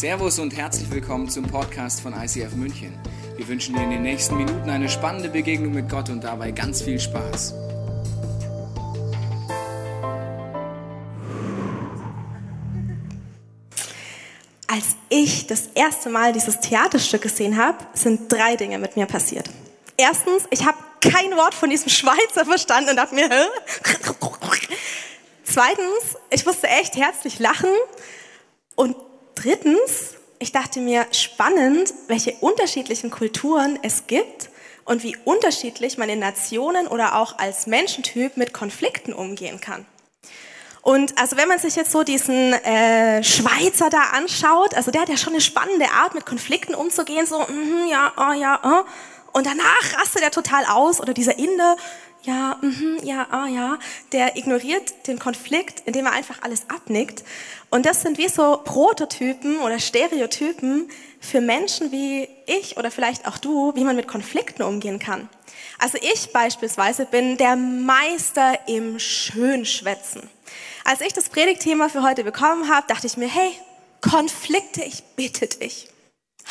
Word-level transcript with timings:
Servus 0.00 0.38
und 0.38 0.56
herzlich 0.56 0.90
willkommen 0.90 1.28
zum 1.28 1.44
Podcast 1.46 2.00
von 2.00 2.14
ICF 2.14 2.54
München. 2.54 2.98
Wir 3.36 3.46
wünschen 3.46 3.74
dir 3.74 3.82
in 3.82 3.90
den 3.90 4.00
nächsten 4.00 4.34
Minuten 4.34 4.70
eine 4.70 4.88
spannende 4.88 5.28
Begegnung 5.28 5.74
mit 5.74 5.90
Gott 5.90 6.08
und 6.08 6.24
dabei 6.24 6.52
ganz 6.52 6.80
viel 6.80 6.98
Spaß. 6.98 7.52
Als 14.68 14.96
ich 15.10 15.46
das 15.48 15.66
erste 15.74 16.08
Mal 16.08 16.32
dieses 16.32 16.60
Theaterstück 16.60 17.20
gesehen 17.20 17.58
habe, 17.58 17.76
sind 17.92 18.32
drei 18.32 18.56
Dinge 18.56 18.78
mit 18.78 18.96
mir 18.96 19.04
passiert. 19.04 19.50
Erstens, 19.98 20.44
ich 20.48 20.64
habe 20.64 20.78
kein 21.02 21.36
Wort 21.36 21.52
von 21.52 21.68
diesem 21.68 21.90
Schweizer 21.90 22.46
verstanden 22.46 22.88
und 22.88 22.96
dachte 22.96 23.14
mir, 23.14 23.28
Hä? 23.28 23.44
Zweitens, 25.44 26.16
ich 26.30 26.46
musste 26.46 26.68
echt 26.68 26.96
herzlich 26.96 27.38
lachen. 27.38 27.68
Und 28.76 28.96
drittens, 29.42 30.14
ich 30.38 30.52
dachte 30.52 30.80
mir, 30.80 31.06
spannend, 31.12 31.92
welche 32.08 32.32
unterschiedlichen 32.40 33.10
Kulturen 33.10 33.78
es 33.82 34.06
gibt 34.06 34.50
und 34.84 35.02
wie 35.02 35.16
unterschiedlich 35.24 35.98
man 35.98 36.08
in 36.08 36.18
Nationen 36.18 36.86
oder 36.86 37.16
auch 37.16 37.38
als 37.38 37.66
Menschentyp 37.66 38.36
mit 38.36 38.52
Konflikten 38.52 39.12
umgehen 39.12 39.60
kann. 39.60 39.86
Und 40.82 41.18
also 41.18 41.36
wenn 41.36 41.48
man 41.48 41.58
sich 41.58 41.76
jetzt 41.76 41.92
so 41.92 42.02
diesen 42.02 42.54
äh, 42.54 43.22
Schweizer 43.22 43.90
da 43.90 44.00
anschaut, 44.12 44.74
also 44.74 44.90
der 44.90 45.02
hat 45.02 45.10
ja 45.10 45.18
schon 45.18 45.34
eine 45.34 45.42
spannende 45.42 45.90
Art, 45.90 46.14
mit 46.14 46.24
Konflikten 46.24 46.74
umzugehen, 46.74 47.26
so, 47.26 47.38
mm, 47.38 47.88
ja, 47.90 48.12
oh, 48.16 48.32
ja, 48.32 48.60
oh. 48.62 48.88
Und 49.32 49.46
danach 49.46 50.00
rastet 50.00 50.22
er 50.22 50.30
total 50.30 50.64
aus. 50.64 51.00
Oder 51.00 51.14
dieser 51.14 51.38
Inder, 51.38 51.76
ja, 52.22 52.58
mhm, 52.60 52.98
ja, 53.02 53.26
ah, 53.30 53.46
ja, 53.46 53.78
der 54.12 54.36
ignoriert 54.36 55.06
den 55.06 55.18
Konflikt, 55.18 55.82
indem 55.86 56.06
er 56.06 56.12
einfach 56.12 56.42
alles 56.42 56.68
abnickt. 56.68 57.24
Und 57.70 57.86
das 57.86 58.02
sind 58.02 58.18
wie 58.18 58.28
so 58.28 58.60
Prototypen 58.64 59.60
oder 59.60 59.78
Stereotypen 59.78 60.90
für 61.20 61.40
Menschen 61.40 61.92
wie 61.92 62.28
ich 62.46 62.76
oder 62.76 62.90
vielleicht 62.90 63.26
auch 63.26 63.38
du, 63.38 63.74
wie 63.74 63.84
man 63.84 63.96
mit 63.96 64.08
Konflikten 64.08 64.62
umgehen 64.62 64.98
kann. 64.98 65.28
Also 65.78 65.98
ich 66.00 66.32
beispielsweise 66.32 67.06
bin 67.06 67.36
der 67.38 67.56
Meister 67.56 68.58
im 68.68 68.98
Schönschwätzen. 68.98 70.28
Als 70.84 71.00
ich 71.00 71.12
das 71.12 71.28
Predigtthema 71.28 71.88
für 71.88 72.02
heute 72.02 72.24
bekommen 72.24 72.68
habe, 72.68 72.86
dachte 72.86 73.06
ich 73.06 73.16
mir, 73.16 73.28
hey, 73.28 73.52
Konflikte, 74.00 74.82
ich 74.82 75.02
bitte 75.16 75.46
dich. 75.46 75.88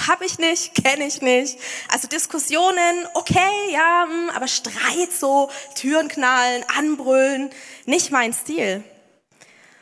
Hab 0.07 0.21
ich 0.21 0.39
nicht, 0.39 0.75
kenne 0.75 1.05
ich 1.05 1.21
nicht. 1.21 1.57
Also 1.89 2.07
Diskussionen, 2.07 3.07
okay, 3.15 3.71
ja, 3.71 4.05
hm, 4.07 4.29
aber 4.33 4.47
Streit 4.47 5.11
so, 5.11 5.49
Türen 5.75 6.07
knallen, 6.07 6.63
anbrüllen, 6.77 7.49
nicht 7.85 8.11
mein 8.11 8.33
Stil. 8.33 8.83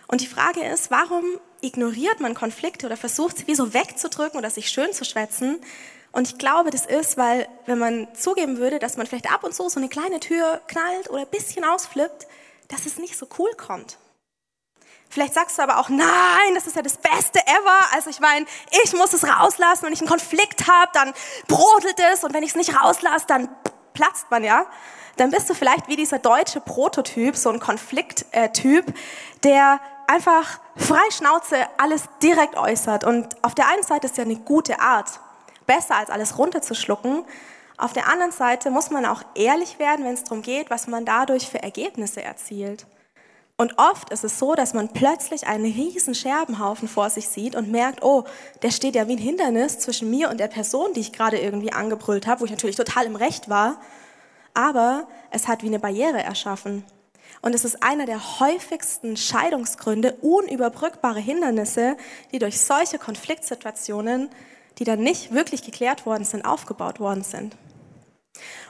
Und 0.08 0.22
die 0.22 0.28
Frage 0.28 0.64
ist, 0.64 0.90
warum 0.90 1.24
ignoriert 1.62 2.20
man 2.20 2.34
Konflikte 2.34 2.86
oder 2.86 2.98
versucht 2.98 3.40
sie 3.40 3.48
wie 3.48 3.56
so 3.56 3.74
wegzudrücken 3.74 4.40
oder 4.40 4.50
sich 4.50 4.70
schön 4.70 4.94
zu 4.94 5.06
schwätzen? 5.06 5.60
Und 6.12 6.28
ich 6.28 6.38
glaube, 6.38 6.72
das 6.72 6.86
ist, 6.86 7.18
weil 7.18 7.48
wenn 7.66 7.78
man 7.78 8.08
zugeben 8.16 8.58
würde, 8.58 8.80
dass 8.80 8.98
man 8.98 9.06
vielleicht 9.06 9.32
ab 9.32 9.44
und 9.44 9.54
zu 9.54 9.70
so 9.70 9.80
eine 9.80 9.90
kleine 9.90 10.20
Tür 10.20 10.62
knallt 10.68 11.10
oder 11.10 11.22
ein 11.22 11.28
bisschen 11.28 11.64
ausflippt, 11.64 12.28
dass 12.70 12.86
es 12.86 12.98
nicht 12.98 13.18
so 13.18 13.28
cool 13.38 13.52
kommt. 13.56 13.98
Vielleicht 15.10 15.34
sagst 15.34 15.58
du 15.58 15.64
aber 15.64 15.78
auch, 15.78 15.90
nein, 15.90 16.54
das 16.54 16.68
ist 16.68 16.76
ja 16.76 16.82
das 16.82 16.98
Beste 16.98 17.40
ever. 17.40 17.94
Also 17.94 18.10
ich 18.10 18.20
meine, 18.20 18.46
ich 18.84 18.94
muss 18.94 19.14
es 19.14 19.24
rauslassen. 19.28 19.86
Wenn 19.86 19.94
ich 19.94 20.02
einen 20.02 20.10
Konflikt 20.10 20.68
habe, 20.68 20.92
dann 20.94 21.14
brodelt 21.48 22.00
es. 22.14 22.24
Und 22.24 22.34
wenn 22.34 22.44
ich 22.44 22.52
es 22.52 22.56
nicht 22.56 22.82
rauslasse, 22.82 23.26
dann 23.28 23.50
platzt 23.94 24.30
man 24.30 24.44
ja. 24.44 24.66
Dann 25.16 25.32
bist 25.32 25.50
du 25.50 25.54
vielleicht 25.54 25.88
wie 25.88 25.96
dieser 25.96 26.20
deutsche 26.20 26.62
Prototyp, 26.62 27.36
so 27.36 27.50
ein 27.50 27.60
Konflikttyp, 27.60 28.86
der 29.44 29.80
einfach 30.08 30.60
frei 30.76 31.10
Schnauze 31.12 31.58
alles 31.78 32.04
direkt 32.22 32.56
äußert. 32.56 33.04
Und 33.04 33.44
auf 33.44 33.56
der 33.56 33.68
einen 33.70 33.84
Seite 33.84 34.08
ist 34.08 34.18
ja 34.18 34.24
eine 34.24 34.36
gute 34.36 34.80
Art, 34.80 35.20
besser 35.66 35.96
als 35.96 36.10
alles 36.10 36.38
runterzuschlucken. 36.38 37.26
Auf 37.78 37.94
der 37.94 38.08
anderen 38.08 38.32
Seite 38.32 38.70
muss 38.70 38.90
man 38.90 39.06
auch 39.06 39.24
ehrlich 39.36 39.80
werden, 39.80 40.06
wenn 40.06 40.14
es 40.14 40.24
darum 40.24 40.42
geht, 40.42 40.70
was 40.70 40.88
man 40.88 41.06
dadurch 41.06 41.50
für 41.50 41.62
Ergebnisse 41.62 42.24
erzielt. 42.24 42.86
Und 43.60 43.80
oft 43.80 44.12
ist 44.12 44.24
es 44.24 44.38
so, 44.38 44.54
dass 44.54 44.76
man 44.76 44.90
plötzlich 44.90 45.48
einen 45.48 45.66
riesen 45.66 46.14
Scherbenhaufen 46.14 46.88
vor 46.88 47.10
sich 47.10 47.28
sieht 47.28 47.56
und 47.56 47.72
merkt, 47.72 48.04
oh, 48.04 48.24
der 48.62 48.70
steht 48.70 48.94
ja 48.94 49.08
wie 49.08 49.14
ein 49.14 49.18
Hindernis 49.18 49.80
zwischen 49.80 50.12
mir 50.12 50.30
und 50.30 50.40
der 50.40 50.48
Person, 50.48 50.94
die 50.94 51.00
ich 51.00 51.12
gerade 51.12 51.40
irgendwie 51.40 51.74
angebrüllt 51.74 52.28
habe, 52.28 52.42
wo 52.42 52.46
ich 52.46 52.52
natürlich 52.52 52.76
total 52.76 53.08
im 53.08 53.16
Recht 53.16 53.50
war. 53.50 53.82
Aber 54.54 55.08
es 55.32 55.48
hat 55.48 55.64
wie 55.64 55.68
eine 55.68 55.80
Barriere 55.80 56.22
erschaffen. 56.22 56.84
Und 57.42 57.56
es 57.56 57.66
ist 57.66 57.82
einer 57.82 58.06
der 58.06 58.40
häufigsten 58.40 59.18
Scheidungsgründe, 59.18 60.14
unüberbrückbare 60.22 61.20
Hindernisse, 61.20 61.98
die 62.32 62.40
durch 62.40 62.62
solche 62.62 63.00
Konfliktsituationen, 63.00 64.30
die 64.78 64.84
dann 64.84 65.00
nicht 65.00 65.34
wirklich 65.34 65.64
geklärt 65.64 66.06
worden 66.06 66.26
sind, 66.26 66.46
aufgebaut 66.46 67.00
worden 67.00 67.24
sind. 67.24 67.56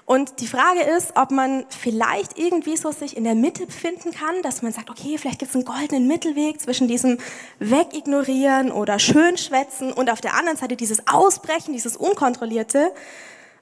Und 0.08 0.40
die 0.40 0.48
Frage 0.48 0.80
ist, 0.84 1.18
ob 1.18 1.32
man 1.32 1.66
vielleicht 1.68 2.40
irgendwie 2.40 2.78
so 2.78 2.94
sich 2.94 3.18
in 3.18 3.26
der 3.26 3.36
Mitte 3.36 3.66
befinden 3.66 4.14
kann, 4.14 4.42
dass 4.42 4.62
man 4.62 4.72
sagt, 4.72 4.90
okay, 4.90 5.18
vielleicht 5.18 5.40
gibt 5.40 5.50
es 5.50 5.56
einen 5.56 5.66
goldenen 5.66 6.08
Mittelweg 6.08 6.62
zwischen 6.62 6.88
diesem 6.88 7.18
Wegignorieren 7.60 8.72
oder 8.72 9.00
Schönschwätzen 9.00 9.92
und 9.92 10.10
auf 10.10 10.22
der 10.22 10.36
anderen 10.36 10.58
Seite 10.58 10.78
dieses 10.78 11.10
Ausbrechen, 11.10 11.74
dieses 11.74 11.98
Unkontrollierte. 11.98 12.94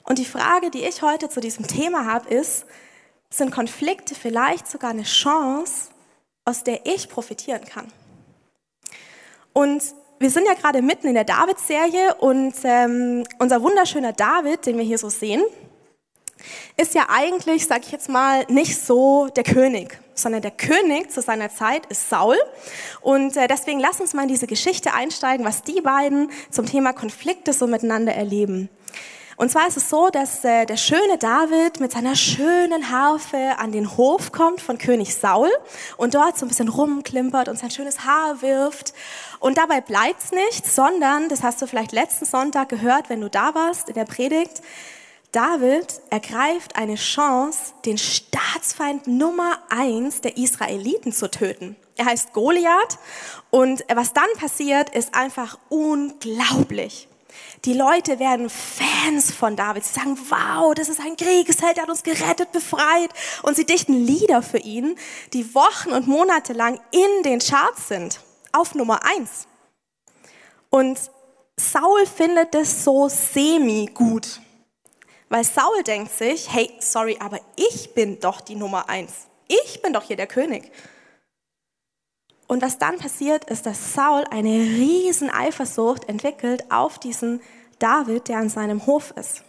Und 0.04 0.18
die 0.18 0.24
Frage, 0.24 0.70
die 0.70 0.84
ich 0.84 1.02
heute 1.02 1.28
zu 1.28 1.40
diesem 1.40 1.66
Thema 1.66 2.04
habe, 2.04 2.32
ist, 2.32 2.64
sind 3.28 3.50
Konflikte 3.50 4.14
vielleicht 4.14 4.68
sogar 4.68 4.90
eine 4.90 5.02
Chance, 5.02 5.88
aus 6.44 6.62
der 6.62 6.86
ich 6.86 7.08
profitieren 7.08 7.64
kann? 7.64 7.88
Und 9.52 9.82
wir 10.20 10.30
sind 10.30 10.46
ja 10.46 10.54
gerade 10.54 10.80
mitten 10.80 11.08
in 11.08 11.14
der 11.14 11.24
David-Serie 11.24 12.14
und 12.20 12.54
ähm, 12.62 13.24
unser 13.40 13.60
wunderschöner 13.62 14.12
David, 14.12 14.64
den 14.64 14.78
wir 14.78 14.84
hier 14.84 14.98
so 14.98 15.08
sehen, 15.08 15.42
ist 16.76 16.94
ja 16.94 17.06
eigentlich, 17.08 17.66
sag 17.66 17.84
ich 17.84 17.92
jetzt 17.92 18.08
mal, 18.08 18.44
nicht 18.48 18.80
so 18.80 19.28
der 19.28 19.44
König, 19.44 19.98
sondern 20.14 20.42
der 20.42 20.50
König 20.50 21.10
zu 21.10 21.22
seiner 21.22 21.50
Zeit 21.50 21.86
ist 21.86 22.08
Saul. 22.08 22.36
Und 23.00 23.36
äh, 23.36 23.48
deswegen 23.48 23.80
lass 23.80 24.00
uns 24.00 24.14
mal 24.14 24.22
in 24.22 24.28
diese 24.28 24.46
Geschichte 24.46 24.92
einsteigen, 24.92 25.44
was 25.44 25.62
die 25.62 25.80
beiden 25.80 26.30
zum 26.50 26.66
Thema 26.66 26.92
Konflikte 26.92 27.52
so 27.52 27.66
miteinander 27.66 28.14
erleben. 28.14 28.68
Und 29.38 29.50
zwar 29.50 29.68
ist 29.68 29.76
es 29.76 29.90
so, 29.90 30.08
dass 30.08 30.44
äh, 30.44 30.64
der 30.64 30.78
schöne 30.78 31.18
David 31.18 31.78
mit 31.78 31.92
seiner 31.92 32.16
schönen 32.16 32.90
Harfe 32.90 33.58
an 33.58 33.70
den 33.70 33.96
Hof 33.98 34.32
kommt 34.32 34.62
von 34.62 34.78
König 34.78 35.14
Saul 35.14 35.50
und 35.98 36.14
dort 36.14 36.38
so 36.38 36.46
ein 36.46 36.48
bisschen 36.48 36.68
rumklimpert 36.68 37.48
und 37.48 37.58
sein 37.58 37.70
schönes 37.70 38.00
Haar 38.06 38.40
wirft. 38.40 38.94
Und 39.38 39.58
dabei 39.58 39.82
bleibt's 39.82 40.32
nicht, 40.32 40.64
sondern, 40.66 41.28
das 41.28 41.42
hast 41.42 41.60
du 41.60 41.66
vielleicht 41.66 41.92
letzten 41.92 42.24
Sonntag 42.24 42.70
gehört, 42.70 43.10
wenn 43.10 43.20
du 43.20 43.28
da 43.28 43.54
warst 43.54 43.90
in 43.90 43.94
der 43.94 44.06
Predigt, 44.06 44.62
David 45.36 46.00
ergreift 46.08 46.76
eine 46.76 46.94
Chance, 46.94 47.74
den 47.84 47.98
Staatsfeind 47.98 49.06
Nummer 49.06 49.58
eins 49.68 50.22
der 50.22 50.38
Israeliten 50.38 51.12
zu 51.12 51.30
töten. 51.30 51.76
Er 51.96 52.06
heißt 52.06 52.32
Goliath 52.32 52.98
und 53.50 53.84
was 53.94 54.14
dann 54.14 54.30
passiert, 54.38 54.88
ist 54.96 55.14
einfach 55.14 55.58
unglaublich. 55.68 57.08
Die 57.66 57.74
Leute 57.74 58.18
werden 58.18 58.48
Fans 58.48 59.30
von 59.30 59.56
David. 59.56 59.84
Sie 59.84 59.92
sagen, 59.92 60.18
wow, 60.30 60.72
das 60.72 60.88
ist 60.88 61.00
ein 61.00 61.18
Kriegsheld, 61.18 61.76
der 61.76 61.82
hat 61.82 61.90
uns 61.90 62.02
gerettet, 62.02 62.52
befreit. 62.52 63.10
Und 63.42 63.56
sie 63.56 63.66
dichten 63.66 64.06
Lieder 64.06 64.40
für 64.40 64.56
ihn, 64.56 64.96
die 65.34 65.54
Wochen 65.54 65.90
und 65.90 66.06
Monate 66.06 66.54
lang 66.54 66.80
in 66.92 67.22
den 67.24 67.40
Charts 67.40 67.88
sind. 67.88 68.20
Auf 68.52 68.74
Nummer 68.74 69.00
eins. 69.04 69.46
Und 70.70 70.98
Saul 71.58 72.06
findet 72.06 72.54
es 72.54 72.84
so 72.84 73.10
semi 73.10 73.90
gut. 73.92 74.40
Weil 75.28 75.44
Saul 75.44 75.82
denkt 75.82 76.12
sich, 76.12 76.52
hey, 76.52 76.70
sorry, 76.78 77.18
aber 77.20 77.40
ich 77.56 77.94
bin 77.94 78.20
doch 78.20 78.40
die 78.40 78.54
Nummer 78.54 78.88
eins. 78.88 79.12
Ich 79.48 79.82
bin 79.82 79.92
doch 79.92 80.04
hier 80.04 80.16
der 80.16 80.26
König. 80.26 80.70
Und 82.46 82.62
was 82.62 82.78
dann 82.78 82.98
passiert, 82.98 83.44
ist, 83.50 83.66
dass 83.66 83.94
Saul 83.94 84.24
eine 84.30 84.50
riesen 84.50 85.30
Eifersucht 85.30 86.08
entwickelt 86.08 86.70
auf 86.70 86.98
diesen 86.98 87.40
David, 87.78 88.28
der 88.28 88.38
an 88.38 88.48
seinem 88.48 88.86
Hof 88.86 89.12
ist. 89.16 89.42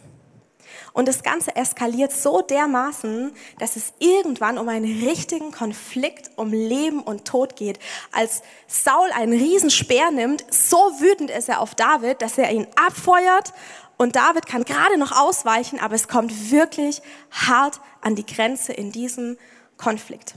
Und 0.94 1.08
das 1.08 1.22
Ganze 1.22 1.56
eskaliert 1.56 2.12
so 2.12 2.42
dermaßen, 2.42 3.32
dass 3.60 3.76
es 3.76 3.94
irgendwann 4.00 4.58
um 4.58 4.68
einen 4.68 5.08
richtigen 5.08 5.52
Konflikt 5.52 6.32
um 6.38 6.52
Leben 6.52 7.02
und 7.02 7.26
Tod 7.26 7.56
geht. 7.56 7.80
Als 8.12 8.42
Saul 8.66 9.10
einen 9.14 9.34
riesen 9.34 9.70
Speer 9.70 10.10
nimmt, 10.10 10.44
so 10.52 10.78
wütend 11.00 11.30
ist 11.30 11.50
er 11.50 11.62
auf 11.62 11.76
David, 11.76 12.22
dass 12.22 12.38
er 12.38 12.52
ihn 12.52 12.68
abfeuert 12.76 13.54
und 13.98 14.16
David 14.16 14.46
kann 14.46 14.64
gerade 14.64 14.98
noch 14.98 15.12
ausweichen, 15.12 15.80
aber 15.80 15.96
es 15.96 16.08
kommt 16.08 16.52
wirklich 16.52 17.02
hart 17.32 17.80
an 18.02 18.16
die 18.16 18.26
Grenze 18.26 18.74
in 18.74 18.92
diesem 18.92 19.38
Konflikt. 19.78 20.36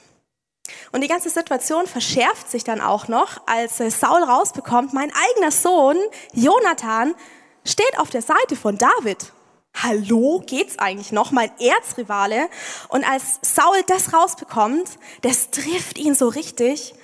Und 0.92 1.02
die 1.02 1.08
ganze 1.08 1.30
Situation 1.30 1.86
verschärft 1.86 2.50
sich 2.50 2.64
dann 2.64 2.80
auch 2.80 3.08
noch, 3.08 3.46
als 3.46 3.78
Saul 3.78 4.22
rausbekommt, 4.22 4.92
mein 4.92 5.12
eigener 5.34 5.50
Sohn, 5.50 5.96
Jonathan, 6.32 7.14
steht 7.64 7.98
auf 7.98 8.10
der 8.10 8.22
Seite 8.22 8.56
von 8.56 8.78
David. 8.78 9.32
Hallo, 9.74 10.42
geht's 10.44 10.78
eigentlich 10.78 11.12
noch? 11.12 11.30
Mein 11.30 11.50
Erzrivale. 11.60 12.48
Und 12.88 13.04
als 13.04 13.38
Saul 13.42 13.82
das 13.86 14.12
rausbekommt, 14.12 14.98
das 15.22 15.50
trifft 15.50 15.98
ihn 15.98 16.14
so 16.14 16.28
richtig 16.28 16.94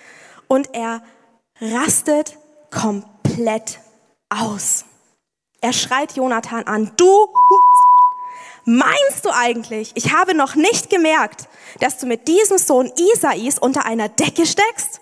und 0.49 0.75
er 0.75 1.03
rastet 1.61 2.39
komplett 2.71 3.79
aus. 4.29 4.85
Er 5.61 5.73
schreit 5.73 6.17
Jonathan 6.17 6.65
an, 6.65 6.93
du 6.97 7.29
Meinst 8.69 9.25
du 9.25 9.31
eigentlich, 9.33 9.93
ich 9.95 10.13
habe 10.13 10.35
noch 10.35 10.57
nicht 10.57 10.91
gemerkt, 10.91 11.47
dass 11.79 11.99
du 11.99 12.07
mit 12.07 12.27
diesem 12.27 12.59
Sohn 12.59 12.93
Isais 12.97 13.61
unter 13.61 13.87
einer 13.87 14.09
Decke 14.09 14.45
steckst? 14.45 15.01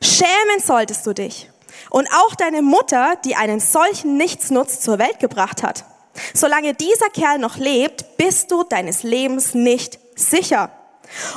Schämen 0.00 0.60
solltest 0.64 1.06
du 1.06 1.12
dich. 1.12 1.50
Und 1.90 2.08
auch 2.10 2.34
deine 2.34 2.62
Mutter, 2.62 3.16
die 3.26 3.36
einen 3.36 3.60
solchen 3.60 4.16
Nichtsnutz 4.16 4.80
zur 4.80 4.98
Welt 4.98 5.18
gebracht 5.18 5.62
hat. 5.62 5.84
Solange 6.32 6.72
dieser 6.72 7.10
Kerl 7.10 7.38
noch 7.38 7.58
lebt, 7.58 8.16
bist 8.16 8.50
du 8.50 8.64
deines 8.64 9.02
Lebens 9.02 9.52
nicht 9.52 9.98
sicher. 10.14 10.70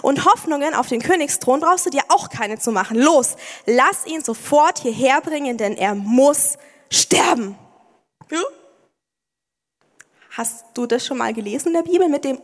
Und 0.01 0.23
Hoffnungen 0.23 0.73
auf 0.73 0.87
den 0.87 1.01
Königsthron 1.01 1.59
brauchst 1.59 1.85
du 1.85 1.89
dir 1.89 2.03
auch 2.07 2.29
keine 2.29 2.59
zu 2.59 2.71
machen. 2.71 2.97
Los, 2.97 3.35
lass 3.65 4.05
ihn 4.05 4.23
sofort 4.23 4.79
hierher 4.79 5.19
bringen, 5.19 5.57
denn 5.57 5.75
er 5.75 5.95
muss 5.95 6.57
sterben. 6.89 7.57
Ja? 8.31 8.41
Hast 10.31 10.65
du 10.73 10.85
das 10.85 11.05
schon 11.05 11.17
mal 11.17 11.33
gelesen 11.33 11.69
in 11.69 11.73
der 11.73 11.83
Bibel 11.83 12.07
mit 12.07 12.23
dem? 12.23 12.39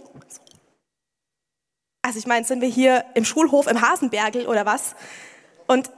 Also 2.01 2.19
ich 2.19 2.27
meine, 2.27 2.45
sind 2.45 2.61
wir 2.61 2.69
hier 2.69 3.05
im 3.15 3.25
Schulhof 3.25 3.67
im 3.67 3.81
Hasenbergel 3.81 4.45
oder 4.47 4.65
was? 4.65 4.95
Und 5.67 5.89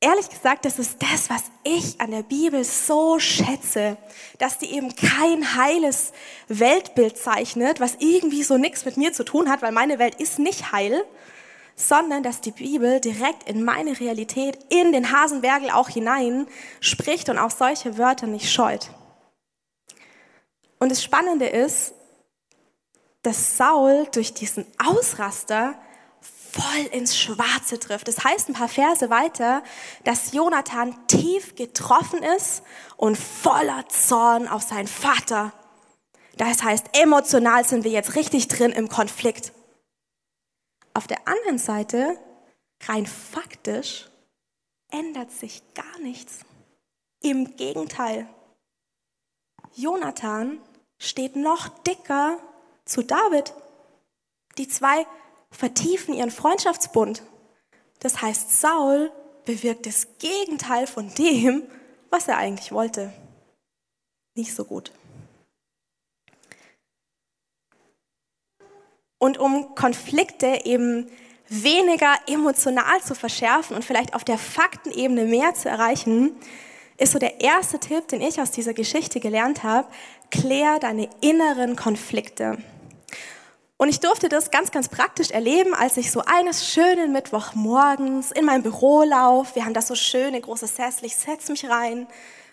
ehrlich 0.00 0.28
gesagt, 0.28 0.64
das 0.64 0.78
ist 0.78 1.02
das, 1.02 1.30
was 1.30 1.44
ich 1.62 2.00
an 2.00 2.10
der 2.10 2.22
Bibel 2.22 2.64
so 2.64 3.18
schätze, 3.18 3.96
dass 4.38 4.58
die 4.58 4.74
eben 4.74 4.94
kein 4.94 5.54
heiles 5.54 6.12
Weltbild 6.48 7.16
zeichnet, 7.16 7.80
was 7.80 7.96
irgendwie 7.98 8.42
so 8.42 8.58
nichts 8.58 8.84
mit 8.84 8.96
mir 8.96 9.12
zu 9.12 9.24
tun 9.24 9.50
hat, 9.50 9.62
weil 9.62 9.72
meine 9.72 9.98
Welt 9.98 10.16
ist 10.16 10.38
nicht 10.38 10.72
heil, 10.72 11.04
sondern 11.76 12.22
dass 12.22 12.40
die 12.40 12.52
Bibel 12.52 13.00
direkt 13.00 13.48
in 13.48 13.64
meine 13.64 13.98
Realität, 13.98 14.58
in 14.68 14.92
den 14.92 15.10
Hasenbergel 15.10 15.70
auch 15.70 15.88
hinein 15.88 16.46
spricht 16.80 17.28
und 17.28 17.38
auch 17.38 17.50
solche 17.50 17.98
Wörter 17.98 18.26
nicht 18.26 18.52
scheut. 18.52 18.90
Und 20.84 20.90
das 20.90 21.02
Spannende 21.02 21.46
ist, 21.46 21.94
dass 23.22 23.56
Saul 23.56 24.06
durch 24.12 24.34
diesen 24.34 24.66
Ausraster 24.76 25.80
voll 26.20 26.84
ins 26.92 27.16
Schwarze 27.16 27.78
trifft. 27.80 28.06
Das 28.06 28.22
heißt 28.22 28.50
ein 28.50 28.52
paar 28.52 28.68
Verse 28.68 29.08
weiter, 29.08 29.62
dass 30.04 30.32
Jonathan 30.32 30.94
tief 31.06 31.54
getroffen 31.54 32.22
ist 32.22 32.62
und 32.98 33.16
voller 33.16 33.88
Zorn 33.88 34.46
auf 34.46 34.60
seinen 34.60 34.86
Vater. 34.86 35.54
Das 36.36 36.62
heißt, 36.62 36.88
emotional 36.92 37.64
sind 37.64 37.84
wir 37.84 37.90
jetzt 37.90 38.14
richtig 38.14 38.48
drin 38.48 38.70
im 38.70 38.90
Konflikt. 38.90 39.54
Auf 40.92 41.06
der 41.06 41.26
anderen 41.26 41.56
Seite, 41.56 42.18
rein 42.82 43.06
faktisch, 43.06 44.10
ändert 44.90 45.32
sich 45.32 45.62
gar 45.72 45.98
nichts. 46.00 46.40
Im 47.22 47.56
Gegenteil. 47.56 48.28
Jonathan 49.76 50.60
steht 51.04 51.36
noch 51.36 51.68
dicker 51.68 52.38
zu 52.84 53.02
David. 53.02 53.52
Die 54.58 54.68
zwei 54.68 55.06
vertiefen 55.50 56.14
ihren 56.14 56.30
Freundschaftsbund. 56.30 57.22
Das 58.00 58.22
heißt, 58.22 58.60
Saul 58.60 59.12
bewirkt 59.44 59.86
das 59.86 60.18
Gegenteil 60.18 60.86
von 60.86 61.12
dem, 61.14 61.62
was 62.10 62.28
er 62.28 62.38
eigentlich 62.38 62.72
wollte. 62.72 63.12
Nicht 64.34 64.54
so 64.54 64.64
gut. 64.64 64.92
Und 69.18 69.38
um 69.38 69.74
Konflikte 69.74 70.64
eben 70.64 71.10
weniger 71.48 72.14
emotional 72.26 73.00
zu 73.02 73.14
verschärfen 73.14 73.76
und 73.76 73.84
vielleicht 73.84 74.14
auf 74.14 74.24
der 74.24 74.38
Faktenebene 74.38 75.24
mehr 75.24 75.54
zu 75.54 75.68
erreichen, 75.68 76.36
ist 76.96 77.12
so 77.12 77.18
der 77.18 77.40
erste 77.40 77.78
Tipp, 77.78 78.08
den 78.08 78.20
ich 78.20 78.40
aus 78.40 78.50
dieser 78.50 78.74
Geschichte 78.74 79.20
gelernt 79.20 79.62
habe, 79.62 79.88
klär 80.30 80.78
deine 80.78 81.08
inneren 81.20 81.76
Konflikte. 81.76 82.58
Und 83.76 83.88
ich 83.88 84.00
durfte 84.00 84.28
das 84.28 84.50
ganz, 84.50 84.70
ganz 84.70 84.88
praktisch 84.88 85.30
erleben, 85.30 85.74
als 85.74 85.96
ich 85.96 86.12
so 86.12 86.22
eines 86.24 86.66
schönen 86.66 87.12
Mittwochmorgens 87.12 88.30
in 88.30 88.44
mein 88.44 88.62
Büro 88.62 89.02
laufe. 89.02 89.56
Wir 89.56 89.64
haben 89.64 89.74
da 89.74 89.82
so 89.82 89.96
schöne 89.96 90.40
große 90.40 90.68
Sessel. 90.68 91.06
Ich 91.06 91.16
setze 91.16 91.50
mich 91.50 91.68
rein, 91.68 92.06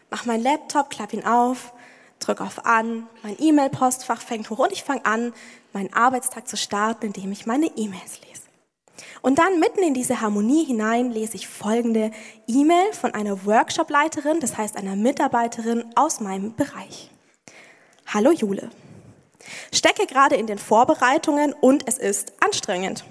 mache 0.09 0.27
meinen 0.27 0.43
Laptop, 0.43 0.89
klappe 0.89 1.17
ihn 1.17 1.25
auf, 1.25 1.73
drücke 2.19 2.43
auf 2.43 2.65
An, 2.65 3.07
mein 3.21 3.35
E-Mail-Postfach 3.39 4.21
fängt 4.21 4.49
hoch 4.49 4.59
und 4.59 4.71
ich 4.71 4.83
fange 4.83 5.05
an, 5.05 5.33
meinen 5.73 5.93
Arbeitstag 5.93 6.47
zu 6.47 6.57
starten, 6.57 7.07
indem 7.07 7.31
ich 7.31 7.45
meine 7.45 7.67
E-Mails 7.67 8.19
lese. 8.21 8.30
Und 9.21 9.39
dann 9.39 9.59
mitten 9.59 9.83
in 9.83 9.93
diese 9.93 10.21
Harmonie 10.21 10.65
hinein 10.65 11.11
lese 11.11 11.35
ich 11.35 11.47
folgende 11.47 12.11
E-Mail 12.47 12.93
von 12.93 13.13
einer 13.13 13.45
Workshop-Leiterin, 13.45 14.39
das 14.39 14.57
heißt 14.57 14.77
einer 14.77 14.95
Mitarbeiterin 14.95 15.85
aus 15.95 16.19
meinem 16.19 16.55
Bereich. 16.55 17.11
Hallo 18.07 18.31
Jule. 18.31 18.69
Stecke 19.73 20.05
gerade 20.05 20.35
in 20.35 20.47
den 20.47 20.57
Vorbereitungen 20.57 21.53
und 21.53 21.87
es 21.87 21.97
ist 21.97 22.33
anstrengend. 22.43 23.05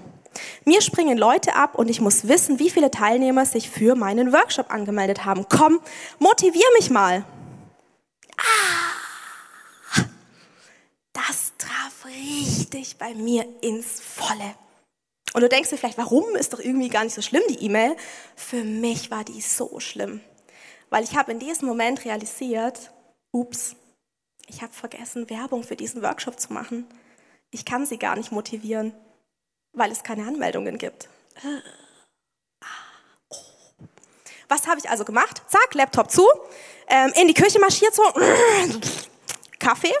Mir 0.63 0.81
springen 0.81 1.17
Leute 1.17 1.55
ab 1.55 1.75
und 1.75 1.89
ich 1.89 1.99
muss 1.99 2.27
wissen, 2.27 2.59
wie 2.59 2.69
viele 2.69 2.91
Teilnehmer 2.91 3.45
sich 3.45 3.69
für 3.69 3.95
meinen 3.95 4.31
Workshop 4.31 4.71
angemeldet 4.71 5.25
haben. 5.25 5.45
Komm, 5.49 5.79
motivier 6.19 6.65
mich 6.77 6.89
mal. 6.89 7.25
Ah, 8.37 10.03
das 11.13 11.53
traf 11.57 12.05
richtig 12.05 12.97
bei 12.97 13.13
mir 13.13 13.45
ins 13.61 13.99
Volle. 13.99 14.55
Und 15.33 15.41
du 15.41 15.49
denkst 15.49 15.69
dir 15.69 15.77
vielleicht, 15.77 15.97
warum 15.97 16.35
ist 16.35 16.53
doch 16.53 16.59
irgendwie 16.59 16.89
gar 16.89 17.03
nicht 17.03 17.13
so 17.13 17.21
schlimm, 17.21 17.43
die 17.49 17.63
E-Mail? 17.65 17.95
Für 18.35 18.63
mich 18.63 19.11
war 19.11 19.23
die 19.23 19.41
so 19.41 19.79
schlimm. 19.79 20.21
Weil 20.89 21.03
ich 21.03 21.15
habe 21.15 21.31
in 21.31 21.39
diesem 21.39 21.67
Moment 21.67 22.03
realisiert, 22.03 22.91
ups, 23.31 23.75
ich 24.47 24.61
habe 24.61 24.73
vergessen, 24.73 25.29
Werbung 25.29 25.63
für 25.63 25.77
diesen 25.77 26.01
Workshop 26.01 26.39
zu 26.39 26.51
machen. 26.51 26.85
Ich 27.51 27.63
kann 27.63 27.85
sie 27.85 27.97
gar 27.97 28.17
nicht 28.17 28.31
motivieren, 28.31 28.93
weil 29.73 29.91
es 29.91 30.03
keine 30.03 30.27
Anmeldungen 30.27 30.77
gibt. 30.77 31.07
Was 34.49 34.67
habe 34.67 34.79
ich 34.79 34.89
also 34.89 35.05
gemacht? 35.05 35.41
Zack, 35.47 35.73
Laptop 35.75 36.11
zu, 36.11 36.27
ähm, 36.89 37.13
in 37.15 37.29
die 37.29 37.33
Küche 37.33 37.59
marschiert 37.59 37.95
so, 37.95 38.03
Kaffee, 39.59 39.93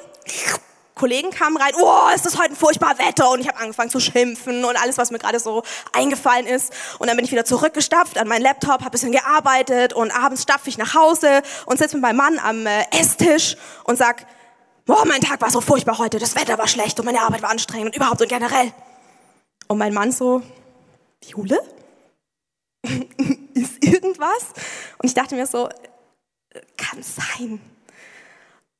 Kollegen 1.01 1.31
kamen 1.31 1.57
rein, 1.57 1.73
oh, 1.81 2.13
ist 2.13 2.27
das 2.27 2.37
heute 2.37 2.51
ein 2.51 2.55
furchtbares 2.55 2.99
Wetter 2.99 3.31
und 3.31 3.39
ich 3.39 3.47
habe 3.47 3.57
angefangen 3.57 3.89
zu 3.89 3.99
schimpfen 3.99 4.63
und 4.63 4.79
alles, 4.79 4.99
was 4.99 5.09
mir 5.09 5.17
gerade 5.17 5.39
so 5.39 5.63
eingefallen 5.93 6.45
ist. 6.45 6.71
Und 6.99 7.07
dann 7.07 7.15
bin 7.15 7.25
ich 7.25 7.31
wieder 7.31 7.43
zurückgestapft 7.43 8.19
an 8.19 8.27
meinen 8.27 8.43
Laptop, 8.43 8.81
habe 8.81 8.91
bisschen 8.91 9.11
gearbeitet 9.11 9.93
und 9.93 10.11
abends 10.11 10.43
stapfe 10.43 10.69
ich 10.69 10.77
nach 10.77 10.93
Hause 10.93 11.41
und 11.65 11.79
sitze 11.79 11.95
mit 11.95 12.03
meinem 12.03 12.17
Mann 12.17 12.37
am 12.37 12.67
äh, 12.67 12.83
Esstisch 12.91 13.57
und 13.85 13.97
sag, 13.97 14.27
oh, 14.87 15.03
mein 15.07 15.21
Tag 15.21 15.41
war 15.41 15.49
so 15.49 15.59
furchtbar 15.59 15.97
heute, 15.97 16.19
das 16.19 16.35
Wetter 16.35 16.59
war 16.59 16.67
schlecht 16.67 16.99
und 16.99 17.07
meine 17.07 17.21
Arbeit 17.21 17.41
war 17.41 17.49
anstrengend 17.49 17.87
und 17.87 17.95
überhaupt 17.95 18.21
und 18.21 18.29
generell. 18.29 18.71
Und 19.67 19.79
mein 19.79 19.95
Mann 19.95 20.11
so, 20.11 20.43
Jule? 21.25 21.59
ist 23.55 23.83
irgendwas? 23.83 24.53
Und 24.99 25.07
ich 25.07 25.15
dachte 25.15 25.33
mir 25.33 25.47
so, 25.47 25.67
kann 26.77 27.01
sein. 27.01 27.59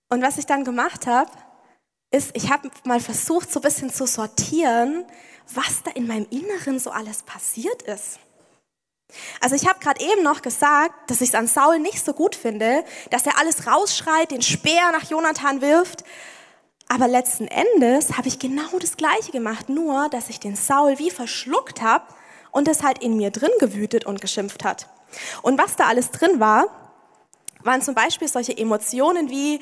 Und 0.09 0.21
was 0.21 0.37
ich 0.37 0.45
dann 0.45 0.63
gemacht 0.63 1.07
habe, 1.07 1.31
ist, 2.11 2.31
ich 2.33 2.51
habe 2.51 2.69
mal 2.83 2.99
versucht, 2.99 3.51
so 3.51 3.59
ein 3.59 3.63
bisschen 3.63 3.91
zu 3.91 4.05
sortieren, 4.05 5.05
was 5.53 5.83
da 5.83 5.91
in 5.91 6.07
meinem 6.07 6.27
Inneren 6.29 6.79
so 6.79 6.91
alles 6.91 7.23
passiert 7.23 7.81
ist. 7.83 8.19
Also 9.41 9.55
ich 9.55 9.67
habe 9.67 9.79
gerade 9.79 10.01
eben 10.01 10.23
noch 10.23 10.41
gesagt, 10.41 11.09
dass 11.09 11.21
ich 11.21 11.29
es 11.29 11.35
an 11.35 11.47
Saul 11.47 11.79
nicht 11.79 12.03
so 12.03 12.13
gut 12.13 12.35
finde, 12.35 12.83
dass 13.09 13.25
er 13.25 13.37
alles 13.39 13.67
rausschreit, 13.67 14.31
den 14.31 14.41
Speer 14.41 14.91
nach 14.91 15.09
Jonathan 15.09 15.61
wirft. 15.61 16.03
Aber 16.87 17.07
letzten 17.07 17.47
Endes 17.47 18.17
habe 18.17 18.27
ich 18.27 18.39
genau 18.39 18.77
das 18.79 18.97
Gleiche 18.97 19.31
gemacht, 19.31 19.69
nur 19.69 20.09
dass 20.09 20.29
ich 20.29 20.39
den 20.39 20.55
Saul 20.55 20.99
wie 20.99 21.09
verschluckt 21.09 21.81
habe 21.81 22.05
und 22.51 22.67
es 22.67 22.83
halt 22.83 22.99
in 22.99 23.17
mir 23.17 23.31
drin 23.31 23.51
gewütet 23.59 24.05
und 24.05 24.21
geschimpft 24.21 24.63
hat. 24.63 24.87
Und 25.41 25.57
was 25.57 25.75
da 25.75 25.85
alles 25.87 26.11
drin 26.11 26.39
war, 26.39 26.80
waren 27.63 27.81
zum 27.81 27.95
Beispiel 27.95 28.27
solche 28.27 28.57
Emotionen 28.57 29.29
wie, 29.29 29.59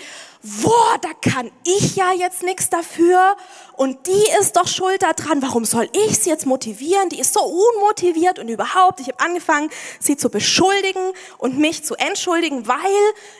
boah, 0.62 0.98
da 1.02 1.10
kann 1.30 1.52
ich 1.66 1.96
ja 1.96 2.14
jetzt 2.14 2.44
nichts 2.44 2.70
dafür 2.70 3.36
und 3.76 4.08
die 4.08 4.26
ist 4.40 4.56
doch 4.58 4.68
schuld 4.68 5.02
daran, 5.02 5.42
warum 5.42 5.66
soll 5.66 5.90
ich 5.94 6.20
sie 6.20 6.30
jetzt 6.30 6.46
motivieren? 6.46 7.10
Die 7.10 7.20
ist 7.20 7.34
so 7.34 7.42
unmotiviert 7.42 8.40
und 8.40 8.50
überhaupt, 8.50 9.00
ich 9.00 9.08
habe 9.08 9.20
angefangen, 9.20 9.70
sie 10.00 10.18
zu 10.18 10.30
beschuldigen 10.30 11.14
und 11.38 11.58
mich 11.58 11.84
zu 11.84 11.96
entschuldigen, 11.96 12.68
weil 12.68 12.78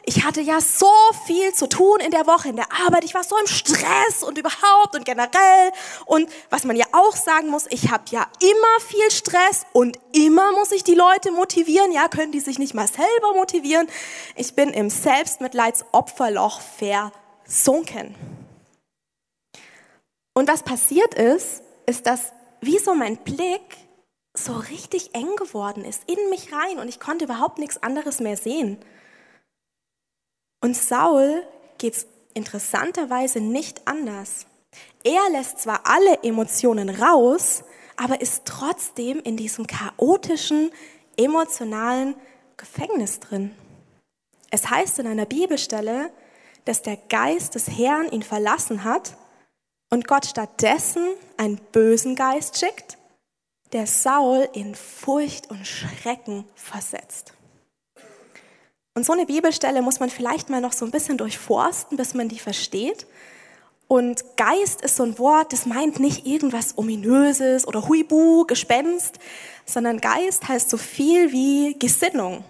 ich 0.04 0.24
hatte 0.24 0.42
ja 0.42 0.62
so 0.62 0.92
viel 1.26 1.54
zu 1.54 1.68
tun 1.68 2.00
in 2.00 2.12
der 2.12 2.26
Woche, 2.28 2.50
in 2.50 2.56
der 2.56 2.72
Arbeit, 2.86 3.04
ich 3.04 3.14
war 3.14 3.24
so 3.24 3.38
im 3.38 3.48
Stress 3.48 4.24
und 4.24 4.38
überhaupt 4.38 4.96
und 4.96 5.06
generell 5.06 5.72
und 6.06 6.30
was 6.50 6.64
man 6.64 6.76
ja 6.76 6.86
auch 6.92 7.16
sagen 7.16 7.50
muss, 7.50 7.66
ich 7.70 7.92
habe 7.92 8.04
ja 8.12 8.28
immer 8.40 8.88
viel 8.88 9.12
Stress 9.12 9.66
und 9.74 9.98
immer 10.14 10.52
muss 10.54 10.72
ich 10.72 10.84
die 10.84 10.96
Leute 10.96 11.32
motivieren, 11.32 11.92
ja, 11.92 12.08
können 12.08 12.32
die 12.32 12.40
sich 12.40 12.60
nicht 12.60 12.74
mal 12.74 12.88
selber 12.88 13.34
motivieren? 13.36 13.88
Ich 14.36 14.49
bin 14.56 14.70
im 14.70 14.90
Selbstmitleidsopferloch 14.90 16.62
versunken. 16.62 18.16
Und 20.34 20.48
was 20.48 20.64
passiert 20.64 21.16
ist, 21.16 21.64
ist, 21.86 22.06
dass 22.06 22.32
wie 22.62 22.80
so 22.80 22.96
mein 22.96 23.18
Blick 23.18 23.78
so 24.36 24.54
richtig 24.54 25.16
eng 25.16 25.36
geworden 25.36 25.84
ist, 25.84 26.04
in 26.10 26.30
mich 26.30 26.54
rein 26.54 26.80
und 26.80 26.88
ich 26.88 27.00
konnte 27.00 27.26
überhaupt 27.26 27.58
nichts 27.58 27.82
anderes 27.82 28.20
mehr 28.20 28.38
sehen. 28.38 28.78
Und 30.62 30.76
Saul 30.76 31.44
geht 31.78 31.96
es 31.96 32.08
interessanterweise 32.34 33.40
nicht 33.40 33.88
anders. 33.88 34.46
Er 35.04 35.30
lässt 35.32 35.60
zwar 35.60 35.82
alle 35.86 36.24
Emotionen 36.24 36.90
raus, 36.90 37.64
aber 37.98 38.22
ist 38.22 38.44
trotzdem 38.46 39.20
in 39.20 39.36
diesem 39.36 39.68
chaotischen, 39.68 40.72
emotionalen 41.18 42.16
Gefängnis 42.56 43.20
drin. 43.20 43.52
Es 44.52 44.70
heißt 44.70 45.00
in 45.00 45.08
einer 45.08 45.26
Bibelstelle, 45.26 46.12
dass 46.66 46.82
der 46.82 46.98
Geist 46.98 47.56
des 47.56 47.68
Herrn 47.70 48.12
ihn 48.12 48.24
verlassen 48.24 48.84
hat 48.84 49.16
und 49.90 50.08
Gott 50.08 50.26
stattdessen 50.26 51.04
einen 51.38 51.58
bösen 51.72 52.16
Geist 52.16 52.60
schickt, 52.60 52.98
der 53.72 53.88
Saul 53.88 54.48
in 54.54 54.76
Furcht 54.76 55.50
und 55.50 55.66
Schrecken 55.66 56.46
versetzt. 56.56 57.34
Und 58.96 59.06
so 59.06 59.14
eine 59.14 59.26
Bibelstelle 59.26 59.82
muss 59.82 60.00
man 60.00 60.10
vielleicht 60.10 60.50
mal 60.50 60.62
noch 60.62 60.74
so 60.74 60.86
ein 60.86 60.92
bisschen 60.92 61.18
durchforsten, 61.18 61.96
bis 61.98 62.14
man 62.14 62.28
die 62.28 62.40
versteht. 62.40 63.08
Und 63.88 64.24
Geist 64.36 64.82
ist 64.82 64.98
so 64.98 65.04
ein 65.04 65.18
Wort, 65.18 65.54
das 65.54 65.66
meint 65.66 66.00
nicht 66.00 66.28
irgendwas 66.28 66.78
Ominöses 66.78 67.68
oder 67.68 67.88
Huibu, 67.88 68.46
Gespenst, 68.46 69.18
sondern 69.66 70.00
Geist 70.00 70.48
heißt 70.48 70.70
so 70.70 70.78
viel 70.78 71.32
wie 71.32 71.78
Gesinnung. 71.80 72.44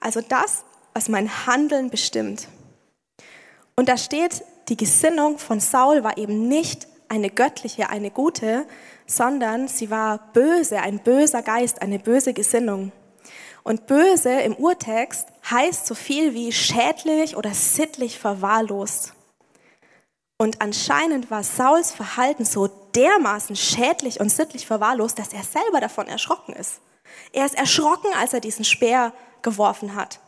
Also 0.00 0.20
das, 0.20 0.64
was 0.94 1.08
mein 1.08 1.46
Handeln 1.46 1.90
bestimmt. 1.90 2.48
Und 3.76 3.88
da 3.88 3.96
steht, 3.96 4.44
die 4.68 4.76
Gesinnung 4.76 5.38
von 5.38 5.60
Saul 5.60 6.04
war 6.04 6.16
eben 6.16 6.48
nicht 6.48 6.86
eine 7.08 7.28
göttliche, 7.28 7.90
eine 7.90 8.10
gute, 8.10 8.66
sondern 9.06 9.68
sie 9.68 9.90
war 9.90 10.32
böse, 10.32 10.80
ein 10.80 11.00
böser 11.00 11.42
Geist, 11.42 11.82
eine 11.82 11.98
böse 11.98 12.32
Gesinnung. 12.32 12.92
Und 13.62 13.86
böse 13.86 14.30
im 14.40 14.54
Urtext 14.54 15.28
heißt 15.50 15.86
so 15.86 15.94
viel 15.94 16.34
wie 16.34 16.52
schädlich 16.52 17.36
oder 17.36 17.52
sittlich 17.52 18.18
verwahrlost. 18.18 19.14
Und 20.36 20.60
anscheinend 20.60 21.30
war 21.30 21.42
Sauls 21.42 21.92
Verhalten 21.92 22.44
so 22.44 22.66
dermaßen 22.66 23.56
schädlich 23.56 24.20
und 24.20 24.30
sittlich 24.30 24.66
verwahrlost, 24.66 25.18
dass 25.18 25.32
er 25.32 25.42
selber 25.42 25.80
davon 25.80 26.06
erschrocken 26.06 26.54
ist. 26.54 26.80
Er 27.32 27.46
ist 27.46 27.56
erschrocken, 27.56 28.10
als 28.18 28.32
er 28.32 28.40
diesen 28.40 28.64
Speer 28.64 29.12
geworfen 29.42 29.94
hat. 29.94 30.20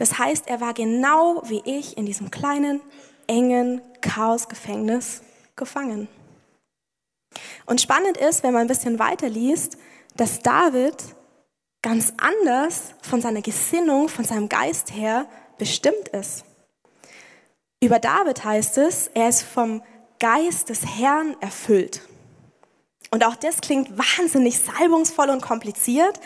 Das 0.00 0.18
heißt, 0.18 0.48
er 0.48 0.62
war 0.62 0.72
genau 0.72 1.42
wie 1.44 1.60
ich 1.66 1.98
in 1.98 2.06
diesem 2.06 2.30
kleinen, 2.30 2.80
engen 3.26 3.82
Chaosgefängnis 4.00 5.20
gefangen. 5.56 6.08
Und 7.66 7.82
spannend 7.82 8.16
ist, 8.16 8.42
wenn 8.42 8.54
man 8.54 8.62
ein 8.62 8.66
bisschen 8.66 8.98
weiter 8.98 9.28
liest, 9.28 9.76
dass 10.16 10.40
David 10.40 10.94
ganz 11.82 12.14
anders 12.16 12.94
von 13.02 13.20
seiner 13.20 13.42
Gesinnung, 13.42 14.08
von 14.08 14.24
seinem 14.24 14.48
Geist 14.48 14.94
her 14.94 15.26
bestimmt 15.58 16.08
ist. 16.08 16.46
Über 17.82 17.98
David 17.98 18.42
heißt 18.42 18.78
es, 18.78 19.08
er 19.08 19.28
ist 19.28 19.42
vom 19.42 19.82
Geist 20.18 20.70
des 20.70 20.86
Herrn 20.98 21.36
erfüllt. 21.42 22.00
Und 23.10 23.22
auch 23.22 23.36
das 23.36 23.60
klingt 23.60 23.98
wahnsinnig 23.98 24.60
salbungsvoll 24.60 25.28
und 25.28 25.42
kompliziert. 25.42 26.18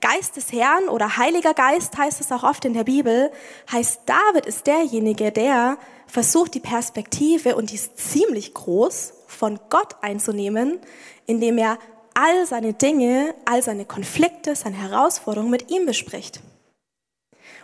Geist 0.00 0.36
des 0.36 0.52
Herrn 0.52 0.88
oder 0.88 1.16
Heiliger 1.16 1.54
Geist 1.54 1.96
heißt 1.96 2.20
es 2.20 2.32
auch 2.32 2.42
oft 2.42 2.64
in 2.64 2.74
der 2.74 2.84
Bibel, 2.84 3.30
heißt 3.70 4.02
David 4.06 4.46
ist 4.46 4.66
derjenige, 4.66 5.30
der 5.32 5.78
versucht 6.06 6.54
die 6.54 6.60
Perspektive, 6.60 7.56
und 7.56 7.70
die 7.70 7.76
ist 7.76 7.98
ziemlich 7.98 8.54
groß, 8.54 9.14
von 9.26 9.60
Gott 9.70 9.96
einzunehmen, 10.02 10.80
indem 11.26 11.58
er 11.58 11.78
all 12.14 12.46
seine 12.46 12.74
Dinge, 12.74 13.34
all 13.44 13.62
seine 13.62 13.84
Konflikte, 13.84 14.56
seine 14.56 14.76
Herausforderungen 14.76 15.50
mit 15.50 15.70
ihm 15.70 15.86
bespricht. 15.86 16.40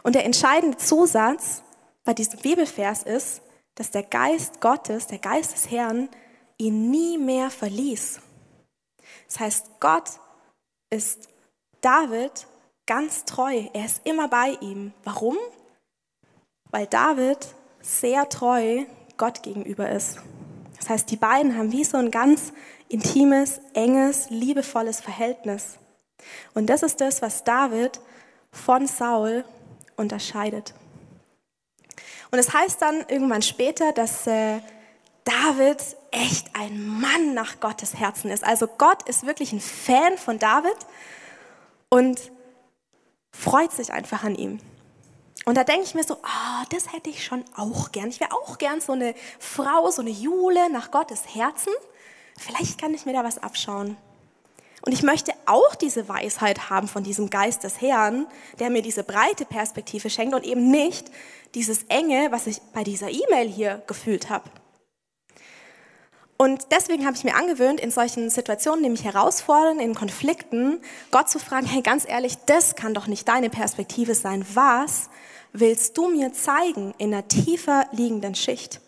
Und 0.02 0.14
der 0.14 0.24
entscheidende 0.24 0.76
Zusatz 0.76 1.62
bei 2.04 2.14
diesem 2.14 2.38
Bibelvers 2.38 3.02
ist, 3.02 3.42
dass 3.74 3.90
der 3.90 4.04
Geist 4.04 4.60
Gottes, 4.60 5.06
der 5.06 5.18
Geist 5.18 5.52
des 5.52 5.70
Herrn, 5.70 6.08
ihn 6.58 6.90
nie 6.90 7.18
mehr 7.18 7.50
verließ. 7.50 8.20
Das 9.26 9.40
heißt, 9.40 9.66
Gott 9.80 10.10
ist 10.90 11.28
David 11.86 12.48
ganz 12.84 13.24
treu. 13.26 13.68
Er 13.72 13.84
ist 13.84 14.00
immer 14.04 14.26
bei 14.26 14.58
ihm. 14.60 14.92
Warum? 15.04 15.36
Weil 16.72 16.88
David 16.88 17.38
sehr 17.80 18.28
treu 18.28 18.84
Gott 19.16 19.44
gegenüber 19.44 19.88
ist. 19.88 20.18
Das 20.80 20.88
heißt, 20.88 21.08
die 21.12 21.16
beiden 21.16 21.56
haben 21.56 21.70
wie 21.70 21.84
so 21.84 21.96
ein 21.96 22.10
ganz 22.10 22.52
intimes, 22.88 23.60
enges, 23.72 24.30
liebevolles 24.30 25.00
Verhältnis. 25.00 25.78
Und 26.54 26.66
das 26.66 26.82
ist 26.82 27.00
das, 27.00 27.22
was 27.22 27.44
David 27.44 28.00
von 28.50 28.88
Saul 28.88 29.44
unterscheidet. 29.96 30.74
Und 32.32 32.40
es 32.40 32.52
heißt 32.52 32.82
dann 32.82 33.04
irgendwann 33.06 33.42
später, 33.42 33.92
dass 33.92 34.26
äh, 34.26 34.58
David 35.22 35.78
echt 36.10 36.48
ein 36.54 36.84
Mann 36.84 37.34
nach 37.34 37.60
Gottes 37.60 37.94
Herzen 37.94 38.32
ist. 38.32 38.42
Also 38.42 38.66
Gott 38.66 39.08
ist 39.08 39.24
wirklich 39.24 39.52
ein 39.52 39.60
Fan 39.60 40.18
von 40.18 40.40
David 40.40 40.76
und 41.88 42.32
freut 43.30 43.72
sich 43.72 43.92
einfach 43.92 44.24
an 44.24 44.34
ihm. 44.34 44.58
Und 45.44 45.56
da 45.56 45.62
denke 45.62 45.84
ich 45.84 45.94
mir 45.94 46.02
so, 46.02 46.14
ah, 46.22 46.62
oh, 46.62 46.66
das 46.70 46.92
hätte 46.92 47.08
ich 47.08 47.24
schon 47.24 47.44
auch 47.56 47.92
gern. 47.92 48.08
Ich 48.08 48.18
wäre 48.18 48.32
auch 48.32 48.58
gern 48.58 48.80
so 48.80 48.92
eine 48.92 49.14
Frau, 49.38 49.90
so 49.90 50.02
eine 50.02 50.10
Jule 50.10 50.70
nach 50.70 50.90
Gottes 50.90 51.34
Herzen. 51.34 51.72
Vielleicht 52.36 52.80
kann 52.80 52.94
ich 52.94 53.06
mir 53.06 53.12
da 53.12 53.22
was 53.22 53.38
abschauen. 53.38 53.96
Und 54.82 54.92
ich 54.92 55.02
möchte 55.02 55.32
auch 55.46 55.74
diese 55.74 56.08
Weisheit 56.08 56.68
haben 56.68 56.88
von 56.88 57.02
diesem 57.02 57.30
Geist 57.30 57.64
des 57.64 57.80
Herrn, 57.80 58.26
der 58.58 58.70
mir 58.70 58.82
diese 58.82 59.04
breite 59.04 59.44
Perspektive 59.44 60.10
schenkt 60.10 60.34
und 60.34 60.44
eben 60.44 60.70
nicht 60.70 61.10
dieses 61.54 61.84
enge, 61.84 62.28
was 62.30 62.46
ich 62.46 62.60
bei 62.72 62.84
dieser 62.84 63.10
E-Mail 63.10 63.48
hier 63.48 63.82
gefühlt 63.86 64.30
habe. 64.30 64.50
Und 66.38 66.66
deswegen 66.70 67.06
habe 67.06 67.16
ich 67.16 67.24
mir 67.24 67.34
angewöhnt, 67.34 67.80
in 67.80 67.90
solchen 67.90 68.28
Situationen, 68.28 68.90
mich 68.90 69.04
herausfordern, 69.04 69.80
in 69.80 69.94
Konflikten, 69.94 70.80
Gott 71.10 71.30
zu 71.30 71.38
fragen, 71.38 71.66
hey, 71.66 71.80
ganz 71.80 72.06
ehrlich, 72.06 72.36
das 72.44 72.76
kann 72.76 72.92
doch 72.92 73.06
nicht 73.06 73.26
deine 73.26 73.48
Perspektive 73.48 74.14
sein. 74.14 74.44
Was 74.52 75.08
willst 75.52 75.96
du 75.96 76.08
mir 76.08 76.32
zeigen 76.34 76.94
in 76.98 77.14
einer 77.14 77.26
tiefer 77.26 77.86
liegenden 77.92 78.34
Schicht? 78.34 78.80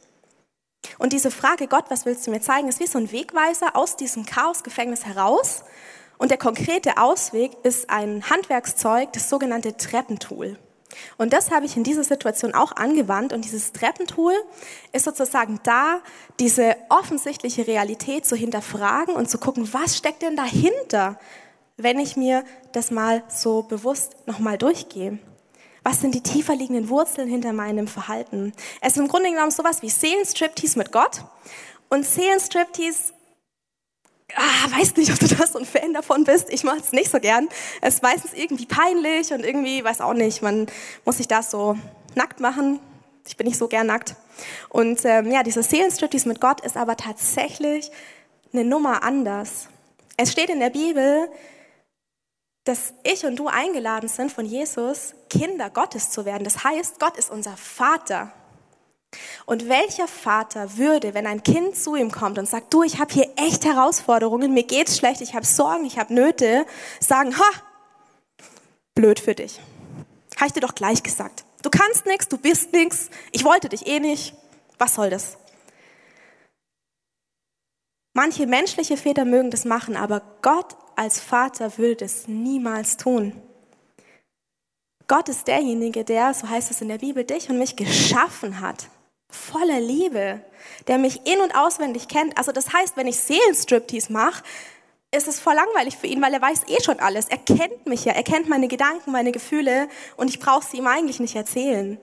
Und 0.98 1.12
diese 1.12 1.30
Frage, 1.30 1.68
Gott, 1.68 1.86
was 1.88 2.04
willst 2.04 2.26
du 2.26 2.30
mir 2.30 2.40
zeigen, 2.40 2.68
ist 2.68 2.80
wie 2.80 2.86
so 2.86 2.98
ein 2.98 3.10
Wegweiser 3.12 3.76
aus 3.76 3.96
diesem 3.96 4.26
Chaosgefängnis 4.26 5.06
heraus. 5.06 5.64
Und 6.18 6.30
der 6.30 6.38
konkrete 6.38 6.98
Ausweg 6.98 7.52
ist 7.62 7.88
ein 7.88 8.28
Handwerkszeug, 8.28 9.12
das 9.12 9.30
sogenannte 9.30 9.76
Treppentool. 9.76 10.58
Und 11.16 11.32
das 11.32 11.50
habe 11.50 11.66
ich 11.66 11.76
in 11.76 11.84
dieser 11.84 12.04
Situation 12.04 12.54
auch 12.54 12.72
angewandt. 12.72 13.32
Und 13.32 13.44
dieses 13.44 13.72
Treppentool 13.72 14.32
ist 14.92 15.04
sozusagen 15.04 15.60
da, 15.62 16.00
diese 16.40 16.76
offensichtliche 16.88 17.66
Realität 17.66 18.26
zu 18.26 18.36
hinterfragen 18.36 19.14
und 19.14 19.28
zu 19.28 19.38
gucken, 19.38 19.68
was 19.72 19.96
steckt 19.96 20.22
denn 20.22 20.36
dahinter, 20.36 21.18
wenn 21.76 21.98
ich 21.98 22.16
mir 22.16 22.44
das 22.72 22.90
mal 22.90 23.22
so 23.28 23.62
bewusst 23.62 24.16
nochmal 24.26 24.58
durchgehe. 24.58 25.18
Was 25.84 26.00
sind 26.00 26.14
die 26.14 26.22
tiefer 26.22 26.54
liegenden 26.54 26.88
Wurzeln 26.88 27.28
hinter 27.28 27.52
meinem 27.52 27.86
Verhalten? 27.86 28.52
Es 28.80 28.92
ist 28.92 28.98
im 28.98 29.08
Grunde 29.08 29.30
genommen 29.30 29.52
sowas 29.52 29.80
wie 29.80 29.88
Seelenstriptease 29.88 30.78
mit 30.78 30.92
Gott. 30.92 31.24
Und 31.88 32.04
Seelenstriptease 32.04 33.14
ah, 34.34 34.78
weiß 34.78 34.96
nicht, 34.96 35.10
ob 35.12 35.18
du 35.18 35.28
da 35.28 35.46
so 35.46 35.58
ein 35.58 35.64
Fan 35.64 35.94
davon 35.94 36.24
bist. 36.24 36.50
Ich 36.50 36.64
mache 36.64 36.78
es 36.78 36.92
nicht 36.92 37.10
so 37.10 37.20
gern. 37.20 37.48
Es 37.80 37.94
ist 37.94 38.02
meistens 38.02 38.32
irgendwie 38.34 38.66
peinlich 38.66 39.32
und 39.32 39.44
irgendwie, 39.44 39.82
weiß 39.82 40.00
auch 40.00 40.14
nicht, 40.14 40.42
man 40.42 40.66
muss 41.04 41.18
sich 41.18 41.28
das 41.28 41.50
so 41.50 41.76
nackt 42.14 42.40
machen. 42.40 42.80
Ich 43.26 43.36
bin 43.36 43.46
nicht 43.46 43.58
so 43.58 43.68
gern 43.68 43.86
nackt. 43.86 44.14
Und 44.68 45.04
ähm, 45.04 45.30
ja, 45.30 45.42
dieser 45.42 45.62
Seelenstriptease 45.62 46.28
mit 46.28 46.40
Gott 46.40 46.60
ist 46.60 46.76
aber 46.76 46.96
tatsächlich 46.96 47.90
eine 48.52 48.64
Nummer 48.64 49.02
anders. 49.02 49.68
Es 50.16 50.32
steht 50.32 50.50
in 50.50 50.60
der 50.60 50.70
Bibel, 50.70 51.28
dass 52.64 52.92
ich 53.02 53.24
und 53.24 53.36
du 53.36 53.48
eingeladen 53.48 54.08
sind 54.08 54.30
von 54.30 54.44
Jesus, 54.44 55.14
Kinder 55.30 55.70
Gottes 55.70 56.10
zu 56.10 56.24
werden. 56.24 56.44
Das 56.44 56.64
heißt, 56.64 57.00
Gott 57.00 57.16
ist 57.16 57.30
unser 57.30 57.56
Vater. 57.56 58.32
Und 59.46 59.68
welcher 59.68 60.06
Vater 60.06 60.76
würde, 60.76 61.14
wenn 61.14 61.26
ein 61.26 61.42
Kind 61.42 61.74
zu 61.74 61.96
ihm 61.96 62.10
kommt 62.10 62.38
und 62.38 62.46
sagt, 62.46 62.74
du, 62.74 62.82
ich 62.82 62.98
habe 62.98 63.12
hier 63.12 63.30
echt 63.36 63.64
Herausforderungen, 63.64 64.52
mir 64.52 64.64
geht's 64.64 64.98
schlecht, 64.98 65.22
ich 65.22 65.34
habe 65.34 65.46
Sorgen, 65.46 65.86
ich 65.86 65.98
habe 65.98 66.12
Nöte, 66.12 66.66
sagen, 67.00 67.36
ha, 67.38 67.50
blöd 68.94 69.18
für 69.18 69.34
dich. 69.34 69.60
Habe 70.36 70.48
ich 70.48 70.52
dir 70.52 70.60
doch 70.60 70.74
gleich 70.74 71.02
gesagt. 71.02 71.44
Du 71.62 71.70
kannst 71.70 72.04
nichts, 72.04 72.28
du 72.28 72.36
bist 72.36 72.72
nichts, 72.72 73.08
ich 73.32 73.44
wollte 73.44 73.70
dich 73.70 73.86
eh 73.86 74.00
nicht. 74.00 74.34
Was 74.76 74.94
soll 74.94 75.10
das? 75.10 75.38
Manche 78.12 78.46
menschliche 78.46 78.96
Väter 78.96 79.24
mögen 79.24 79.50
das 79.50 79.64
machen, 79.64 79.96
aber 79.96 80.20
Gott 80.42 80.76
als 80.96 81.20
Vater 81.20 81.78
würde 81.78 81.96
das 81.96 82.28
niemals 82.28 82.96
tun. 82.96 83.32
Gott 85.06 85.28
ist 85.30 85.48
derjenige, 85.48 86.04
der, 86.04 86.34
so 86.34 86.48
heißt 86.48 86.70
es 86.70 86.82
in 86.82 86.88
der 86.88 86.98
Bibel, 86.98 87.24
dich 87.24 87.48
und 87.48 87.58
mich 87.58 87.76
geschaffen 87.76 88.60
hat 88.60 88.88
voller 89.30 89.80
Liebe, 89.80 90.40
der 90.86 90.98
mich 90.98 91.26
in- 91.26 91.40
und 91.40 91.54
auswendig 91.54 92.08
kennt. 92.08 92.36
Also 92.38 92.52
das 92.52 92.72
heißt, 92.72 92.96
wenn 92.96 93.06
ich 93.06 93.18
Seelenstriptease 93.20 94.12
mache, 94.12 94.42
ist 95.10 95.28
es 95.28 95.40
voll 95.40 95.54
langweilig 95.54 95.96
für 95.96 96.06
ihn, 96.06 96.20
weil 96.20 96.34
er 96.34 96.42
weiß 96.42 96.62
eh 96.68 96.82
schon 96.82 97.00
alles. 97.00 97.28
Er 97.28 97.38
kennt 97.38 97.86
mich 97.86 98.04
ja, 98.04 98.12
er 98.12 98.22
kennt 98.22 98.48
meine 98.48 98.68
Gedanken, 98.68 99.10
meine 99.10 99.32
Gefühle 99.32 99.88
und 100.16 100.28
ich 100.28 100.38
brauche 100.38 100.66
sie 100.66 100.78
ihm 100.78 100.86
eigentlich 100.86 101.20
nicht 101.20 101.34
erzählen. 101.34 101.98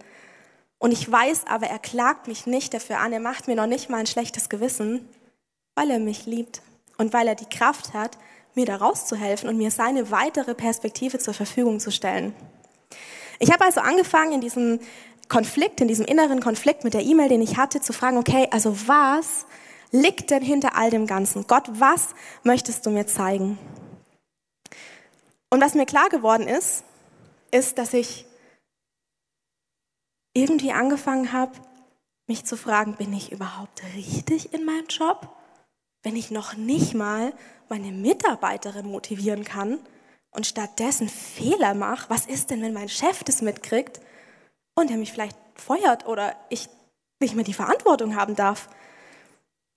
Und 0.80 0.92
ich 0.92 1.10
weiß 1.10 1.46
aber, 1.48 1.68
er 1.68 1.80
klagt 1.80 2.28
mich 2.28 2.48
nicht 2.48 2.74
dafür 2.74 3.00
an, 3.00 3.14
er 3.14 3.20
macht 3.20 3.48
mir 3.48 3.56
noch 3.56 3.68
nicht 3.68 3.90
mal 3.90 3.98
ein 3.98 4.08
schlechtes 4.08 4.50
Gewissen, 4.50 5.08
weil 5.76 5.90
er 5.92 6.00
mich 6.00 6.26
liebt 6.26 6.62
und 6.98 7.14
weil 7.14 7.28
er 7.28 7.36
die 7.36 7.50
Kraft 7.50 7.94
hat, 7.94 8.18
mir 8.56 8.66
da 8.66 8.78
rauszuhelfen 8.78 9.50
und 9.50 9.58
mir 9.58 9.70
seine 9.72 10.12
weitere 10.12 10.56
Perspektive 10.56 11.20
zur 11.20 11.34
Verfügung 11.34 11.80
zu 11.80 11.92
stellen. 11.92 12.34
Ich 13.40 13.52
habe 13.52 13.66
also 13.66 13.82
angefangen, 13.82 14.34
in 14.34 14.42
diesem 14.42 14.80
Konflikt, 15.28 15.82
in 15.82 15.88
diesem 15.88 16.06
inneren 16.06 16.40
Konflikt 16.40 16.84
mit 16.84 16.94
der 16.94 17.04
E-Mail, 17.04 17.30
den 17.30 17.42
ich 17.42 17.58
hatte, 17.58 17.82
zu 17.82 17.94
fragen, 17.94 18.18
okay, 18.18 18.48
also 18.52 18.88
was 18.88 19.46
liegt 19.92 20.30
denn 20.32 20.44
hinter 20.44 20.76
all 20.76 20.90
dem 20.90 21.08
Ganzen? 21.08 21.48
Gott, 21.48 21.64
was 21.72 22.10
möchtest 22.44 22.86
du 22.86 22.90
mir 22.92 23.08
zeigen? 23.08 23.58
Und 25.50 25.62
was 25.62 25.74
mir 25.74 25.86
klar 25.86 26.10
geworden 26.10 26.48
ist, 26.48 26.84
ist, 27.52 27.78
dass 27.78 27.94
ich 27.94 28.26
irgendwie 30.34 30.72
angefangen 30.72 31.32
habe, 31.32 31.54
mich 32.28 32.44
zu 32.46 32.58
fragen, 32.58 32.96
bin 32.96 33.14
ich 33.14 33.32
überhaupt 33.32 33.82
richtig 33.96 34.54
in 34.54 34.66
meinem 34.66 34.88
Job? 34.88 35.30
Wenn 36.04 36.16
ich 36.16 36.30
noch 36.30 36.56
nicht 36.56 36.94
mal 36.94 37.34
meine 37.70 37.92
Mitarbeiterin 37.92 38.88
motivieren 38.88 39.44
kann 39.44 39.80
und 40.32 40.46
stattdessen 40.46 41.08
Fehler 41.08 41.74
mache, 41.74 42.10
was 42.10 42.26
ist 42.26 42.50
denn, 42.50 42.62
wenn 42.62 42.74
mein 42.74 42.90
Chef 42.90 43.24
das 43.24 43.42
mitkriegt 43.42 44.02
und 44.76 44.92
er 44.92 44.98
mich 44.98 45.12
vielleicht 45.12 45.38
feuert 45.56 46.06
oder 46.06 46.36
ich 46.50 46.70
nicht 47.20 47.36
mehr 47.36 47.46
die 47.46 47.54
Verantwortung 47.54 48.16
haben 48.16 48.36
darf? 48.36 48.70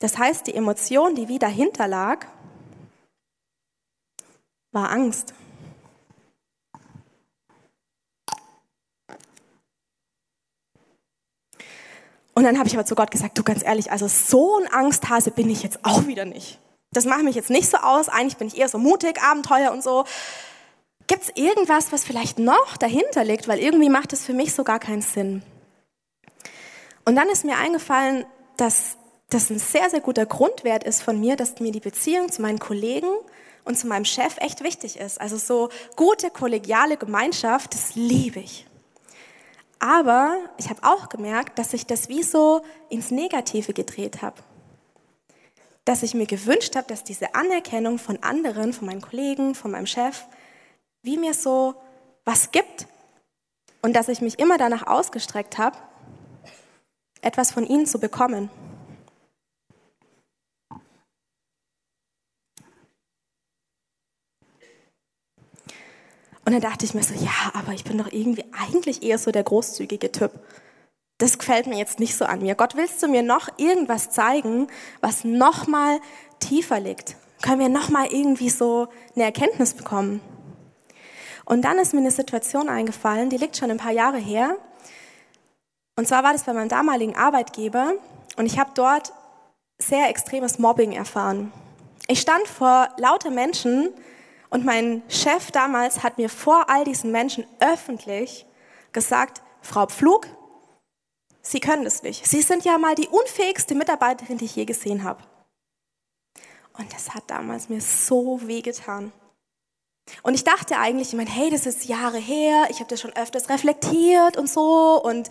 Das 0.00 0.18
heißt, 0.18 0.46
die 0.46 0.54
Emotion, 0.54 1.14
die 1.14 1.28
wie 1.28 1.38
dahinter 1.38 1.88
lag, 1.88 2.26
war 4.72 4.90
Angst. 4.90 5.34
Und 12.34 12.44
dann 12.44 12.58
habe 12.58 12.68
ich 12.68 12.74
aber 12.74 12.86
zu 12.86 12.94
Gott 12.94 13.10
gesagt, 13.10 13.36
du 13.36 13.42
ganz 13.42 13.64
ehrlich, 13.64 13.90
also 13.90 14.06
so 14.06 14.58
ein 14.58 14.72
Angsthase 14.72 15.32
bin 15.32 15.50
ich 15.50 15.64
jetzt 15.64 15.84
auch 15.84 16.06
wieder 16.06 16.24
nicht. 16.24 16.60
Das 16.92 17.04
macht 17.04 17.24
mich 17.24 17.34
jetzt 17.34 17.50
nicht 17.50 17.68
so 17.68 17.78
aus. 17.78 18.08
Eigentlich 18.08 18.36
bin 18.36 18.46
ich 18.46 18.56
eher 18.56 18.68
so 18.68 18.78
mutig, 18.78 19.20
Abenteuer 19.20 19.72
und 19.72 19.82
so. 19.82 20.04
Gibt 21.08 21.22
es 21.22 21.32
irgendwas, 21.34 21.90
was 21.90 22.04
vielleicht 22.04 22.38
noch 22.38 22.76
dahinter 22.76 23.24
liegt? 23.24 23.48
Weil 23.48 23.58
irgendwie 23.58 23.88
macht 23.88 24.12
es 24.12 24.24
für 24.24 24.34
mich 24.34 24.54
so 24.54 24.62
gar 24.62 24.78
keinen 24.78 25.02
Sinn. 25.02 25.42
Und 27.04 27.16
dann 27.16 27.28
ist 27.30 27.44
mir 27.46 27.56
eingefallen, 27.56 28.26
dass 28.58 28.98
das 29.30 29.50
ein 29.50 29.58
sehr, 29.58 29.88
sehr 29.88 30.00
guter 30.00 30.26
Grundwert 30.26 30.84
ist 30.84 31.02
von 31.02 31.18
mir, 31.18 31.36
dass 31.36 31.60
mir 31.60 31.72
die 31.72 31.80
Beziehung 31.80 32.30
zu 32.30 32.42
meinen 32.42 32.58
Kollegen 32.58 33.08
und 33.64 33.78
zu 33.78 33.86
meinem 33.86 34.04
Chef 34.04 34.36
echt 34.38 34.62
wichtig 34.62 34.98
ist. 34.98 35.18
Also 35.18 35.38
so 35.38 35.70
gute 35.96 36.30
kollegiale 36.30 36.98
Gemeinschaft, 36.98 37.72
das 37.72 37.94
liebe 37.94 38.40
ich. 38.40 38.66
Aber 39.78 40.36
ich 40.58 40.68
habe 40.68 40.82
auch 40.82 41.08
gemerkt, 41.08 41.58
dass 41.58 41.72
ich 41.72 41.86
das 41.86 42.10
wie 42.10 42.22
so 42.22 42.62
ins 42.90 43.10
Negative 43.10 43.72
gedreht 43.72 44.20
habe. 44.20 44.42
Dass 45.86 46.02
ich 46.02 46.12
mir 46.12 46.26
gewünscht 46.26 46.76
habe, 46.76 46.88
dass 46.88 47.04
diese 47.04 47.34
Anerkennung 47.34 47.98
von 47.98 48.22
anderen, 48.22 48.74
von 48.74 48.86
meinen 48.86 49.00
Kollegen, 49.00 49.54
von 49.54 49.70
meinem 49.70 49.86
Chef, 49.86 50.26
wie 51.02 51.18
mir 51.18 51.34
so 51.34 51.74
was 52.24 52.50
gibt. 52.50 52.86
Und 53.82 53.94
dass 53.94 54.08
ich 54.08 54.20
mich 54.20 54.38
immer 54.38 54.58
danach 54.58 54.86
ausgestreckt 54.86 55.58
habe, 55.58 55.78
etwas 57.20 57.52
von 57.52 57.66
ihnen 57.66 57.86
zu 57.86 57.98
bekommen. 57.98 58.50
Und 66.44 66.52
dann 66.52 66.62
dachte 66.62 66.86
ich 66.86 66.94
mir 66.94 67.02
so, 67.02 67.12
ja, 67.12 67.52
aber 67.52 67.72
ich 67.72 67.84
bin 67.84 67.98
doch 67.98 68.10
irgendwie 68.10 68.44
eigentlich 68.58 69.02
eher 69.02 69.18
so 69.18 69.30
der 69.30 69.42
großzügige 69.44 70.10
Typ. 70.10 70.32
Das 71.18 71.38
gefällt 71.38 71.66
mir 71.66 71.76
jetzt 71.76 72.00
nicht 72.00 72.16
so 72.16 72.24
an 72.24 72.40
mir. 72.40 72.54
Gott, 72.54 72.74
willst 72.74 73.02
du 73.02 73.08
mir 73.08 73.22
noch 73.22 73.50
irgendwas 73.58 74.08
zeigen, 74.08 74.68
was 75.02 75.24
noch 75.24 75.66
mal 75.66 76.00
tiefer 76.38 76.80
liegt? 76.80 77.16
Können 77.42 77.60
wir 77.60 77.68
noch 77.68 77.90
mal 77.90 78.06
irgendwie 78.06 78.48
so 78.48 78.88
eine 79.14 79.24
Erkenntnis 79.24 79.74
bekommen? 79.74 80.22
Und 81.48 81.62
dann 81.62 81.78
ist 81.78 81.94
mir 81.94 82.00
eine 82.00 82.10
Situation 82.10 82.68
eingefallen, 82.68 83.30
die 83.30 83.38
liegt 83.38 83.56
schon 83.56 83.70
ein 83.70 83.78
paar 83.78 83.92
Jahre 83.92 84.18
her. 84.18 84.56
Und 85.96 86.06
zwar 86.06 86.22
war 86.22 86.32
das 86.32 86.44
bei 86.44 86.52
meinem 86.52 86.68
damaligen 86.68 87.16
Arbeitgeber 87.16 87.94
und 88.36 88.46
ich 88.46 88.58
habe 88.58 88.70
dort 88.74 89.12
sehr 89.78 90.08
extremes 90.10 90.58
Mobbing 90.58 90.92
erfahren. 90.92 91.52
Ich 92.06 92.20
stand 92.20 92.46
vor 92.46 92.88
lauter 92.98 93.30
Menschen, 93.30 93.94
und 94.50 94.64
mein 94.64 95.02
Chef 95.08 95.50
damals 95.50 96.02
hat 96.02 96.18
mir 96.18 96.30
vor 96.30 96.70
all 96.70 96.84
diesen 96.84 97.12
Menschen 97.12 97.46
öffentlich 97.60 98.46
gesagt, 98.92 99.42
Frau 99.60 99.86
Pflug, 99.86 100.26
Sie 101.40 101.60
können 101.60 101.84
das 101.84 102.02
nicht. 102.02 102.26
Sie 102.26 102.42
sind 102.42 102.64
ja 102.64 102.76
mal 102.76 102.94
die 102.94 103.08
unfähigste 103.08 103.74
Mitarbeiterin, 103.74 104.36
die 104.36 104.44
ich 104.44 104.56
je 104.56 104.66
gesehen 104.66 105.02
habe. 105.02 105.22
Und 106.76 106.92
das 106.92 107.14
hat 107.14 107.24
damals 107.28 107.70
mir 107.70 107.80
so 107.80 108.46
wehgetan. 108.46 109.12
Und 110.22 110.34
ich 110.34 110.44
dachte 110.44 110.78
eigentlich, 110.78 111.08
ich 111.08 111.14
meine, 111.14 111.30
hey, 111.30 111.50
das 111.50 111.66
ist 111.66 111.86
Jahre 111.86 112.18
her, 112.18 112.66
ich 112.70 112.80
habe 112.80 112.88
das 112.88 113.00
schon 113.00 113.14
öfters 113.14 113.48
reflektiert 113.48 114.36
und 114.36 114.48
so 114.48 115.00
und 115.02 115.28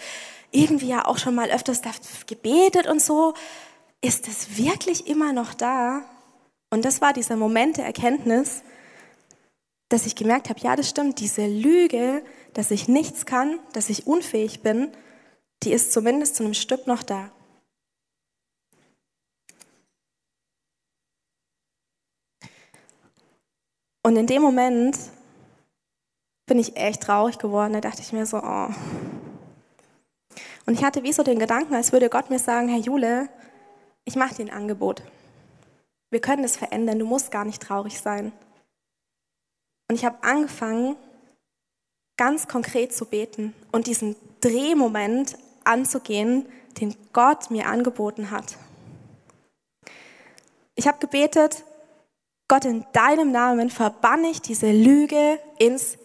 irgendwie 0.51 0.87
ja 0.87 1.05
auch 1.05 1.17
schon 1.17 1.35
mal 1.35 1.49
öfters 1.49 1.81
gebetet 2.25 2.87
und 2.87 3.01
so. 3.01 3.33
Ist 4.01 4.27
es 4.27 4.57
wirklich 4.57 5.07
immer 5.07 5.33
noch 5.33 5.53
da? 5.53 6.03
Und 6.69 6.85
das 6.85 7.01
war 7.01 7.13
dieser 7.13 7.35
Moment 7.35 7.77
der 7.77 7.85
Erkenntnis, 7.85 8.61
dass 9.89 10.05
ich 10.05 10.15
gemerkt 10.15 10.49
habe, 10.49 10.59
ja, 10.59 10.75
das 10.75 10.89
stimmt, 10.89 11.19
diese 11.19 11.47
Lüge, 11.47 12.23
dass 12.53 12.71
ich 12.71 12.87
nichts 12.87 13.25
kann, 13.25 13.59
dass 13.73 13.89
ich 13.89 14.05
unfähig 14.05 14.61
bin, 14.61 14.91
die 15.63 15.71
ist 15.71 15.93
zumindest 15.93 16.35
zu 16.35 16.43
einem 16.43 16.53
Stück 16.53 16.87
noch 16.87 17.03
da. 17.03 17.31
Und 24.07 24.15
in 24.15 24.25
dem 24.25 24.41
Moment 24.41 24.97
bin 26.45 26.57
ich 26.59 26.77
echt 26.77 27.03
traurig 27.03 27.39
geworden. 27.39 27.73
Da 27.73 27.81
dachte 27.81 28.01
ich 28.01 28.13
mir 28.13 28.25
so, 28.25 28.37
oh. 28.37 28.69
Und 30.65 30.75
ich 30.75 30.85
hatte 30.85 31.03
wie 31.03 31.11
so 31.11 31.23
den 31.23 31.39
Gedanken, 31.39 31.75
als 31.75 31.91
würde 31.91 32.07
Gott 32.07 32.29
mir 32.29 32.39
sagen, 32.39 32.69
Herr 32.69 32.79
Jule, 32.79 33.27
ich 34.05 34.15
mache 34.15 34.35
dir 34.35 34.43
ein 34.43 34.57
Angebot. 34.57 35.03
Wir 36.09 36.21
können 36.21 36.41
das 36.41 36.55
verändern, 36.55 36.99
du 36.99 37.05
musst 37.05 37.31
gar 37.31 37.43
nicht 37.43 37.61
traurig 37.61 37.99
sein. 37.99 38.31
Und 39.89 39.95
ich 39.95 40.05
habe 40.05 40.23
angefangen, 40.23 40.95
ganz 42.15 42.47
konkret 42.47 42.93
zu 42.93 43.03
beten 43.03 43.53
und 43.73 43.87
diesen 43.87 44.15
Drehmoment 44.39 45.37
anzugehen, 45.65 46.45
den 46.79 46.95
Gott 47.11 47.51
mir 47.51 47.65
angeboten 47.65 48.31
hat. 48.31 48.57
Ich 50.75 50.87
habe 50.87 50.99
gebetet, 50.99 51.65
Gott, 52.47 52.63
in 52.63 52.85
deinem 52.93 53.31
Namen 53.31 53.69
verbanne 53.69 54.29
ich 54.29 54.41
diese 54.41 54.71
Lüge 54.71 55.39
ins 55.59 55.97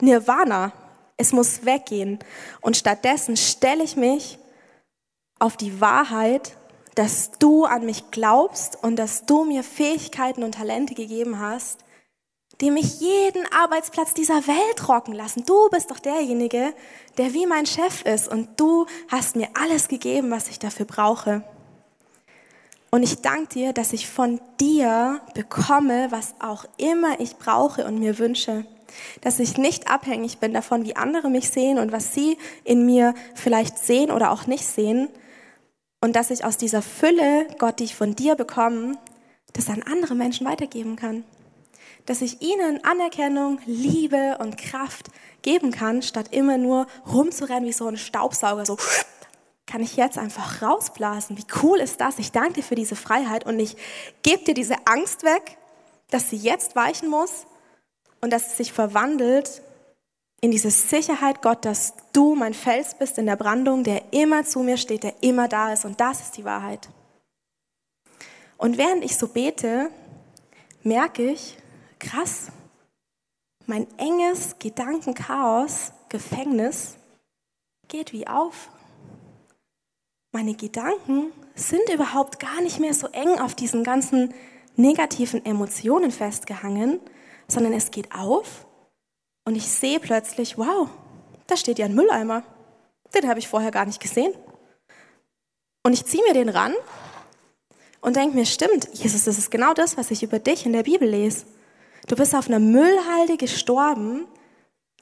Nirvana. 0.00 0.72
Es 1.16 1.32
muss 1.32 1.64
weggehen. 1.64 2.18
Und 2.60 2.76
stattdessen 2.76 3.36
stelle 3.36 3.84
ich 3.84 3.94
mich 3.96 4.38
auf 5.38 5.56
die 5.56 5.80
Wahrheit, 5.80 6.56
dass 6.96 7.32
du 7.38 7.64
an 7.64 7.86
mich 7.86 8.10
glaubst 8.10 8.82
und 8.82 8.96
dass 8.96 9.24
du 9.24 9.44
mir 9.44 9.62
Fähigkeiten 9.62 10.42
und 10.42 10.56
Talente 10.56 10.94
gegeben 10.94 11.38
hast, 11.38 11.84
die 12.60 12.70
mich 12.70 13.00
jeden 13.00 13.44
Arbeitsplatz 13.52 14.14
dieser 14.14 14.46
Welt 14.46 14.88
rocken 14.88 15.14
lassen. 15.14 15.44
Du 15.44 15.68
bist 15.70 15.90
doch 15.90 15.98
derjenige, 15.98 16.72
der 17.18 17.34
wie 17.34 17.46
mein 17.46 17.66
Chef 17.66 18.02
ist 18.02 18.28
und 18.28 18.60
du 18.60 18.86
hast 19.08 19.36
mir 19.36 19.48
alles 19.54 19.88
gegeben, 19.88 20.30
was 20.30 20.48
ich 20.48 20.58
dafür 20.58 20.86
brauche. 20.86 21.44
Und 22.94 23.02
ich 23.02 23.22
danke 23.22 23.48
dir, 23.48 23.72
dass 23.72 23.92
ich 23.92 24.08
von 24.08 24.40
dir 24.60 25.20
bekomme, 25.34 26.12
was 26.12 26.36
auch 26.38 26.64
immer 26.76 27.18
ich 27.18 27.38
brauche 27.38 27.84
und 27.86 27.98
mir 27.98 28.20
wünsche. 28.20 28.66
Dass 29.20 29.40
ich 29.40 29.58
nicht 29.58 29.90
abhängig 29.90 30.38
bin 30.38 30.54
davon, 30.54 30.84
wie 30.84 30.94
andere 30.94 31.28
mich 31.28 31.50
sehen 31.50 31.80
und 31.80 31.90
was 31.90 32.14
sie 32.14 32.38
in 32.62 32.86
mir 32.86 33.14
vielleicht 33.34 33.78
sehen 33.78 34.12
oder 34.12 34.30
auch 34.30 34.46
nicht 34.46 34.64
sehen. 34.64 35.08
Und 36.00 36.14
dass 36.14 36.30
ich 36.30 36.44
aus 36.44 36.56
dieser 36.56 36.82
Fülle, 36.82 37.48
Gott, 37.58 37.80
die 37.80 37.84
ich 37.84 37.96
von 37.96 38.14
dir 38.14 38.36
bekomme, 38.36 38.96
das 39.54 39.68
an 39.70 39.82
andere 39.82 40.14
Menschen 40.14 40.46
weitergeben 40.46 40.94
kann 40.94 41.24
dass 42.06 42.20
ich 42.20 42.42
ihnen 42.42 42.84
Anerkennung, 42.84 43.60
Liebe 43.64 44.36
und 44.38 44.58
Kraft 44.58 45.08
geben 45.42 45.70
kann, 45.70 46.02
statt 46.02 46.28
immer 46.32 46.58
nur 46.58 46.86
rumzurennen 47.10 47.64
wie 47.64 47.72
so 47.72 47.86
ein 47.86 47.96
Staubsauger, 47.96 48.66
so 48.66 48.76
kann 49.66 49.82
ich 49.82 49.96
jetzt 49.96 50.18
einfach 50.18 50.62
rausblasen. 50.62 51.38
Wie 51.38 51.46
cool 51.62 51.78
ist 51.78 52.00
das? 52.00 52.18
Ich 52.18 52.32
danke 52.32 52.54
dir 52.54 52.62
für 52.62 52.74
diese 52.74 52.96
Freiheit 52.96 53.46
und 53.46 53.58
ich 53.58 53.76
gebe 54.22 54.44
dir 54.44 54.54
diese 54.54 54.86
Angst 54.86 55.22
weg, 55.22 55.56
dass 56.10 56.30
sie 56.30 56.36
jetzt 56.36 56.76
weichen 56.76 57.08
muss 57.08 57.46
und 58.20 58.32
dass 58.32 58.50
sie 58.50 58.56
sich 58.56 58.72
verwandelt 58.72 59.62
in 60.40 60.50
diese 60.50 60.70
Sicherheit, 60.70 61.40
Gott, 61.40 61.64
dass 61.64 61.94
du 62.12 62.34
mein 62.34 62.52
Fels 62.52 62.94
bist 62.98 63.16
in 63.16 63.24
der 63.24 63.36
Brandung, 63.36 63.82
der 63.82 64.12
immer 64.12 64.44
zu 64.44 64.60
mir 64.60 64.76
steht, 64.76 65.02
der 65.02 65.14
immer 65.22 65.48
da 65.48 65.72
ist 65.72 65.86
und 65.86 65.98
das 66.00 66.20
ist 66.20 66.36
die 66.36 66.44
Wahrheit. 66.44 66.90
Und 68.58 68.76
während 68.76 69.02
ich 69.04 69.16
so 69.16 69.28
bete, 69.28 69.90
merke 70.82 71.30
ich, 71.30 71.56
krass, 71.98 72.48
mein 73.66 73.86
enges 73.98 74.58
Gedankenchaos, 74.58 75.92
Gefängnis 76.10 76.96
geht 77.88 78.12
wie 78.12 78.26
auf. 78.26 78.68
Meine 80.34 80.54
Gedanken 80.54 81.32
sind 81.54 81.88
überhaupt 81.92 82.40
gar 82.40 82.60
nicht 82.60 82.80
mehr 82.80 82.92
so 82.92 83.06
eng 83.06 83.38
auf 83.38 83.54
diesen 83.54 83.84
ganzen 83.84 84.34
negativen 84.74 85.46
Emotionen 85.46 86.10
festgehangen, 86.10 86.98
sondern 87.46 87.72
es 87.72 87.92
geht 87.92 88.12
auf 88.12 88.66
und 89.44 89.54
ich 89.54 89.68
sehe 89.68 90.00
plötzlich, 90.00 90.58
wow, 90.58 90.88
da 91.46 91.56
steht 91.56 91.78
ja 91.78 91.86
ein 91.86 91.94
Mülleimer. 91.94 92.42
Den 93.14 93.28
habe 93.28 93.38
ich 93.38 93.46
vorher 93.46 93.70
gar 93.70 93.86
nicht 93.86 94.00
gesehen. 94.00 94.34
Und 95.84 95.92
ich 95.92 96.04
ziehe 96.04 96.24
mir 96.24 96.34
den 96.34 96.48
ran 96.48 96.74
und 98.00 98.16
denke 98.16 98.36
mir, 98.36 98.44
stimmt, 98.44 98.88
Jesus, 98.92 99.24
das 99.24 99.38
ist 99.38 99.52
genau 99.52 99.72
das, 99.72 99.96
was 99.96 100.10
ich 100.10 100.24
über 100.24 100.40
dich 100.40 100.66
in 100.66 100.72
der 100.72 100.82
Bibel 100.82 101.08
lese. 101.08 101.46
Du 102.08 102.16
bist 102.16 102.34
auf 102.34 102.48
einer 102.48 102.58
Müllhalde 102.58 103.36
gestorben, 103.36 104.26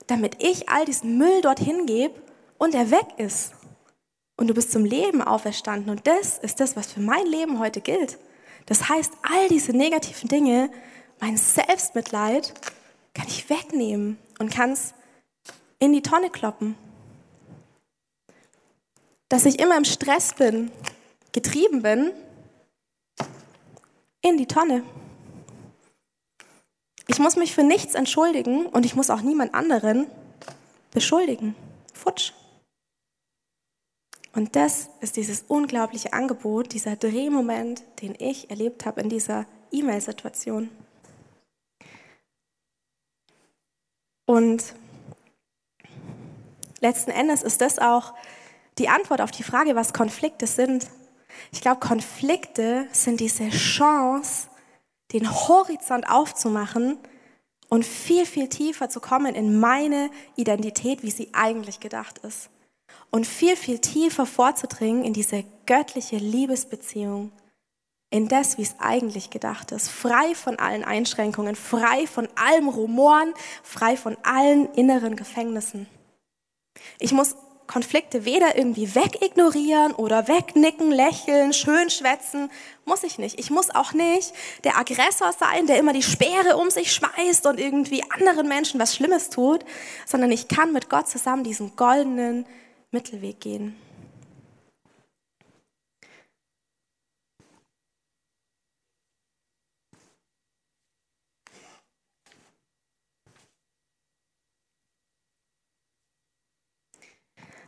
damit 0.06 0.42
ich 0.42 0.68
all 0.68 0.84
diesen 0.84 1.16
Müll 1.16 1.40
dorthin 1.40 1.86
gebe 1.86 2.20
und 2.58 2.74
er 2.74 2.90
weg 2.90 3.06
ist. 3.16 3.54
Und 4.42 4.48
du 4.48 4.54
bist 4.54 4.72
zum 4.72 4.84
Leben 4.84 5.22
auferstanden. 5.22 5.88
Und 5.88 6.04
das 6.08 6.36
ist 6.38 6.58
das, 6.58 6.74
was 6.74 6.90
für 6.90 6.98
mein 6.98 7.24
Leben 7.26 7.60
heute 7.60 7.80
gilt. 7.80 8.18
Das 8.66 8.88
heißt, 8.88 9.12
all 9.22 9.46
diese 9.46 9.70
negativen 9.70 10.28
Dinge, 10.28 10.68
mein 11.20 11.36
Selbstmitleid, 11.36 12.52
kann 13.14 13.28
ich 13.28 13.48
wegnehmen 13.48 14.18
und 14.40 14.50
kann 14.52 14.72
es 14.72 14.94
in 15.78 15.92
die 15.92 16.02
Tonne 16.02 16.28
kloppen. 16.28 16.74
Dass 19.28 19.44
ich 19.44 19.60
immer 19.60 19.76
im 19.76 19.84
Stress 19.84 20.34
bin, 20.34 20.72
getrieben 21.30 21.82
bin, 21.82 22.10
in 24.22 24.38
die 24.38 24.46
Tonne. 24.46 24.82
Ich 27.06 27.20
muss 27.20 27.36
mich 27.36 27.54
für 27.54 27.62
nichts 27.62 27.94
entschuldigen 27.94 28.66
und 28.66 28.84
ich 28.86 28.96
muss 28.96 29.08
auch 29.08 29.20
niemand 29.20 29.54
anderen 29.54 30.08
beschuldigen. 30.90 31.54
Futsch. 31.94 32.32
Und 34.34 34.56
das 34.56 34.88
ist 35.00 35.16
dieses 35.16 35.44
unglaubliche 35.48 36.12
Angebot, 36.12 36.72
dieser 36.72 36.96
Drehmoment, 36.96 37.82
den 38.00 38.14
ich 38.18 38.50
erlebt 38.50 38.86
habe 38.86 39.02
in 39.02 39.08
dieser 39.10 39.46
E-Mail-Situation. 39.70 40.70
Und 44.24 44.74
letzten 46.80 47.10
Endes 47.10 47.42
ist 47.42 47.60
das 47.60 47.78
auch 47.78 48.14
die 48.78 48.88
Antwort 48.88 49.20
auf 49.20 49.30
die 49.30 49.42
Frage, 49.42 49.76
was 49.76 49.92
Konflikte 49.92 50.46
sind. 50.46 50.86
Ich 51.50 51.60
glaube, 51.60 51.80
Konflikte 51.80 52.86
sind 52.92 53.20
diese 53.20 53.50
Chance, 53.50 54.48
den 55.12 55.30
Horizont 55.30 56.08
aufzumachen 56.08 56.96
und 57.68 57.84
viel, 57.84 58.24
viel 58.24 58.48
tiefer 58.48 58.88
zu 58.88 59.00
kommen 59.00 59.34
in 59.34 59.60
meine 59.60 60.10
Identität, 60.36 61.02
wie 61.02 61.10
sie 61.10 61.28
eigentlich 61.34 61.80
gedacht 61.80 62.18
ist. 62.18 62.48
Und 63.10 63.26
viel, 63.26 63.56
viel 63.56 63.78
tiefer 63.78 64.26
vorzudringen 64.26 65.04
in 65.04 65.12
diese 65.12 65.44
göttliche 65.66 66.16
Liebesbeziehung, 66.16 67.30
in 68.10 68.28
das, 68.28 68.58
wie 68.58 68.62
es 68.62 68.74
eigentlich 68.78 69.30
gedacht 69.30 69.70
ist. 69.72 69.90
Frei 69.90 70.34
von 70.34 70.58
allen 70.58 70.84
Einschränkungen, 70.84 71.54
frei 71.54 72.06
von 72.06 72.28
allem 72.36 72.68
Rumoren, 72.68 73.34
frei 73.62 73.96
von 73.96 74.16
allen 74.22 74.72
inneren 74.74 75.16
Gefängnissen. 75.16 75.86
Ich 76.98 77.12
muss 77.12 77.36
Konflikte 77.66 78.26
weder 78.26 78.56
irgendwie 78.56 78.94
wegignorieren 78.94 79.92
oder 79.92 80.28
wegnicken, 80.28 80.90
lächeln, 80.90 81.54
schön 81.54 81.88
schwätzen. 81.88 82.50
Muss 82.84 83.02
ich 83.02 83.18
nicht. 83.18 83.38
Ich 83.38 83.50
muss 83.50 83.70
auch 83.70 83.94
nicht 83.94 84.32
der 84.64 84.76
Aggressor 84.76 85.32
sein, 85.32 85.66
der 85.66 85.78
immer 85.78 85.94
die 85.94 86.02
Speere 86.02 86.58
um 86.58 86.68
sich 86.68 86.92
schmeißt 86.92 87.46
und 87.46 87.58
irgendwie 87.58 88.02
anderen 88.10 88.46
Menschen 88.46 88.78
was 88.78 88.94
Schlimmes 88.94 89.30
tut, 89.30 89.64
sondern 90.06 90.30
ich 90.32 90.48
kann 90.48 90.72
mit 90.72 90.90
Gott 90.90 91.08
zusammen 91.08 91.44
diesen 91.44 91.74
goldenen 91.74 92.44
Mittelweg 92.92 93.40
gehen. 93.40 93.76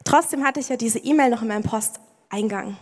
Trotzdem 0.04 0.44
hatte 0.44 0.60
ich 0.60 0.68
ja 0.68 0.76
diese 0.76 0.98
E-Mail 0.98 1.30
noch 1.30 1.42
in 1.42 1.48
meinem 1.48 1.62
Posteingang. 1.62 2.76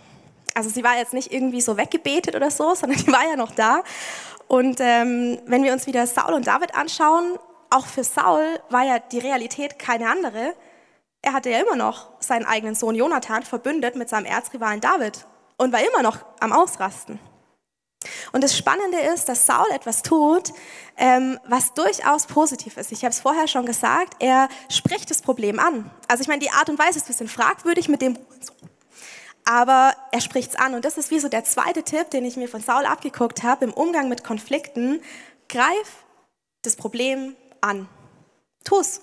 Also 0.55 0.69
sie 0.69 0.83
war 0.83 0.99
jetzt 0.99 1.15
nicht 1.15 1.33
irgendwie 1.33 1.61
so 1.61 1.77
weggebetet 1.77 2.35
oder 2.35 2.51
so, 2.51 2.75
sondern 2.75 2.99
die 2.99 3.13
war 3.13 3.25
ja 3.25 3.37
noch 3.37 3.53
da. 3.53 3.83
Und 4.49 4.81
ähm, 4.81 5.39
wenn 5.47 5.63
wir 5.63 5.73
uns 5.73 5.87
wieder 5.87 6.07
Saul 6.07 6.35
und 6.35 6.47
David 6.47 6.75
anschauen, 6.75 7.39
auch 7.71 7.87
für 7.87 8.05
Saul 8.05 8.45
war 8.69 8.83
ja 8.83 8.99
die 8.99 9.21
Realität 9.21 9.79
keine 9.79 10.11
andere. 10.11 10.55
Er 11.23 11.33
hatte 11.33 11.51
ja 11.51 11.61
immer 11.61 11.77
noch 11.77 12.11
seinen 12.21 12.45
eigenen 12.45 12.75
Sohn 12.75 12.97
Jonathan 12.97 13.45
verbündet 13.45 13.95
mit 13.95 14.09
seinem 14.09 14.27
Erzrivalen 14.27 14.81
David 14.81 15.25
und 15.57 15.73
war 15.73 15.81
immer 15.81 16.03
noch 16.03 16.19
am 16.41 16.53
Ausrasten. 16.53 17.21
Und 18.33 18.43
das 18.43 18.57
Spannende 18.57 18.99
ist, 18.99 19.29
dass 19.29 19.47
Saul 19.47 19.67
etwas 19.73 20.03
tut, 20.03 20.53
ähm, 20.97 21.39
was 21.47 21.75
durchaus 21.75 22.27
positiv 22.27 22.77
ist. 22.77 22.91
Ich 22.91 23.05
habe 23.05 23.13
es 23.13 23.21
vorher 23.21 23.47
schon 23.47 23.67
gesagt, 23.67 24.17
er 24.19 24.49
spricht 24.69 25.11
das 25.11 25.23
Problem 25.23 25.61
an. 25.61 25.91
Also 26.09 26.23
ich 26.23 26.29
meine, 26.29 26.41
die 26.41 26.51
Art 26.51 26.69
und 26.69 26.79
Weise 26.79 26.99
ist 26.99 27.05
ein 27.05 27.09
bisschen 27.09 27.29
fragwürdig 27.29 27.89
mit 27.89 28.03
dem, 28.03 28.19
aber 29.45 29.95
er 30.11 30.21
spricht 30.21 30.51
es 30.51 30.57
an. 30.57 30.75
Und 30.75 30.85
das 30.85 30.99
ist 30.99 31.11
wie 31.11 31.21
so 31.21 31.29
der 31.29 31.45
zweite 31.45 31.85
Tipp, 31.85 32.11
den 32.11 32.25
ich 32.25 32.37
mir 32.37 32.49
von 32.49 32.61
Saul 32.61 32.87
abgeguckt 32.87 33.45
habe 33.45 33.65
im 33.65 33.73
Umgang 33.73 34.09
mit 34.09 34.25
Konflikten. 34.25 35.01
Greif 35.49 36.05
das 36.63 36.77
Problem 36.77 37.37
an. 37.61 37.89
Tu's. 38.65 39.01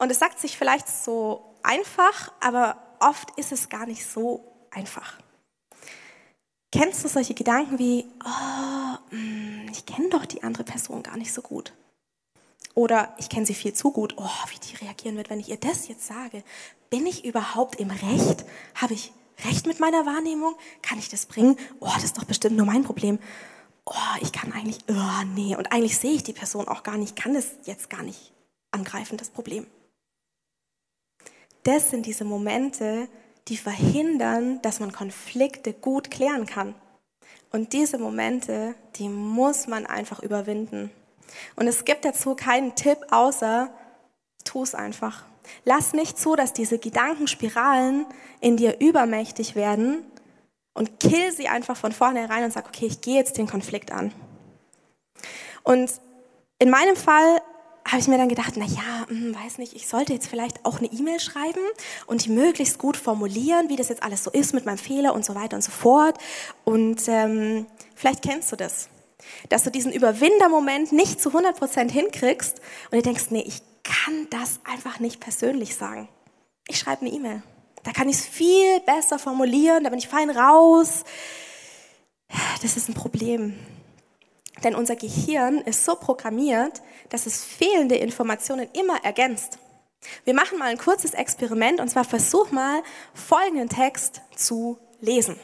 Und 0.00 0.10
es 0.10 0.18
sagt 0.18 0.40
sich 0.40 0.56
vielleicht 0.56 0.88
so 0.88 1.54
einfach, 1.62 2.32
aber 2.40 2.82
oft 3.00 3.38
ist 3.38 3.52
es 3.52 3.68
gar 3.68 3.84
nicht 3.84 4.06
so 4.06 4.66
einfach. 4.70 5.18
Kennst 6.72 7.04
du 7.04 7.08
solche 7.08 7.34
Gedanken 7.34 7.78
wie, 7.78 8.06
oh, 8.24 9.14
mm, 9.14 9.68
ich 9.70 9.84
kenne 9.84 10.08
doch 10.08 10.24
die 10.24 10.42
andere 10.42 10.64
Person 10.64 11.02
gar 11.02 11.18
nicht 11.18 11.34
so 11.34 11.42
gut? 11.42 11.74
Oder 12.74 13.14
ich 13.18 13.28
kenne 13.28 13.44
sie 13.44 13.52
viel 13.52 13.74
zu 13.74 13.90
gut, 13.90 14.14
oh, 14.16 14.48
wie 14.48 14.58
die 14.58 14.82
reagieren 14.82 15.18
wird, 15.18 15.28
wenn 15.28 15.40
ich 15.40 15.50
ihr 15.50 15.58
das 15.58 15.86
jetzt 15.86 16.06
sage. 16.06 16.44
Bin 16.88 17.06
ich 17.06 17.26
überhaupt 17.26 17.76
im 17.76 17.90
Recht? 17.90 18.46
Habe 18.76 18.94
ich 18.94 19.12
Recht 19.44 19.66
mit 19.66 19.80
meiner 19.80 20.06
Wahrnehmung? 20.06 20.54
Kann 20.80 20.98
ich 20.98 21.10
das 21.10 21.26
bringen? 21.26 21.58
Oh, 21.78 21.90
das 21.94 22.04
ist 22.04 22.16
doch 22.16 22.24
bestimmt 22.24 22.56
nur 22.56 22.66
mein 22.66 22.84
Problem. 22.84 23.18
Oh, 23.84 24.16
ich 24.22 24.32
kann 24.32 24.52
eigentlich, 24.54 24.78
oh, 24.88 25.24
nee. 25.34 25.56
Und 25.56 25.72
eigentlich 25.72 25.98
sehe 25.98 26.12
ich 26.12 26.22
die 26.22 26.32
Person 26.32 26.68
auch 26.68 26.84
gar 26.84 26.96
nicht, 26.96 27.16
kann 27.16 27.34
das 27.34 27.48
jetzt 27.64 27.90
gar 27.90 28.02
nicht 28.02 28.32
angreifen, 28.70 29.18
das 29.18 29.28
Problem. 29.28 29.66
Das 31.62 31.90
sind 31.90 32.06
diese 32.06 32.24
Momente, 32.24 33.08
die 33.48 33.56
verhindern, 33.56 34.60
dass 34.62 34.80
man 34.80 34.92
Konflikte 34.92 35.72
gut 35.72 36.10
klären 36.10 36.46
kann. 36.46 36.74
Und 37.52 37.72
diese 37.72 37.98
Momente, 37.98 38.74
die 38.96 39.08
muss 39.08 39.66
man 39.66 39.86
einfach 39.86 40.22
überwinden. 40.22 40.90
Und 41.56 41.66
es 41.66 41.84
gibt 41.84 42.04
dazu 42.04 42.34
keinen 42.34 42.74
Tipp, 42.74 42.98
außer 43.10 43.70
tu 44.44 44.62
es 44.62 44.74
einfach. 44.74 45.24
Lass 45.64 45.92
nicht 45.92 46.18
zu, 46.18 46.36
dass 46.36 46.52
diese 46.52 46.78
Gedankenspiralen 46.78 48.06
in 48.40 48.56
dir 48.56 48.80
übermächtig 48.80 49.56
werden 49.56 50.04
und 50.74 51.00
kill 51.00 51.32
sie 51.32 51.48
einfach 51.48 51.76
von 51.76 51.92
vornherein 51.92 52.44
und 52.44 52.52
sag, 52.52 52.68
okay, 52.68 52.86
ich 52.86 53.00
gehe 53.00 53.16
jetzt 53.16 53.36
den 53.36 53.48
Konflikt 53.48 53.90
an. 53.90 54.12
Und 55.62 55.90
in 56.58 56.70
meinem 56.70 56.96
Fall 56.96 57.42
habe 57.90 58.00
ich 58.00 58.08
mir 58.08 58.18
dann 58.18 58.28
gedacht, 58.28 58.54
na 58.56 58.64
ja, 58.64 59.08
hm, 59.08 59.34
weiß 59.34 59.58
nicht, 59.58 59.74
ich 59.74 59.88
sollte 59.88 60.12
jetzt 60.12 60.28
vielleicht 60.28 60.64
auch 60.64 60.78
eine 60.78 60.88
E-Mail 60.92 61.18
schreiben 61.18 61.60
und 62.06 62.24
die 62.24 62.30
möglichst 62.30 62.78
gut 62.78 62.96
formulieren, 62.96 63.68
wie 63.68 63.76
das 63.76 63.88
jetzt 63.88 64.02
alles 64.02 64.24
so 64.24 64.30
ist 64.30 64.54
mit 64.54 64.66
meinem 64.66 64.78
Fehler 64.78 65.14
und 65.14 65.24
so 65.24 65.34
weiter 65.34 65.56
und 65.56 65.62
so 65.62 65.72
fort. 65.72 66.18
Und 66.64 67.02
ähm, 67.08 67.66
vielleicht 67.94 68.22
kennst 68.22 68.52
du 68.52 68.56
das, 68.56 68.88
dass 69.48 69.64
du 69.64 69.70
diesen 69.70 69.92
Überwindermoment 69.92 70.92
nicht 70.92 71.20
zu 71.20 71.30
100 71.30 71.58
Prozent 71.58 71.90
hinkriegst 71.90 72.60
und 72.90 72.98
du 72.98 73.02
denkst, 73.02 73.26
nee, 73.30 73.44
ich 73.46 73.62
kann 73.82 74.26
das 74.30 74.60
einfach 74.64 75.00
nicht 75.00 75.20
persönlich 75.20 75.74
sagen. 75.74 76.08
Ich 76.68 76.78
schreibe 76.78 77.02
eine 77.02 77.10
E-Mail. 77.10 77.42
Da 77.82 77.92
kann 77.92 78.08
ich 78.08 78.16
es 78.16 78.26
viel 78.26 78.80
besser 78.80 79.18
formulieren, 79.18 79.84
da 79.84 79.90
bin 79.90 79.98
ich 79.98 80.08
fein 80.08 80.30
raus. 80.30 81.04
Das 82.62 82.76
ist 82.76 82.88
ein 82.88 82.94
Problem. 82.94 83.54
Denn 84.64 84.74
unser 84.74 84.96
Gehirn 84.96 85.58
ist 85.58 85.84
so 85.84 85.94
programmiert, 85.96 86.82
dass 87.08 87.26
es 87.26 87.44
fehlende 87.44 87.96
Informationen 87.96 88.68
immer 88.72 89.04
ergänzt. 89.04 89.58
Wir 90.24 90.34
machen 90.34 90.58
mal 90.58 90.70
ein 90.70 90.78
kurzes 90.78 91.12
Experiment 91.12 91.80
und 91.80 91.88
zwar 91.88 92.04
versuch 92.04 92.50
mal 92.50 92.82
folgenden 93.14 93.68
Text 93.68 94.22
zu 94.34 94.78
lesen. 95.00 95.36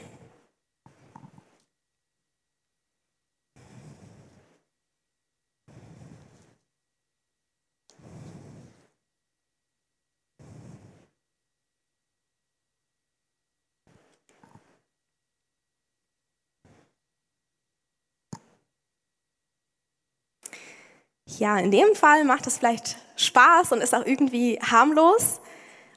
Ja, 21.39 21.59
in 21.59 21.71
dem 21.71 21.95
Fall 21.95 22.25
macht 22.25 22.47
es 22.47 22.59
vielleicht 22.59 22.97
Spaß 23.17 23.73
und 23.73 23.83
ist 23.83 23.95
auch 23.95 24.07
irgendwie 24.07 24.59
harmlos. 24.61 25.41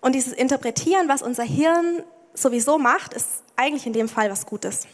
Und 0.02 0.13
dieses 0.13 0.34
Interpretieren, 0.34 1.08
was 1.08 1.21
unser 1.21 1.43
Hirn 1.43 2.04
sowieso 2.34 2.78
macht, 2.78 3.13
ist 3.13 3.43
eigentlich 3.56 3.86
in 3.86 3.93
dem 3.93 4.10
Fall 4.10 4.30
was 4.30 4.45
Gutes. 4.45 4.88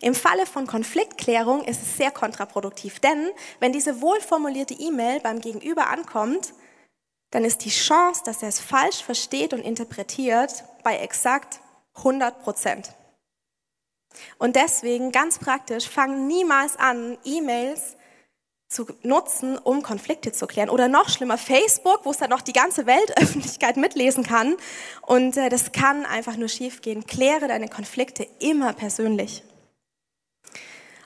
Im 0.00 0.14
Falle 0.14 0.46
von 0.46 0.66
Konfliktklärung 0.66 1.64
ist 1.64 1.82
es 1.82 1.96
sehr 1.96 2.10
kontraproduktiv, 2.10 3.00
denn 3.00 3.30
wenn 3.60 3.72
diese 3.72 4.00
wohlformulierte 4.00 4.74
E-Mail 4.74 5.20
beim 5.20 5.40
Gegenüber 5.40 5.88
ankommt, 5.88 6.54
dann 7.30 7.44
ist 7.44 7.64
die 7.64 7.70
Chance, 7.70 8.22
dass 8.24 8.42
er 8.42 8.48
es 8.48 8.60
falsch 8.60 9.02
versteht 9.02 9.52
und 9.52 9.60
interpretiert, 9.60 10.64
bei 10.82 10.96
exakt 10.98 11.60
100 11.96 12.42
Prozent. 12.42 12.94
Und 14.38 14.56
deswegen 14.56 15.12
ganz 15.12 15.38
praktisch, 15.38 15.88
fang 15.88 16.26
niemals 16.26 16.76
an, 16.76 17.18
E-Mails 17.24 17.97
zu 18.68 18.86
nutzen, 19.02 19.56
um 19.56 19.82
Konflikte 19.82 20.32
zu 20.32 20.46
klären. 20.46 20.68
Oder 20.68 20.88
noch 20.88 21.08
schlimmer, 21.08 21.38
Facebook, 21.38 22.00
wo 22.04 22.10
es 22.10 22.18
dann 22.18 22.30
noch 22.30 22.42
die 22.42 22.52
ganze 22.52 22.86
Weltöffentlichkeit 22.86 23.76
mitlesen 23.76 24.24
kann. 24.24 24.56
Und 25.02 25.36
äh, 25.36 25.48
das 25.48 25.72
kann 25.72 26.04
einfach 26.04 26.36
nur 26.36 26.48
schiefgehen. 26.48 27.06
Kläre 27.06 27.48
deine 27.48 27.68
Konflikte 27.68 28.26
immer 28.38 28.74
persönlich. 28.74 29.42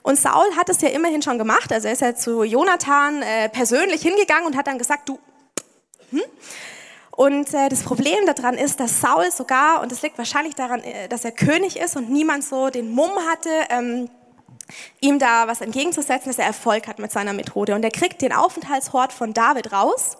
Und 0.01 0.19
Saul 0.19 0.55
hat 0.57 0.67
es 0.67 0.81
ja 0.81 0.89
immerhin 0.89 1.21
schon 1.21 1.37
gemacht. 1.37 1.71
Also 1.71 1.87
er 1.87 1.93
ist 1.93 2.01
ja 2.01 2.13
zu 2.13 2.43
Jonathan 2.43 3.21
äh, 3.21 3.47
persönlich 3.47 4.01
hingegangen 4.01 4.45
und 4.45 4.57
hat 4.57 4.67
dann 4.67 4.77
gesagt, 4.77 5.07
du, 5.07 5.17
hm? 6.11 6.21
Und 7.15 7.53
äh, 7.53 7.69
das 7.69 7.83
Problem 7.83 8.25
daran 8.25 8.55
ist, 8.55 8.79
dass 8.79 8.99
Saul 8.99 9.31
sogar, 9.31 9.81
und 9.81 9.91
das 9.91 10.01
liegt 10.01 10.17
wahrscheinlich 10.17 10.55
daran, 10.55 10.81
äh, 10.81 11.07
dass 11.07 11.23
er 11.23 11.31
König 11.31 11.77
ist 11.77 11.95
und 11.95 12.09
niemand 12.09 12.43
so 12.43 12.69
den 12.69 12.91
Mumm 12.91 13.11
hatte, 13.29 13.49
ähm, 13.69 14.09
ihm 15.01 15.19
da 15.19 15.47
was 15.47 15.61
entgegenzusetzen, 15.61 16.29
dass 16.29 16.39
er 16.39 16.45
Erfolg 16.45 16.87
hat 16.87 16.99
mit 16.99 17.11
seiner 17.11 17.33
Methode. 17.33 17.75
Und 17.75 17.83
er 17.83 17.91
kriegt 17.91 18.21
den 18.21 18.33
Aufenthaltshort 18.33 19.13
von 19.13 19.33
David 19.33 19.71
raus 19.71 20.17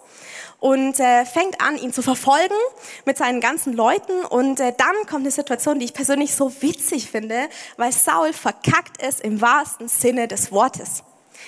und 0.59 0.99
äh, 0.99 1.25
fängt 1.25 1.61
an, 1.61 1.77
ihn 1.77 1.91
zu 1.91 2.01
verfolgen 2.01 2.55
mit 3.05 3.17
seinen 3.17 3.41
ganzen 3.41 3.73
Leuten. 3.73 4.25
Und 4.25 4.59
äh, 4.59 4.73
dann 4.77 4.95
kommt 5.09 5.21
eine 5.21 5.31
Situation, 5.31 5.79
die 5.79 5.85
ich 5.85 5.93
persönlich 5.93 6.35
so 6.35 6.61
witzig 6.61 7.09
finde, 7.09 7.49
weil 7.77 7.91
Saul 7.91 8.33
verkackt 8.33 9.01
es 9.01 9.19
im 9.19 9.41
wahrsten 9.41 9.87
Sinne 9.87 10.27
des 10.27 10.51
Wortes. 10.51 11.03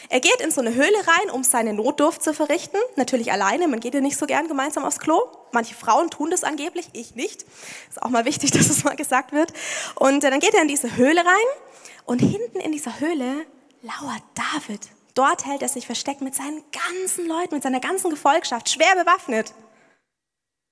Er 0.09 0.19
geht 0.19 0.39
in 0.41 0.51
so 0.51 0.61
eine 0.61 0.73
Höhle 0.73 0.97
rein, 1.07 1.31
um 1.31 1.43
seine 1.43 1.73
Notdurft 1.73 2.23
zu 2.23 2.33
verrichten. 2.33 2.77
Natürlich 2.95 3.31
alleine, 3.31 3.67
man 3.67 3.79
geht 3.79 3.93
ja 3.93 4.01
nicht 4.01 4.17
so 4.17 4.25
gern 4.25 4.47
gemeinsam 4.47 4.83
aufs 4.83 4.99
Klo. 4.99 5.19
Manche 5.51 5.75
Frauen 5.75 6.09
tun 6.09 6.29
das 6.29 6.43
angeblich, 6.43 6.89
ich 6.93 7.15
nicht. 7.15 7.45
Ist 7.89 8.01
auch 8.01 8.09
mal 8.09 8.25
wichtig, 8.25 8.51
dass 8.53 8.69
es 8.69 8.83
mal 8.83 8.95
gesagt 8.95 9.31
wird. 9.31 9.53
Und 9.95 10.23
äh, 10.23 10.29
dann 10.29 10.39
geht 10.39 10.53
er 10.53 10.61
in 10.61 10.67
diese 10.67 10.95
Höhle 10.95 11.21
rein 11.21 11.47
und 12.05 12.19
hinten 12.19 12.59
in 12.59 12.71
dieser 12.71 12.99
Höhle 12.99 13.45
lauert 13.81 14.23
David. 14.35 14.89
Dort 15.13 15.45
hält 15.45 15.61
er 15.61 15.69
sich 15.69 15.85
versteckt 15.85 16.21
mit 16.21 16.35
seinen 16.35 16.63
ganzen 16.71 17.27
Leuten, 17.27 17.55
mit 17.55 17.63
seiner 17.63 17.79
ganzen 17.79 18.09
Gefolgschaft, 18.09 18.69
schwer 18.69 18.95
bewaffnet. 18.95 19.53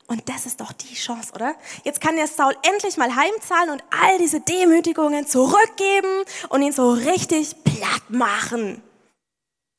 Und 0.07 0.27
das 0.27 0.45
ist 0.45 0.59
doch 0.59 0.73
die 0.73 0.95
Chance, 0.95 1.31
oder? 1.33 1.55
Jetzt 1.85 2.01
kann 2.01 2.17
der 2.17 2.27
Saul 2.27 2.53
endlich 2.63 2.97
mal 2.97 3.15
heimzahlen 3.15 3.69
und 3.69 3.83
all 3.89 4.17
diese 4.17 4.41
Demütigungen 4.41 5.25
zurückgeben 5.25 6.23
und 6.49 6.61
ihn 6.61 6.73
so 6.73 6.91
richtig 6.91 7.63
platt 7.63 8.09
machen. 8.09 8.83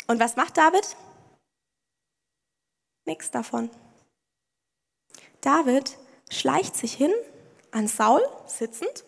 Und 0.06 0.20
was 0.20 0.36
macht 0.36 0.56
David? 0.56 0.96
Nichts 3.04 3.30
davon. 3.30 3.68
David 5.42 5.98
schleicht 6.30 6.74
sich 6.74 6.94
hin 6.94 7.12
an 7.70 7.86
Saul 7.86 8.22
sitzend, 8.46 9.04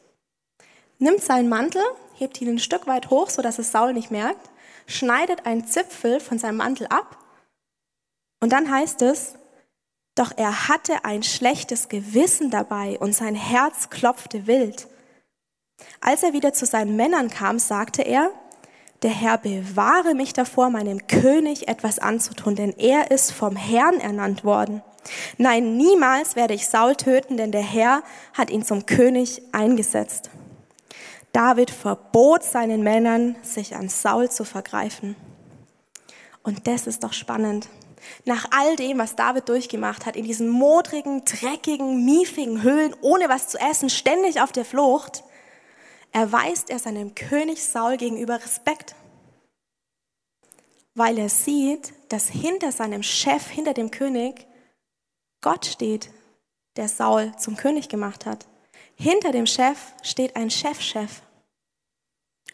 nimmt 0.98 1.22
seinen 1.22 1.48
Mantel 1.48 1.82
hebt 2.16 2.40
ihn 2.40 2.48
ein 2.48 2.58
Stück 2.58 2.86
weit 2.86 3.10
hoch, 3.10 3.30
sodass 3.30 3.58
es 3.58 3.72
Saul 3.72 3.92
nicht 3.92 4.10
merkt, 4.10 4.50
schneidet 4.86 5.46
einen 5.46 5.66
Zipfel 5.66 6.20
von 6.20 6.38
seinem 6.38 6.56
Mantel 6.56 6.86
ab 6.88 7.18
und 8.40 8.52
dann 8.52 8.70
heißt 8.70 9.02
es, 9.02 9.34
doch 10.14 10.32
er 10.36 10.68
hatte 10.68 11.04
ein 11.04 11.22
schlechtes 11.22 11.88
Gewissen 11.88 12.50
dabei 12.50 12.98
und 12.98 13.14
sein 13.14 13.34
Herz 13.34 13.90
klopfte 13.90 14.46
wild. 14.46 14.88
Als 16.00 16.22
er 16.22 16.32
wieder 16.32 16.52
zu 16.52 16.64
seinen 16.64 16.96
Männern 16.96 17.28
kam, 17.28 17.58
sagte 17.58 18.02
er, 18.02 18.30
der 19.02 19.10
Herr 19.10 19.36
bewahre 19.36 20.14
mich 20.14 20.32
davor, 20.32 20.70
meinem 20.70 21.06
König 21.06 21.68
etwas 21.68 21.98
anzutun, 21.98 22.56
denn 22.56 22.72
er 22.78 23.10
ist 23.10 23.32
vom 23.32 23.54
Herrn 23.54 24.00
ernannt 24.00 24.42
worden. 24.42 24.82
Nein, 25.36 25.76
niemals 25.76 26.34
werde 26.34 26.54
ich 26.54 26.66
Saul 26.66 26.96
töten, 26.96 27.36
denn 27.36 27.52
der 27.52 27.62
Herr 27.62 28.02
hat 28.32 28.50
ihn 28.50 28.64
zum 28.64 28.86
König 28.86 29.42
eingesetzt. 29.52 30.30
David 31.36 31.70
verbot 31.70 32.42
seinen 32.42 32.82
Männern, 32.82 33.36
sich 33.42 33.76
an 33.76 33.90
Saul 33.90 34.30
zu 34.30 34.42
vergreifen. 34.42 35.16
Und 36.42 36.66
das 36.66 36.86
ist 36.86 37.04
doch 37.04 37.12
spannend. 37.12 37.68
Nach 38.24 38.46
all 38.52 38.74
dem, 38.76 38.96
was 38.96 39.16
David 39.16 39.50
durchgemacht 39.50 40.06
hat, 40.06 40.16
in 40.16 40.24
diesen 40.24 40.48
modrigen, 40.48 41.26
dreckigen, 41.26 42.06
miefigen 42.06 42.62
Höhlen, 42.62 42.96
ohne 43.02 43.28
was 43.28 43.48
zu 43.48 43.58
essen, 43.58 43.90
ständig 43.90 44.40
auf 44.40 44.50
der 44.50 44.64
Flucht, 44.64 45.24
erweist 46.10 46.70
er 46.70 46.78
seinem 46.78 47.14
König 47.14 47.62
Saul 47.62 47.98
gegenüber 47.98 48.36
Respekt. 48.36 48.94
Weil 50.94 51.18
er 51.18 51.28
sieht, 51.28 51.92
dass 52.08 52.28
hinter 52.28 52.72
seinem 52.72 53.02
Chef, 53.02 53.46
hinter 53.46 53.74
dem 53.74 53.90
König, 53.90 54.46
Gott 55.42 55.66
steht, 55.66 56.08
der 56.76 56.88
Saul 56.88 57.36
zum 57.36 57.58
König 57.58 57.90
gemacht 57.90 58.24
hat. 58.24 58.46
Hinter 58.94 59.32
dem 59.32 59.44
Chef 59.44 59.76
steht 60.02 60.34
ein 60.34 60.50
Chefchef. 60.50 61.20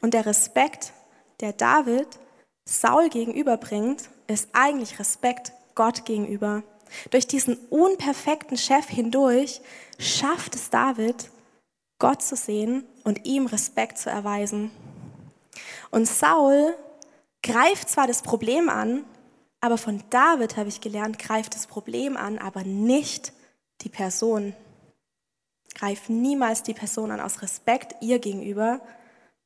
Und 0.02 0.14
der 0.14 0.26
Respekt, 0.26 0.92
der 1.40 1.52
David 1.52 2.08
Saul 2.68 3.08
gegenüberbringt, 3.08 4.10
ist 4.26 4.50
eigentlich 4.52 4.98
Respekt 4.98 5.52
Gott 5.74 6.04
gegenüber. 6.04 6.62
Durch 7.10 7.26
diesen 7.26 7.56
unperfekten 7.70 8.56
Chef 8.56 8.86
hindurch 8.88 9.60
schafft 9.98 10.54
es 10.54 10.70
David, 10.70 11.30
Gott 11.98 12.22
zu 12.22 12.36
sehen 12.36 12.84
und 13.04 13.24
ihm 13.24 13.46
Respekt 13.46 13.96
zu 13.96 14.10
erweisen. 14.10 14.70
Und 15.90 16.06
Saul 16.06 16.74
greift 17.42 17.88
zwar 17.88 18.06
das 18.06 18.22
Problem 18.22 18.68
an, 18.68 19.04
aber 19.60 19.78
von 19.78 20.02
David 20.10 20.56
habe 20.56 20.68
ich 20.68 20.80
gelernt, 20.80 21.18
greift 21.18 21.54
das 21.54 21.66
Problem 21.66 22.16
an, 22.16 22.38
aber 22.38 22.64
nicht 22.64 23.32
die 23.82 23.88
Person. 23.88 24.54
Greif 25.74 26.08
niemals 26.08 26.62
die 26.62 26.74
Person 26.74 27.10
an 27.10 27.20
aus 27.20 27.42
Respekt 27.42 27.94
ihr 28.00 28.18
gegenüber, 28.18 28.80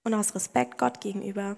und 0.06 0.14
aus 0.14 0.34
Respekt 0.36 0.78
Gott 0.78 1.00
gegenüber. 1.00 1.56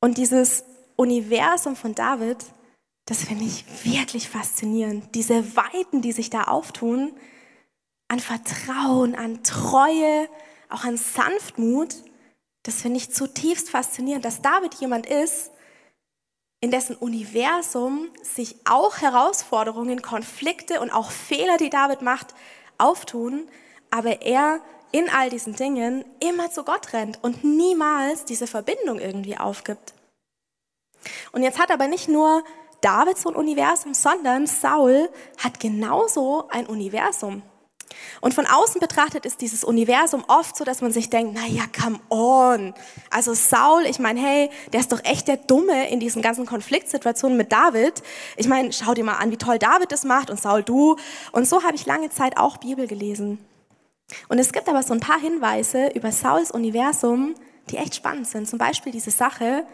Und 0.00 0.18
dieses 0.18 0.62
Universum 0.94 1.74
von 1.74 1.94
David, 1.94 2.36
das 3.06 3.24
finde 3.24 3.46
ich 3.46 3.64
wirklich 3.84 4.28
faszinierend. 4.28 5.14
Diese 5.14 5.56
Weiten, 5.56 6.02
die 6.02 6.12
sich 6.12 6.28
da 6.28 6.44
auftun, 6.44 7.12
an 8.08 8.20
Vertrauen, 8.20 9.14
an 9.14 9.42
Treue, 9.42 10.28
auch 10.68 10.84
an 10.84 10.98
Sanftmut, 10.98 11.96
das 12.64 12.82
finde 12.82 12.98
ich 12.98 13.10
zutiefst 13.10 13.70
faszinierend, 13.70 14.24
dass 14.24 14.42
David 14.42 14.74
jemand 14.74 15.06
ist, 15.06 15.50
in 16.60 16.70
dessen 16.70 16.94
Universum 16.94 18.10
sich 18.22 18.56
auch 18.66 18.98
Herausforderungen, 18.98 20.02
Konflikte 20.02 20.80
und 20.80 20.90
auch 20.90 21.10
Fehler, 21.10 21.56
die 21.56 21.70
David 21.70 22.02
macht, 22.02 22.34
auftun, 22.76 23.48
aber 23.90 24.22
er 24.22 24.60
in 24.92 25.08
all 25.10 25.30
diesen 25.30 25.54
Dingen 25.54 26.04
immer 26.20 26.50
zu 26.50 26.64
Gott 26.64 26.92
rennt 26.92 27.22
und 27.22 27.44
niemals 27.44 28.24
diese 28.24 28.46
Verbindung 28.46 28.98
irgendwie 28.98 29.36
aufgibt. 29.36 29.94
Und 31.32 31.42
jetzt 31.42 31.58
hat 31.58 31.70
aber 31.70 31.88
nicht 31.88 32.08
nur 32.08 32.42
David 32.80 33.18
so 33.18 33.30
ein 33.30 33.36
Universum, 33.36 33.94
sondern 33.94 34.46
Saul 34.46 35.08
hat 35.38 35.60
genauso 35.60 36.48
ein 36.48 36.66
Universum. 36.66 37.42
Und 38.20 38.34
von 38.34 38.46
außen 38.46 38.80
betrachtet 38.80 39.24
ist 39.24 39.40
dieses 39.40 39.64
Universum 39.64 40.24
oft 40.28 40.56
so, 40.56 40.64
dass 40.64 40.80
man 40.80 40.92
sich 40.92 41.08
denkt, 41.08 41.34
na 41.34 41.46
ja, 41.46 41.64
come 41.66 42.00
on. 42.10 42.74
Also 43.10 43.34
Saul, 43.34 43.86
ich 43.86 43.98
meine, 43.98 44.20
hey, 44.20 44.50
der 44.72 44.80
ist 44.80 44.92
doch 44.92 45.02
echt 45.04 45.28
der 45.28 45.36
Dumme 45.36 45.88
in 45.90 46.00
diesen 46.00 46.20
ganzen 46.20 46.46
Konfliktsituationen 46.46 47.36
mit 47.36 47.52
David. 47.52 48.02
Ich 48.36 48.48
meine, 48.48 48.72
schau 48.72 48.94
dir 48.94 49.04
mal 49.04 49.16
an, 49.16 49.30
wie 49.30 49.36
toll 49.36 49.58
David 49.58 49.92
das 49.92 50.04
macht 50.04 50.30
und 50.30 50.40
Saul 50.40 50.62
du. 50.62 50.96
Und 51.32 51.48
so 51.48 51.62
habe 51.62 51.76
ich 51.76 51.86
lange 51.86 52.10
Zeit 52.10 52.36
auch 52.36 52.58
Bibel 52.58 52.86
gelesen. 52.86 53.38
Und 54.28 54.38
es 54.38 54.52
gibt 54.52 54.68
aber 54.68 54.82
so 54.82 54.94
ein 54.94 55.00
paar 55.00 55.20
Hinweise 55.20 55.88
über 55.88 56.12
Sauls 56.12 56.50
Universum, 56.50 57.34
die 57.70 57.76
echt 57.76 57.94
spannend 57.94 58.26
sind. 58.26 58.48
Zum 58.48 58.58
Beispiel 58.58 58.92
diese 58.92 59.10
Sache, 59.10 59.66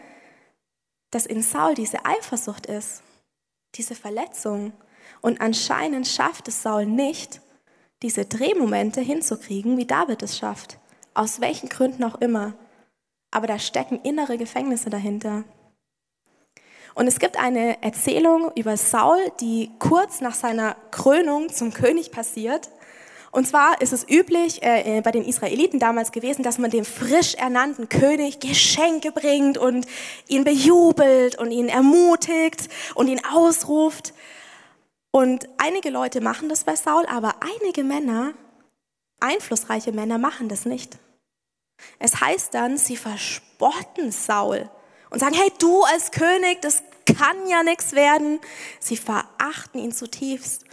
dass 1.11 1.25
in 1.25 1.41
Saul 1.41 1.75
diese 1.75 2.05
Eifersucht 2.05 2.65
ist, 2.65 3.01
diese 3.75 3.95
Verletzung. 3.95 4.73
Und 5.21 5.39
anscheinend 5.39 6.07
schafft 6.07 6.47
es 6.47 6.61
Saul 6.61 6.85
nicht, 6.85 7.41
diese 8.01 8.25
Drehmomente 8.25 9.01
hinzukriegen, 9.01 9.77
wie 9.77 9.85
David 9.85 10.21
es 10.23 10.37
schafft. 10.37 10.77
Aus 11.13 11.39
welchen 11.39 11.69
Gründen 11.69 12.03
auch 12.03 12.15
immer. 12.15 12.53
Aber 13.31 13.47
da 13.47 13.57
stecken 13.57 13.99
innere 14.03 14.37
Gefängnisse 14.37 14.89
dahinter. 14.89 15.45
Und 16.93 17.07
es 17.07 17.19
gibt 17.19 17.37
eine 17.37 17.81
Erzählung 17.83 18.51
über 18.55 18.77
Saul, 18.77 19.19
die 19.41 19.71
kurz 19.79 20.21
nach 20.21 20.33
seiner 20.33 20.75
Krönung 20.91 21.49
zum 21.49 21.73
König 21.73 22.11
passiert. 22.11 22.69
Und 23.35 23.45
zwar 23.45 23.81
ist 23.81 23.91
es 23.91 24.07
üblich 24.09 24.63
äh, 24.63 24.99
äh, 24.99 25.01
bei 25.01 25.11
den 25.11 25.25
Israeliten 25.25 25.77
damals 25.77 26.13
gewesen, 26.13 26.41
dass 26.41 26.57
man 26.57 26.71
dem 26.71 26.85
frisch 26.85 27.35
ernannten 27.35 27.89
König 27.89 28.39
Geschenke 28.39 29.11
bringt 29.11 29.57
und 29.57 29.85
ihn 30.29 30.45
bejubelt 30.45 31.37
und 31.37 31.51
ihn 31.51 31.67
ermutigt 31.67 32.69
und 32.93 33.09
ihn 33.09 33.19
ausruft. 33.25 34.13
Und 35.11 35.49
einige 35.57 35.89
Leute 35.89 36.21
machen 36.21 36.47
das 36.47 36.63
bei 36.63 36.77
Saul, 36.77 37.05
aber 37.07 37.35
einige 37.41 37.83
Männer, 37.83 38.35
einflussreiche 39.19 39.91
Männer, 39.91 40.17
machen 40.17 40.47
das 40.47 40.63
nicht. 40.63 40.97
Es 41.99 42.21
heißt 42.21 42.53
dann, 42.53 42.77
sie 42.77 42.95
verspotten 42.95 44.13
Saul 44.13 44.69
und 45.09 45.19
sagen, 45.19 45.35
hey, 45.35 45.51
du 45.59 45.83
als 45.83 46.11
König, 46.11 46.61
das 46.61 46.83
kann 47.05 47.49
ja 47.49 47.63
nichts 47.63 47.91
werden. 47.91 48.39
Sie 48.79 48.95
verachten 48.95 49.81
ihn 49.81 49.91
zutiefst. 49.91 50.63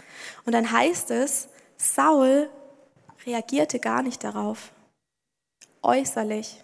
Und 0.45 0.53
dann 0.53 0.71
heißt 0.71 1.11
es, 1.11 1.49
Saul 1.77 2.49
reagierte 3.25 3.79
gar 3.79 4.03
nicht 4.03 4.23
darauf. 4.23 4.71
Äußerlich. 5.81 6.63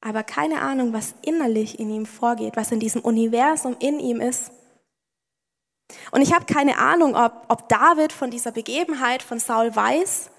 Aber 0.00 0.22
keine 0.22 0.60
Ahnung, 0.62 0.92
was 0.92 1.14
innerlich 1.22 1.80
in 1.80 1.90
ihm 1.90 2.06
vorgeht, 2.06 2.56
was 2.56 2.70
in 2.70 2.80
diesem 2.80 3.02
Universum 3.02 3.76
in 3.80 3.98
ihm 3.98 4.20
ist. 4.20 4.52
Und 6.12 6.22
ich 6.22 6.32
habe 6.32 6.44
keine 6.44 6.78
Ahnung, 6.78 7.16
ob, 7.16 7.46
ob 7.48 7.68
David 7.68 8.12
von 8.12 8.30
dieser 8.30 8.52
Begebenheit 8.52 9.22
von 9.22 9.38
Saul 9.38 9.74
weiß. 9.74 10.30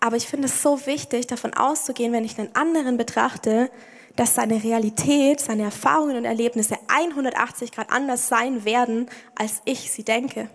Aber 0.00 0.16
ich 0.16 0.26
finde 0.26 0.46
es 0.46 0.62
so 0.62 0.86
wichtig, 0.86 1.26
davon 1.26 1.54
auszugehen, 1.54 2.12
wenn 2.12 2.24
ich 2.24 2.38
einen 2.38 2.54
anderen 2.54 2.96
betrachte, 2.96 3.70
dass 4.16 4.34
seine 4.34 4.62
Realität, 4.62 5.40
seine 5.40 5.64
Erfahrungen 5.64 6.16
und 6.16 6.24
Erlebnisse 6.24 6.76
180 6.88 7.72
Grad 7.72 7.90
anders 7.90 8.28
sein 8.28 8.64
werden, 8.64 9.08
als 9.34 9.62
ich 9.64 9.92
sie 9.92 10.04
denke. 10.04 10.48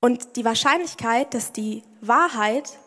Und 0.00 0.36
die 0.36 0.44
Wahrscheinlichkeit, 0.44 1.34
dass 1.34 1.52
die 1.52 1.82
Wahrheit 2.00 2.78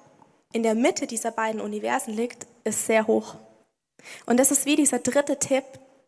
in 0.53 0.63
der 0.63 0.75
Mitte 0.75 1.07
dieser 1.07 1.31
beiden 1.31 1.61
Universen 1.61 2.13
liegt, 2.13 2.47
ist 2.63 2.85
sehr 2.85 3.07
hoch. 3.07 3.35
Und 4.25 4.39
das 4.39 4.51
ist 4.51 4.65
wie 4.65 4.75
dieser 4.75 4.99
dritte 4.99 5.37
Tipp 5.37 5.63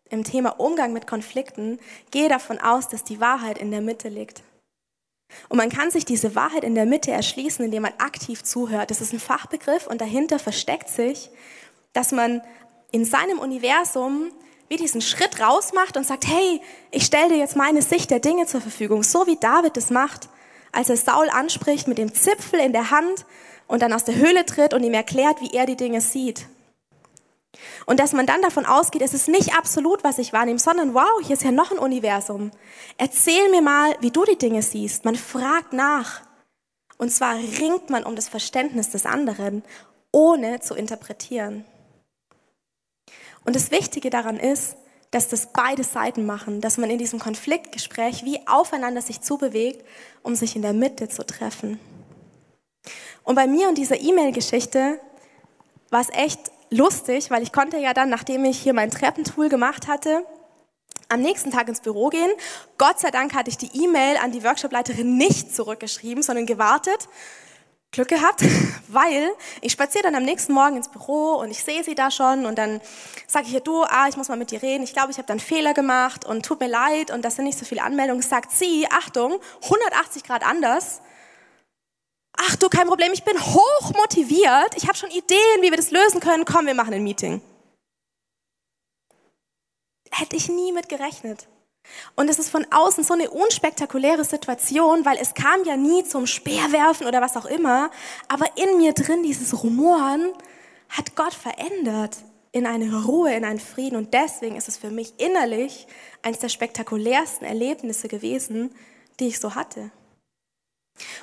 im 0.09 0.23
Thema 0.23 0.59
Umgang 0.59 0.93
mit 0.93 1.07
Konflikten. 1.07 1.79
Gehe 2.11 2.29
davon 2.29 2.59
aus, 2.59 2.87
dass 2.87 3.03
die 3.03 3.19
Wahrheit 3.19 3.57
in 3.57 3.71
der 3.71 3.81
Mitte 3.81 4.09
liegt. 4.09 4.43
Und 5.49 5.57
man 5.57 5.69
kann 5.69 5.91
sich 5.91 6.05
diese 6.05 6.35
Wahrheit 6.35 6.63
in 6.63 6.75
der 6.75 6.85
Mitte 6.85 7.11
erschließen, 7.11 7.65
indem 7.65 7.83
man 7.83 7.93
aktiv 7.97 8.43
zuhört. 8.43 8.91
Das 8.91 9.01
ist 9.01 9.13
ein 9.13 9.19
Fachbegriff 9.19 9.87
und 9.87 9.99
dahinter 9.99 10.39
versteckt 10.39 10.89
sich, 10.89 11.29
dass 11.91 12.11
man 12.11 12.41
in 12.91 13.05
seinem 13.05 13.39
Universum 13.39 14.31
wie 14.69 14.77
diesen 14.77 15.01
Schritt 15.01 15.39
rausmacht 15.39 15.97
und 15.97 16.05
sagt, 16.05 16.27
hey, 16.27 16.61
ich 16.91 17.05
stelle 17.05 17.29
dir 17.29 17.37
jetzt 17.37 17.55
meine 17.55 17.81
Sicht 17.81 18.11
der 18.11 18.19
Dinge 18.19 18.45
zur 18.45 18.61
Verfügung, 18.61 19.03
so 19.03 19.27
wie 19.27 19.35
David 19.35 19.75
es 19.77 19.89
macht, 19.89 20.29
als 20.73 20.89
er 20.89 20.97
Saul 20.97 21.29
anspricht 21.29 21.87
mit 21.87 21.97
dem 21.97 22.13
Zipfel 22.13 22.59
in 22.59 22.73
der 22.73 22.91
Hand 22.91 23.25
und 23.67 23.81
dann 23.81 23.93
aus 23.93 24.03
der 24.03 24.15
Höhle 24.15 24.45
tritt 24.45 24.73
und 24.73 24.83
ihm 24.83 24.93
erklärt, 24.93 25.39
wie 25.39 25.53
er 25.53 25.65
die 25.65 25.77
Dinge 25.77 26.01
sieht. 26.01 26.47
Und 27.85 27.99
dass 27.99 28.13
man 28.13 28.25
dann 28.25 28.41
davon 28.41 28.65
ausgeht, 28.65 29.01
es 29.01 29.13
ist 29.13 29.27
nicht 29.27 29.55
absolut, 29.55 30.03
was 30.03 30.17
ich 30.17 30.33
wahrnehme, 30.33 30.59
sondern 30.59 30.93
wow, 30.93 31.21
hier 31.21 31.33
ist 31.33 31.43
ja 31.43 31.51
noch 31.51 31.71
ein 31.71 31.79
Universum. 31.79 32.51
Erzähl 32.97 33.49
mir 33.51 33.61
mal, 33.61 33.95
wie 33.99 34.11
du 34.11 34.25
die 34.25 34.37
Dinge 34.37 34.61
siehst. 34.61 35.05
Man 35.05 35.15
fragt 35.15 35.73
nach. 35.73 36.21
Und 36.97 37.09
zwar 37.11 37.35
ringt 37.35 37.89
man 37.89 38.03
um 38.03 38.15
das 38.15 38.29
Verständnis 38.29 38.89
des 38.89 39.05
anderen, 39.05 39.63
ohne 40.11 40.59
zu 40.59 40.75
interpretieren. 40.75 41.65
Und 43.45 43.55
das 43.55 43.71
Wichtige 43.71 44.09
daran 44.09 44.37
ist, 44.37 44.77
dass 45.13 45.29
das 45.29 45.53
beide 45.53 45.83
Seiten 45.83 46.25
machen, 46.25 46.59
dass 46.59 46.79
man 46.79 46.89
in 46.89 46.97
diesem 46.97 47.19
Konfliktgespräch 47.19 48.25
wie 48.25 48.39
aufeinander 48.47 48.99
sich 48.99 49.21
zubewegt, 49.21 49.85
um 50.23 50.33
sich 50.33 50.55
in 50.55 50.63
der 50.63 50.73
Mitte 50.73 51.07
zu 51.07 51.23
treffen. 51.23 51.79
Und 53.23 53.35
bei 53.35 53.45
mir 53.45 53.69
und 53.69 53.77
dieser 53.77 54.01
E-Mail-Geschichte 54.01 54.99
war 55.91 56.01
es 56.01 56.09
echt 56.09 56.51
lustig, 56.71 57.29
weil 57.29 57.43
ich 57.43 57.51
konnte 57.51 57.77
ja 57.77 57.93
dann, 57.93 58.09
nachdem 58.09 58.43
ich 58.43 58.57
hier 58.57 58.73
mein 58.73 58.89
Treppentool 58.89 59.49
gemacht 59.49 59.87
hatte, 59.87 60.25
am 61.09 61.21
nächsten 61.21 61.51
Tag 61.51 61.67
ins 61.67 61.81
Büro 61.81 62.09
gehen. 62.09 62.31
Gott 62.79 62.99
sei 62.99 63.11
Dank 63.11 63.35
hatte 63.35 63.51
ich 63.51 63.57
die 63.59 63.69
E-Mail 63.83 64.17
an 64.17 64.31
die 64.31 64.43
Workshopleiterin 64.43 65.15
nicht 65.15 65.55
zurückgeschrieben, 65.55 66.23
sondern 66.23 66.47
gewartet. 66.47 67.07
Glück 67.93 68.09
gehabt, 68.09 68.41
weil 68.89 69.31
ich 69.61 69.71
spaziere 69.71 70.03
dann 70.03 70.15
am 70.15 70.23
nächsten 70.23 70.51
Morgen 70.51 70.75
ins 70.75 70.89
Büro 70.89 71.35
und 71.35 71.51
ich 71.51 71.63
sehe 71.63 71.83
sie 71.83 71.95
da 71.95 72.11
schon 72.11 72.45
und 72.45 72.57
dann 72.57 72.81
sage 73.27 73.47
ich 73.47 73.53
ihr, 73.53 73.61
du, 73.61 73.83
ah, 73.83 74.07
ich 74.09 74.17
muss 74.17 74.27
mal 74.27 74.35
mit 74.35 74.51
dir 74.51 74.61
reden. 74.61 74.83
Ich 74.83 74.93
glaube, 74.93 75.11
ich 75.11 75.17
habe 75.17 75.27
dann 75.27 75.39
Fehler 75.39 75.73
gemacht 75.73 76.25
und 76.25 76.45
tut 76.45 76.59
mir 76.59 76.67
leid 76.67 77.11
und 77.11 77.23
das 77.23 77.35
sind 77.37 77.45
nicht 77.45 77.57
so 77.57 77.65
viele 77.65 77.83
Anmeldungen. 77.83 78.21
Sagt 78.21 78.51
sie, 78.51 78.87
Achtung, 78.91 79.39
180 79.63 80.23
Grad 80.23 80.43
anders. 80.43 81.01
Ach 82.35 82.55
du, 82.55 82.67
kein 82.67 82.87
Problem, 82.87 83.13
ich 83.13 83.23
bin 83.23 83.39
hoch 83.39 83.93
motiviert. 83.95 84.75
Ich 84.75 84.87
habe 84.87 84.97
schon 84.97 85.11
Ideen, 85.11 85.61
wie 85.61 85.69
wir 85.69 85.77
das 85.77 85.91
lösen 85.91 86.19
können. 86.19 86.45
Komm, 86.45 86.65
wir 86.65 86.73
machen 86.73 86.93
ein 86.93 87.03
Meeting. 87.03 87.41
Hätte 90.11 90.35
ich 90.35 90.49
nie 90.49 90.71
mit 90.71 90.89
gerechnet. 90.89 91.47
Und 92.15 92.29
es 92.29 92.39
ist 92.39 92.49
von 92.49 92.65
außen 92.71 93.03
so 93.03 93.13
eine 93.13 93.29
unspektakuläre 93.29 94.23
Situation, 94.23 95.05
weil 95.05 95.17
es 95.17 95.33
kam 95.33 95.63
ja 95.65 95.75
nie 95.75 96.03
zum 96.03 96.27
Speerwerfen 96.27 97.07
oder 97.07 97.21
was 97.21 97.35
auch 97.35 97.45
immer. 97.45 97.91
Aber 98.27 98.45
in 98.55 98.77
mir 98.77 98.93
drin 98.93 99.23
dieses 99.23 99.63
Rumoren 99.63 100.31
hat 100.89 101.15
Gott 101.15 101.33
verändert 101.33 102.17
in 102.51 102.67
eine 102.67 103.03
Ruhe, 103.05 103.33
in 103.33 103.45
einen 103.45 103.59
Frieden. 103.59 103.97
Und 103.97 104.13
deswegen 104.13 104.55
ist 104.55 104.67
es 104.67 104.77
für 104.77 104.91
mich 104.91 105.13
innerlich 105.17 105.87
eines 106.21 106.39
der 106.39 106.49
spektakulärsten 106.49 107.45
Erlebnisse 107.45 108.07
gewesen, 108.07 108.73
die 109.19 109.27
ich 109.27 109.39
so 109.39 109.55
hatte. 109.55 109.91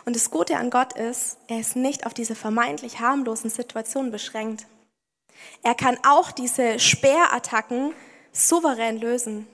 Und 0.04 0.16
das 0.16 0.30
Gute 0.30 0.56
an 0.56 0.70
Gott 0.70 0.94
ist, 0.94 1.38
er 1.46 1.60
ist 1.60 1.76
nicht 1.76 2.04
auf 2.04 2.14
diese 2.14 2.34
vermeintlich 2.34 2.98
harmlosen 2.98 3.50
Situationen 3.50 4.10
beschränkt. 4.10 4.66
Er 5.62 5.74
kann 5.74 5.96
auch 6.06 6.32
diese 6.32 6.78
Speerattacken 6.78 7.94
souverän 8.32 8.98
lösen. 8.98 9.46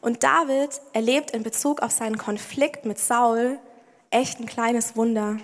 Und 0.00 0.22
David 0.22 0.80
erlebt 0.92 1.30
in 1.32 1.42
Bezug 1.42 1.80
auf 1.82 1.90
seinen 1.90 2.18
Konflikt 2.18 2.84
mit 2.84 2.98
Saul 2.98 3.58
echt 4.10 4.40
ein 4.40 4.46
kleines 4.46 4.96
Wunder. 4.96 5.38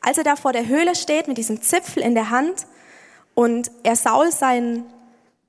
Als 0.00 0.18
er 0.18 0.24
da 0.24 0.36
vor 0.36 0.52
der 0.52 0.66
Höhle 0.66 0.94
steht 0.94 1.28
mit 1.28 1.38
diesem 1.38 1.62
Zipfel 1.62 2.02
in 2.02 2.14
der 2.14 2.30
Hand 2.30 2.66
und 3.34 3.70
er 3.82 3.96
Saul 3.96 4.32
sein, 4.32 4.84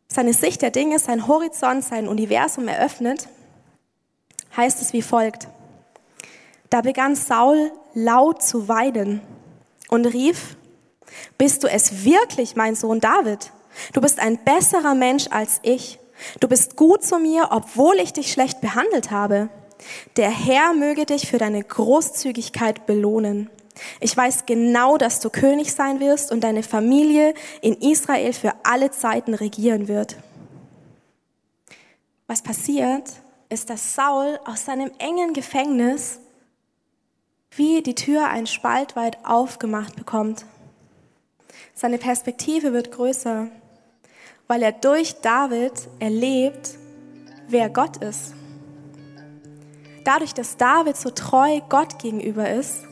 seine 0.07 0.33
Sicht 0.33 0.61
der 0.61 0.71
Dinge, 0.71 0.99
sein 0.99 1.27
Horizont, 1.27 1.83
sein 1.83 2.07
Universum 2.07 2.67
eröffnet, 2.67 3.27
heißt 4.55 4.81
es 4.81 4.93
wie 4.93 5.01
folgt. 5.01 5.47
Da 6.69 6.81
begann 6.81 7.15
Saul 7.15 7.71
laut 7.93 8.41
zu 8.41 8.67
weinen 8.67 9.21
und 9.89 10.05
rief, 10.05 10.55
bist 11.37 11.63
du 11.63 11.67
es 11.67 12.03
wirklich, 12.03 12.55
mein 12.55 12.75
Sohn 12.75 12.99
David? 12.99 13.51
Du 13.93 14.01
bist 14.01 14.19
ein 14.19 14.43
besserer 14.43 14.95
Mensch 14.95 15.27
als 15.29 15.59
ich. 15.63 15.99
Du 16.39 16.47
bist 16.47 16.75
gut 16.75 17.03
zu 17.03 17.19
mir, 17.19 17.49
obwohl 17.51 17.95
ich 17.95 18.13
dich 18.13 18.31
schlecht 18.31 18.61
behandelt 18.61 19.11
habe. 19.11 19.49
Der 20.15 20.29
Herr 20.29 20.73
möge 20.73 21.05
dich 21.05 21.27
für 21.27 21.37
deine 21.37 21.63
Großzügigkeit 21.63 22.85
belohnen. 22.85 23.49
Ich 23.99 24.15
weiß 24.15 24.45
genau, 24.45 24.97
dass 24.97 25.19
du 25.19 25.29
König 25.29 25.73
sein 25.73 25.99
wirst 25.99 26.31
und 26.31 26.43
deine 26.43 26.63
Familie 26.63 27.33
in 27.61 27.73
Israel 27.73 28.33
für 28.33 28.53
alle 28.63 28.91
Zeiten 28.91 29.33
regieren 29.33 29.87
wird. 29.87 30.17
Was 32.27 32.41
passiert, 32.41 33.09
ist, 33.49 33.69
dass 33.69 33.95
Saul 33.95 34.39
aus 34.45 34.65
seinem 34.65 34.91
engen 34.99 35.33
Gefängnis 35.33 36.19
wie 37.55 37.81
die 37.81 37.95
Tür 37.95 38.29
einen 38.29 38.47
Spalt 38.47 38.95
weit 38.95 39.17
aufgemacht 39.23 39.95
bekommt. 39.95 40.45
Seine 41.75 41.97
Perspektive 41.97 42.73
wird 42.73 42.91
größer, 42.91 43.47
weil 44.53 44.61
er 44.61 44.71
durch 44.71 45.15
David 45.19 45.89
erlebt, 45.97 46.77
wer 47.47 47.71
Gott 47.71 47.97
ist. 47.97 48.35
Dadurch, 50.03 50.35
dass 50.35 50.57
David 50.57 50.95
so 50.95 51.09
treu 51.09 51.59
Gott 51.69 51.97
gegenüber 51.97 52.47
ist, 52.51 52.83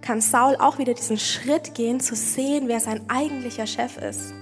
kann 0.00 0.22
Saul 0.22 0.56
auch 0.56 0.78
wieder 0.78 0.94
diesen 0.94 1.18
Schritt 1.18 1.74
gehen, 1.74 2.00
zu 2.00 2.16
sehen, 2.16 2.66
wer 2.66 2.80
sein 2.80 3.02
eigentlicher 3.10 3.66
Chef 3.66 3.98
ist. 3.98 4.32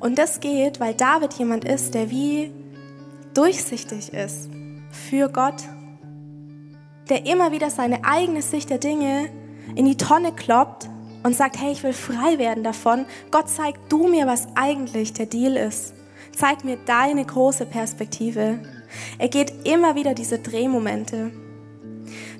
Und 0.00 0.18
das 0.18 0.40
geht, 0.40 0.80
weil 0.80 0.94
David 0.94 1.34
jemand 1.34 1.64
ist, 1.64 1.94
der 1.94 2.10
wie 2.10 2.52
durchsichtig 3.34 4.12
ist 4.12 4.50
für 4.90 5.28
Gott 5.28 5.62
der 7.08 7.26
immer 7.26 7.52
wieder 7.52 7.70
seine 7.70 8.04
eigene 8.04 8.42
Sicht 8.42 8.68
der 8.70 8.78
Dinge 8.78 9.30
in 9.76 9.84
die 9.84 9.96
Tonne 9.96 10.32
kloppt 10.32 10.88
und 11.22 11.34
sagt, 11.34 11.60
hey, 11.60 11.72
ich 11.72 11.82
will 11.82 11.92
frei 11.92 12.38
werden 12.38 12.64
davon. 12.64 13.06
Gott, 13.30 13.48
zeig 13.48 13.88
du 13.88 14.08
mir, 14.08 14.26
was 14.26 14.48
eigentlich 14.54 15.12
der 15.12 15.26
Deal 15.26 15.56
ist. 15.56 15.94
Zeig 16.34 16.64
mir 16.64 16.78
deine 16.86 17.24
große 17.24 17.66
Perspektive. 17.66 18.60
Er 19.18 19.28
geht 19.28 19.66
immer 19.66 19.94
wieder 19.94 20.14
diese 20.14 20.38
Drehmomente. 20.38 21.32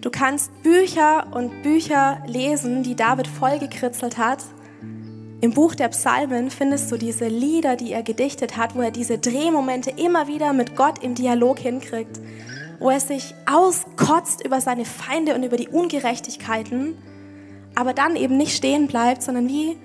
Du 0.01 0.11
kannst 0.11 0.51
Bücher 0.63 1.27
und 1.33 1.63
Bücher 1.63 2.23
lesen, 2.27 2.83
die 2.83 2.97
David 2.97 3.27
vollgekritzelt 3.27 4.17
hat. 4.19 4.43
Im 5.43 5.53
Buch 5.53 5.75
der 5.75 5.89
Psalmen 5.89 6.51
findest 6.51 6.91
du 6.93 6.97
diese 6.97 7.29
Lieder, 7.29 7.77
die 7.77 7.93
er 7.93 8.03
gedichtet 8.03 8.57
hat, 8.57 8.75
wo 8.75 8.81
er 8.81 8.91
diese 8.91 9.19
Drehmomente 9.19 9.91
immer 9.91 10.27
wieder 10.27 10.53
mit 10.53 10.77
Gott 10.77 11.03
im 11.03 11.15
Dialog 11.15 11.59
hinkriegt 11.59 12.21
wo 12.81 12.91
er 12.91 12.99
sich 12.99 13.35
auskotzt 13.47 14.45
über 14.45 14.61
seine 14.61 14.87
Feinde 14.87 15.35
und 15.35 15.45
über 15.45 15.57
die 15.57 15.69
Ungerechtigkeiten, 15.69 16.97
aber 17.75 17.95
dann 17.95 18.17
eben 18.17 18.37
nicht 18.37 18.57
stehen 18.57 18.87
bleibt, 18.87 19.23
sondern 19.23 19.49
wie 19.49 19.77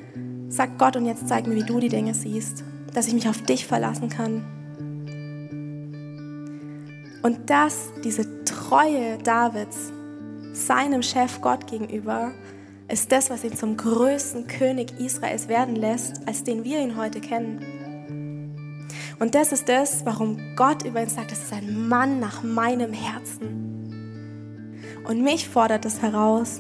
sagt 0.49 0.77
Gott, 0.79 0.95
und 0.95 1.05
jetzt 1.05 1.27
zeig 1.27 1.47
mir, 1.47 1.55
wie 1.55 1.63
du 1.63 1.79
die 1.79 1.89
Dinge 1.89 2.13
siehst, 2.13 2.63
dass 2.93 3.07
ich 3.07 3.13
mich 3.13 3.27
auf 3.27 3.41
dich 3.41 3.65
verlassen 3.65 4.09
kann. 4.09 4.45
Und 7.23 7.49
das, 7.49 7.89
diese 8.03 8.45
Treue 8.45 9.17
Davids, 9.17 9.91
seinem 10.53 11.01
Chef 11.01 11.41
Gott 11.41 11.67
gegenüber, 11.67 12.31
ist 12.87 13.11
das, 13.11 13.29
was 13.29 13.43
ihn 13.43 13.55
zum 13.55 13.77
größten 13.77 14.47
König 14.47 14.99
Israels 14.99 15.47
werden 15.47 15.75
lässt, 15.75 16.27
als 16.27 16.43
den 16.43 16.63
wir 16.63 16.79
ihn 16.79 16.95
heute 16.97 17.19
kennen. 17.19 17.65
Und 19.19 19.33
das 19.33 19.51
ist 19.51 19.67
das, 19.69 20.05
warum 20.05 20.37
Gott 20.55 20.85
über 20.85 21.01
ihn 21.01 21.09
sagt, 21.09 21.31
das 21.31 21.43
ist 21.43 21.53
ein 21.53 21.87
Mann 21.87 22.19
nach 22.19 22.43
meinem 22.43 22.93
Herzen. 22.93 23.73
Und 25.07 25.23
mich 25.23 25.47
fordert 25.49 25.85
es 25.85 26.01
heraus. 26.01 26.59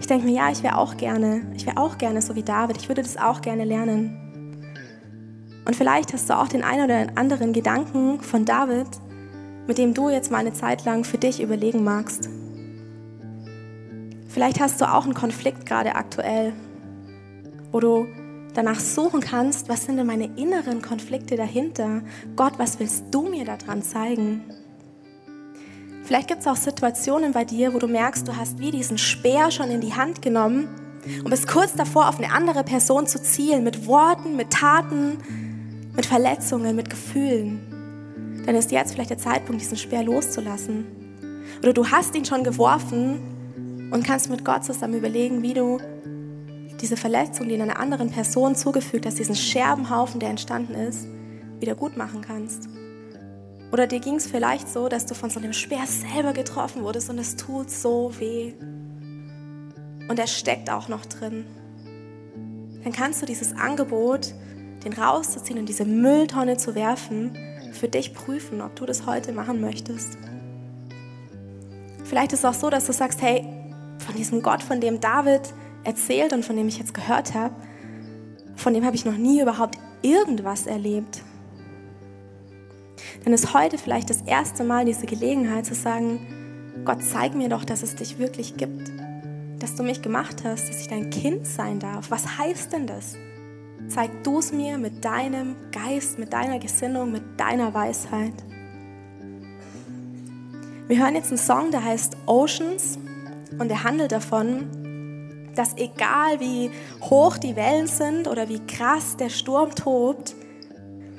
Ich 0.00 0.06
denke 0.06 0.26
mir, 0.26 0.34
ja, 0.34 0.50
ich 0.50 0.62
wäre 0.62 0.78
auch 0.78 0.96
gerne, 0.96 1.42
ich 1.54 1.66
wäre 1.66 1.76
auch 1.76 1.98
gerne 1.98 2.22
so 2.22 2.34
wie 2.34 2.42
David, 2.42 2.76
ich 2.78 2.88
würde 2.88 3.02
das 3.02 3.16
auch 3.16 3.40
gerne 3.40 3.64
lernen. 3.64 4.16
Und 5.64 5.76
vielleicht 5.76 6.12
hast 6.12 6.30
du 6.30 6.34
auch 6.34 6.48
den 6.48 6.62
einen 6.62 6.84
oder 6.84 7.18
anderen 7.18 7.52
Gedanken 7.52 8.20
von 8.22 8.44
David, 8.44 8.86
mit 9.66 9.76
dem 9.76 9.92
du 9.92 10.08
jetzt 10.08 10.30
mal 10.30 10.38
eine 10.38 10.54
Zeit 10.54 10.84
lang 10.84 11.04
für 11.04 11.18
dich 11.18 11.42
überlegen 11.42 11.84
magst. 11.84 12.30
Vielleicht 14.28 14.60
hast 14.60 14.80
du 14.80 14.90
auch 14.90 15.04
einen 15.04 15.14
Konflikt 15.14 15.66
gerade 15.66 15.94
aktuell, 15.94 16.54
wo 17.70 17.80
du 17.80 18.06
danach 18.54 18.80
suchen 18.80 19.20
kannst, 19.20 19.68
was 19.68 19.84
sind 19.84 19.98
denn 19.98 20.06
meine 20.06 20.36
inneren 20.36 20.80
Konflikte 20.80 21.36
dahinter? 21.36 22.02
Gott, 22.34 22.54
was 22.58 22.80
willst 22.80 23.04
du 23.10 23.28
mir 23.28 23.44
daran 23.44 23.82
zeigen? 23.82 24.42
Vielleicht 26.08 26.28
gibt 26.28 26.40
es 26.40 26.46
auch 26.46 26.56
Situationen 26.56 27.32
bei 27.32 27.44
dir, 27.44 27.74
wo 27.74 27.78
du 27.78 27.86
merkst, 27.86 28.26
du 28.26 28.34
hast 28.34 28.58
wie 28.58 28.70
diesen 28.70 28.96
Speer 28.96 29.50
schon 29.50 29.70
in 29.70 29.82
die 29.82 29.92
Hand 29.92 30.22
genommen 30.22 30.66
und 31.22 31.28
bist 31.28 31.46
kurz 31.46 31.74
davor, 31.74 32.08
auf 32.08 32.16
eine 32.16 32.32
andere 32.32 32.64
Person 32.64 33.06
zu 33.06 33.20
zielen, 33.20 33.62
mit 33.62 33.86
Worten, 33.86 34.34
mit 34.34 34.48
Taten, 34.48 35.18
mit 35.94 36.06
Verletzungen, 36.06 36.74
mit 36.76 36.88
Gefühlen. 36.88 38.42
Dann 38.46 38.54
ist 38.54 38.72
jetzt 38.72 38.94
vielleicht 38.94 39.10
der 39.10 39.18
Zeitpunkt, 39.18 39.60
diesen 39.60 39.76
Speer 39.76 40.02
loszulassen. 40.02 40.86
Oder 41.62 41.74
du 41.74 41.86
hast 41.86 42.14
ihn 42.14 42.24
schon 42.24 42.42
geworfen 42.42 43.90
und 43.92 44.02
kannst 44.02 44.30
mit 44.30 44.46
Gott 44.46 44.64
zusammen 44.64 44.94
überlegen, 44.94 45.42
wie 45.42 45.52
du 45.52 45.76
diese 46.80 46.96
Verletzung, 46.96 47.48
die 47.48 47.54
in 47.54 47.60
einer 47.60 47.78
anderen 47.78 48.08
Person 48.08 48.56
zugefügt 48.56 49.04
hast, 49.04 49.18
diesen 49.18 49.36
Scherbenhaufen, 49.36 50.20
der 50.20 50.30
entstanden 50.30 50.72
ist, 50.72 51.06
wieder 51.60 51.74
gut 51.74 51.98
machen 51.98 52.22
kannst. 52.22 52.77
Oder 53.70 53.86
dir 53.86 54.00
ging 54.00 54.14
es 54.14 54.26
vielleicht 54.26 54.68
so, 54.68 54.88
dass 54.88 55.06
du 55.06 55.14
von 55.14 55.30
so 55.30 55.40
einem 55.40 55.52
Speer 55.52 55.86
selber 55.86 56.32
getroffen 56.32 56.82
wurdest 56.82 57.10
und 57.10 57.18
es 57.18 57.36
tut 57.36 57.70
so 57.70 58.12
weh. 58.18 58.54
Und 60.08 60.18
er 60.18 60.26
steckt 60.26 60.70
auch 60.70 60.88
noch 60.88 61.04
drin. 61.04 61.44
Dann 62.82 62.92
kannst 62.92 63.20
du 63.20 63.26
dieses 63.26 63.54
Angebot, 63.54 64.34
den 64.84 64.94
rauszuziehen 64.94 65.58
und 65.58 65.68
diese 65.68 65.84
Mülltonne 65.84 66.56
zu 66.56 66.74
werfen, 66.74 67.36
für 67.72 67.88
dich 67.88 68.14
prüfen, 68.14 68.62
ob 68.62 68.74
du 68.76 68.86
das 68.86 69.06
heute 69.06 69.32
machen 69.32 69.60
möchtest. 69.60 70.16
Vielleicht 72.04 72.32
ist 72.32 72.40
es 72.40 72.44
auch 72.46 72.54
so, 72.54 72.70
dass 72.70 72.86
du 72.86 72.92
sagst, 72.92 73.20
hey, 73.20 73.44
von 73.98 74.14
diesem 74.14 74.40
Gott, 74.40 74.62
von 74.62 74.80
dem 74.80 75.00
David 75.00 75.42
erzählt 75.84 76.32
und 76.32 76.44
von 76.44 76.56
dem 76.56 76.68
ich 76.68 76.78
jetzt 76.78 76.94
gehört 76.94 77.34
habe, 77.34 77.54
von 78.56 78.72
dem 78.72 78.84
habe 78.86 78.96
ich 78.96 79.04
noch 79.04 79.16
nie 79.16 79.42
überhaupt 79.42 79.78
irgendwas 80.02 80.66
erlebt. 80.66 81.22
Dann 83.28 83.34
ist 83.34 83.52
heute 83.52 83.76
vielleicht 83.76 84.08
das 84.08 84.22
erste 84.22 84.64
Mal 84.64 84.86
diese 84.86 85.04
Gelegenheit 85.04 85.66
zu 85.66 85.74
sagen, 85.74 86.18
Gott, 86.86 87.02
zeig 87.02 87.34
mir 87.34 87.50
doch, 87.50 87.62
dass 87.62 87.82
es 87.82 87.94
dich 87.94 88.18
wirklich 88.18 88.56
gibt, 88.56 88.90
dass 89.58 89.74
du 89.74 89.82
mich 89.82 90.00
gemacht 90.00 90.44
hast, 90.44 90.70
dass 90.70 90.80
ich 90.80 90.88
dein 90.88 91.10
Kind 91.10 91.46
sein 91.46 91.78
darf. 91.78 92.10
Was 92.10 92.38
heißt 92.38 92.72
denn 92.72 92.86
das? 92.86 93.16
Zeig 93.86 94.24
du 94.24 94.38
es 94.38 94.50
mir 94.50 94.78
mit 94.78 95.04
deinem 95.04 95.56
Geist, 95.72 96.18
mit 96.18 96.32
deiner 96.32 96.58
Gesinnung, 96.58 97.12
mit 97.12 97.38
deiner 97.38 97.74
Weisheit. 97.74 98.32
Wir 100.86 100.98
hören 100.98 101.14
jetzt 101.14 101.28
einen 101.28 101.36
Song, 101.36 101.70
der 101.70 101.84
heißt 101.84 102.16
Oceans 102.24 102.98
und 103.58 103.70
er 103.70 103.84
handelt 103.84 104.12
davon, 104.12 105.50
dass 105.54 105.76
egal 105.76 106.40
wie 106.40 106.70
hoch 107.02 107.36
die 107.36 107.56
Wellen 107.56 107.88
sind 107.88 108.26
oder 108.26 108.48
wie 108.48 108.60
krass 108.60 109.18
der 109.18 109.28
Sturm 109.28 109.74
tobt, 109.74 110.34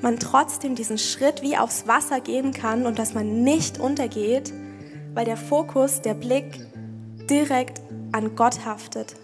man 0.02 0.18
trotzdem 0.18 0.74
diesen 0.74 0.98
Schritt 0.98 1.42
wie 1.42 1.56
aufs 1.56 1.86
Wasser 1.86 2.20
gehen 2.20 2.52
kann 2.52 2.86
und 2.86 2.98
dass 2.98 3.14
man 3.14 3.42
nicht 3.42 3.78
untergeht, 3.78 4.52
weil 5.14 5.24
der 5.24 5.36
Fokus, 5.36 6.00
der 6.00 6.14
Blick 6.14 6.66
direkt 7.28 7.80
an 8.12 8.34
Gott 8.36 8.64
haftet. 8.64 9.14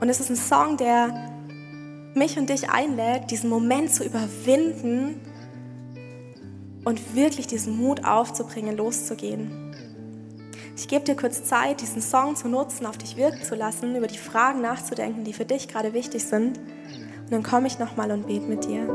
Und 0.00 0.08
es 0.08 0.20
ist 0.20 0.30
ein 0.30 0.36
Song, 0.36 0.76
der 0.76 1.32
mich 2.14 2.38
und 2.38 2.48
dich 2.50 2.70
einlädt, 2.70 3.30
diesen 3.30 3.50
Moment 3.50 3.92
zu 3.92 4.04
überwinden 4.04 5.20
und 6.84 7.14
wirklich 7.14 7.46
diesen 7.46 7.76
Mut 7.76 8.04
aufzubringen, 8.04 8.76
loszugehen. 8.76 9.74
Ich 10.76 10.86
gebe 10.86 11.04
dir 11.04 11.16
kurz 11.16 11.42
Zeit, 11.42 11.80
diesen 11.80 12.00
Song 12.00 12.36
zu 12.36 12.48
nutzen, 12.48 12.86
auf 12.86 12.96
dich 12.96 13.16
wirken 13.16 13.42
zu 13.42 13.56
lassen, 13.56 13.96
über 13.96 14.06
die 14.06 14.18
Fragen 14.18 14.62
nachzudenken, 14.62 15.24
die 15.24 15.32
für 15.32 15.44
dich 15.44 15.66
gerade 15.66 15.92
wichtig 15.92 16.24
sind. 16.24 16.60
Dann 17.30 17.42
komme 17.42 17.66
ich 17.66 17.78
nochmal 17.78 18.10
und 18.10 18.26
bete 18.26 18.46
mit 18.46 18.64
dir. 18.66 18.86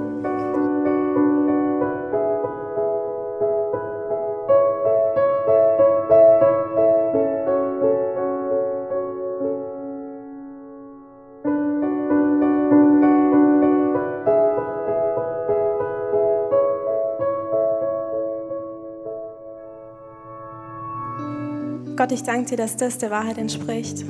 Gott, 21.96 22.12
ich 22.12 22.24
danke 22.24 22.50
dir, 22.50 22.58
dass 22.58 22.76
das 22.76 22.98
der 22.98 23.12
Wahrheit 23.12 23.38
entspricht. 23.38 24.04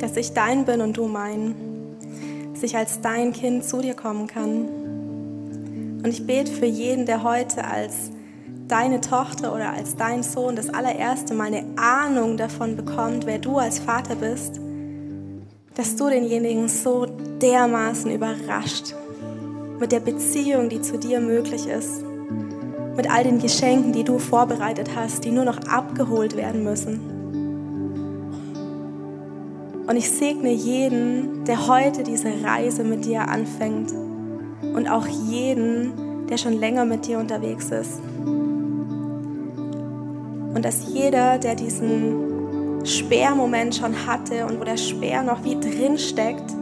Dass 0.00 0.16
ich 0.16 0.32
dein 0.32 0.64
bin 0.64 0.80
und 0.80 0.96
du 0.96 1.06
mein. 1.06 1.67
Dass 2.58 2.64
ich 2.64 2.76
als 2.76 3.00
dein 3.00 3.32
Kind 3.32 3.62
zu 3.62 3.80
dir 3.80 3.94
kommen 3.94 4.26
kann. 4.26 4.66
Und 6.02 6.08
ich 6.08 6.26
bete 6.26 6.50
für 6.50 6.66
jeden, 6.66 7.06
der 7.06 7.22
heute 7.22 7.62
als 7.62 8.10
deine 8.66 9.00
Tochter 9.00 9.54
oder 9.54 9.74
als 9.74 9.94
dein 9.94 10.24
Sohn 10.24 10.56
das 10.56 10.68
allererste 10.68 11.34
Mal 11.34 11.54
eine 11.54 11.64
Ahnung 11.76 12.36
davon 12.36 12.74
bekommt, 12.74 13.26
wer 13.26 13.38
du 13.38 13.58
als 13.58 13.78
Vater 13.78 14.16
bist, 14.16 14.58
dass 15.76 15.94
du 15.94 16.08
denjenigen 16.08 16.68
so 16.68 17.06
dermaßen 17.40 18.10
überrascht 18.10 18.92
mit 19.78 19.92
der 19.92 20.00
Beziehung, 20.00 20.68
die 20.68 20.82
zu 20.82 20.98
dir 20.98 21.20
möglich 21.20 21.68
ist 21.68 22.02
mit 22.96 23.08
all 23.08 23.22
den 23.22 23.38
Geschenken, 23.38 23.92
die 23.92 24.02
du 24.02 24.18
vorbereitet 24.18 24.90
hast, 24.96 25.24
die 25.24 25.30
nur 25.30 25.44
noch 25.44 25.58
abgeholt 25.68 26.36
werden 26.36 26.64
müssen. 26.64 27.17
Und 29.88 29.96
ich 29.96 30.10
segne 30.10 30.52
jeden, 30.52 31.44
der 31.46 31.66
heute 31.66 32.02
diese 32.02 32.28
Reise 32.44 32.84
mit 32.84 33.06
dir 33.06 33.26
anfängt 33.26 33.90
und 34.74 34.86
auch 34.86 35.06
jeden, 35.06 36.26
der 36.28 36.36
schon 36.36 36.52
länger 36.52 36.84
mit 36.84 37.06
dir 37.06 37.18
unterwegs 37.18 37.70
ist. 37.70 38.02
Und 40.54 40.62
dass 40.62 40.92
jeder, 40.92 41.38
der 41.38 41.54
diesen 41.54 42.84
Sperrmoment 42.84 43.76
schon 43.76 44.06
hatte 44.06 44.44
und 44.44 44.60
wo 44.60 44.64
der 44.64 44.76
Speer 44.76 45.22
noch 45.22 45.42
wie 45.42 45.58
drin 45.58 45.96
steckt, 45.96 46.52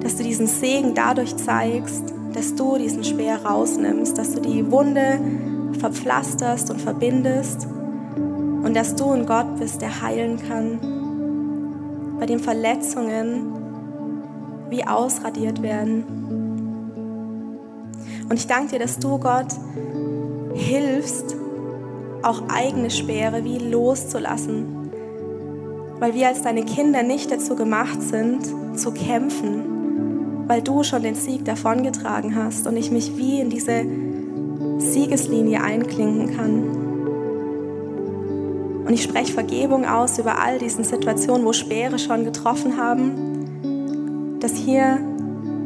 dass 0.00 0.14
du 0.14 0.22
diesen 0.22 0.46
Segen 0.46 0.94
dadurch 0.94 1.36
zeigst, 1.36 2.14
dass 2.34 2.54
du 2.54 2.78
diesen 2.78 3.02
Speer 3.02 3.44
rausnimmst, 3.44 4.16
dass 4.16 4.32
du 4.32 4.40
die 4.40 4.70
Wunde 4.70 5.18
verpflasterst 5.80 6.70
und 6.70 6.80
verbindest 6.80 7.66
und 8.16 8.74
dass 8.74 8.94
du 8.94 9.10
ein 9.10 9.26
Gott 9.26 9.56
bist, 9.58 9.82
der 9.82 10.02
heilen 10.02 10.38
kann, 10.48 10.78
bei 12.24 12.28
dem 12.28 12.40
Verletzungen 12.40 13.52
wie 14.70 14.86
ausradiert 14.86 15.60
werden. 15.60 16.04
Und 18.30 18.32
ich 18.32 18.46
danke 18.46 18.70
dir, 18.70 18.78
dass 18.78 18.98
du 18.98 19.18
Gott 19.18 19.48
hilfst, 20.54 21.36
auch 22.22 22.44
eigene 22.48 22.88
Speere 22.88 23.44
wie 23.44 23.58
loszulassen, 23.58 24.90
weil 25.98 26.14
wir 26.14 26.28
als 26.28 26.40
deine 26.40 26.64
Kinder 26.64 27.02
nicht 27.02 27.30
dazu 27.30 27.56
gemacht 27.56 28.00
sind, 28.00 28.40
zu 28.74 28.92
kämpfen, 28.92 30.48
weil 30.48 30.62
du 30.62 30.82
schon 30.82 31.02
den 31.02 31.16
Sieg 31.16 31.44
davongetragen 31.44 32.36
hast 32.36 32.66
und 32.66 32.78
ich 32.78 32.90
mich 32.90 33.18
wie 33.18 33.38
in 33.38 33.50
diese 33.50 33.84
Siegeslinie 34.78 35.62
einklinken 35.62 36.34
kann. 36.34 36.83
Und 38.84 38.92
ich 38.92 39.02
spreche 39.02 39.32
Vergebung 39.32 39.86
aus 39.86 40.18
über 40.18 40.38
all 40.38 40.58
diesen 40.58 40.84
Situationen, 40.84 41.46
wo 41.46 41.52
Speere 41.52 41.98
schon 41.98 42.24
getroffen 42.24 42.76
haben, 42.76 44.38
dass 44.40 44.56
hier 44.56 44.98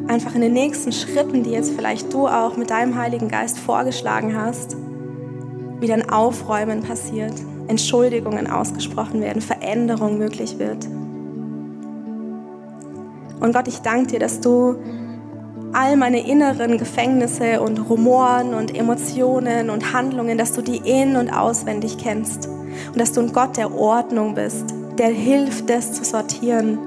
einfach 0.06 0.36
in 0.36 0.40
den 0.40 0.52
nächsten 0.52 0.92
Schritten, 0.92 1.42
die 1.42 1.50
jetzt 1.50 1.72
vielleicht 1.72 2.12
du 2.12 2.28
auch 2.28 2.56
mit 2.56 2.70
deinem 2.70 2.96
Heiligen 2.96 3.28
Geist 3.28 3.58
vorgeschlagen 3.58 4.40
hast, 4.40 4.76
wieder 5.80 5.94
ein 5.94 6.08
Aufräumen 6.08 6.82
passiert, 6.82 7.34
Entschuldigungen 7.66 8.48
ausgesprochen 8.48 9.20
werden, 9.20 9.42
Veränderung 9.42 10.18
möglich 10.18 10.58
wird. 10.58 10.86
Und 13.40 13.52
Gott, 13.52 13.68
ich 13.68 13.80
danke 13.80 14.12
dir, 14.12 14.18
dass 14.20 14.40
du 14.40 14.76
all 15.72 15.96
meine 15.96 16.26
inneren 16.26 16.78
Gefängnisse 16.78 17.60
und 17.60 17.78
Rumoren 17.90 18.54
und 18.54 18.76
Emotionen 18.76 19.70
und 19.70 19.92
Handlungen, 19.92 20.38
dass 20.38 20.52
du 20.52 20.62
die 20.62 20.78
in- 20.78 21.16
und 21.16 21.30
auswendig 21.30 21.98
kennst 21.98 22.48
und 22.88 23.00
dass 23.00 23.12
du 23.12 23.20
ein 23.20 23.32
Gott 23.32 23.56
der 23.56 23.74
Ordnung 23.74 24.34
bist, 24.34 24.64
der 24.98 25.08
hilft, 25.08 25.68
das 25.70 25.92
zu 25.92 26.04
sortieren 26.04 26.78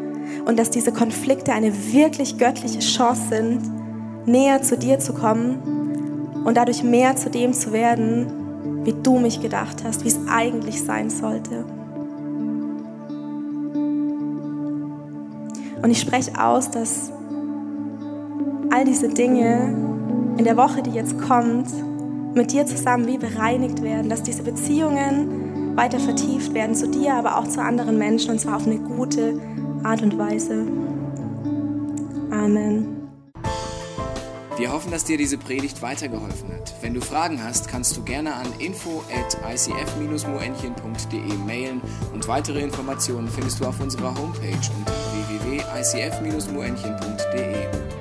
und 0.45 0.57
dass 0.57 0.69
diese 0.69 0.91
Konflikte 0.91 1.53
eine 1.53 1.73
wirklich 1.93 2.37
göttliche 2.37 2.79
Chance 2.79 3.21
sind, 3.29 3.59
näher 4.25 4.61
zu 4.61 4.77
dir 4.77 4.99
zu 4.99 5.13
kommen 5.13 6.41
und 6.45 6.57
dadurch 6.57 6.83
mehr 6.83 7.15
zu 7.15 7.29
dem 7.29 7.53
zu 7.53 7.71
werden, 7.71 8.83
wie 8.83 8.93
du 8.93 9.19
mich 9.19 9.41
gedacht 9.41 9.83
hast, 9.83 10.03
wie 10.03 10.09
es 10.09 10.19
eigentlich 10.27 10.83
sein 10.83 11.09
sollte. 11.09 11.65
Und 15.81 15.89
ich 15.89 15.99
spreche 15.99 16.31
aus, 16.39 16.69
dass 16.69 17.11
all 18.71 18.85
diese 18.85 19.09
Dinge 19.09 19.73
in 20.37 20.45
der 20.45 20.57
Woche, 20.57 20.81
die 20.81 20.91
jetzt 20.91 21.19
kommt, 21.19 21.67
mit 22.33 22.51
dir 22.51 22.65
zusammen 22.65 23.07
wie 23.07 23.17
bereinigt 23.17 23.81
werden, 23.81 24.09
dass 24.09 24.23
diese 24.23 24.43
Beziehungen 24.43 25.51
weiter 25.82 25.99
vertieft 25.99 26.53
werden 26.53 26.75
zu 26.75 26.88
dir, 26.88 27.15
aber 27.15 27.38
auch 27.38 27.47
zu 27.47 27.59
anderen 27.59 27.97
Menschen 27.97 28.29
und 28.29 28.39
zwar 28.39 28.57
auf 28.57 28.67
eine 28.67 28.77
gute 28.77 29.41
Art 29.84 30.03
und 30.03 30.15
Weise. 30.15 30.67
Amen. 32.29 33.09
Wir 34.57 34.71
hoffen, 34.71 34.91
dass 34.91 35.05
dir 35.05 35.17
diese 35.17 35.39
Predigt 35.39 35.82
weitergeholfen 35.82 36.53
hat. 36.53 36.75
Wenn 36.82 36.93
du 36.93 37.01
Fragen 37.01 37.43
hast, 37.43 37.67
kannst 37.67 37.97
du 37.97 38.03
gerne 38.03 38.36
an 38.36 38.45
info 38.59 39.01
at 39.11 39.36
icf-moenchen.de 39.51 41.34
mailen 41.47 41.82
und 42.13 42.27
weitere 42.27 42.61
Informationen 42.61 43.27
findest 43.27 43.59
du 43.59 43.65
auf 43.65 43.79
unserer 43.79 44.15
Homepage 44.15 44.59
unter 44.77 44.93
www.icf-moenchen.de. 45.41 48.01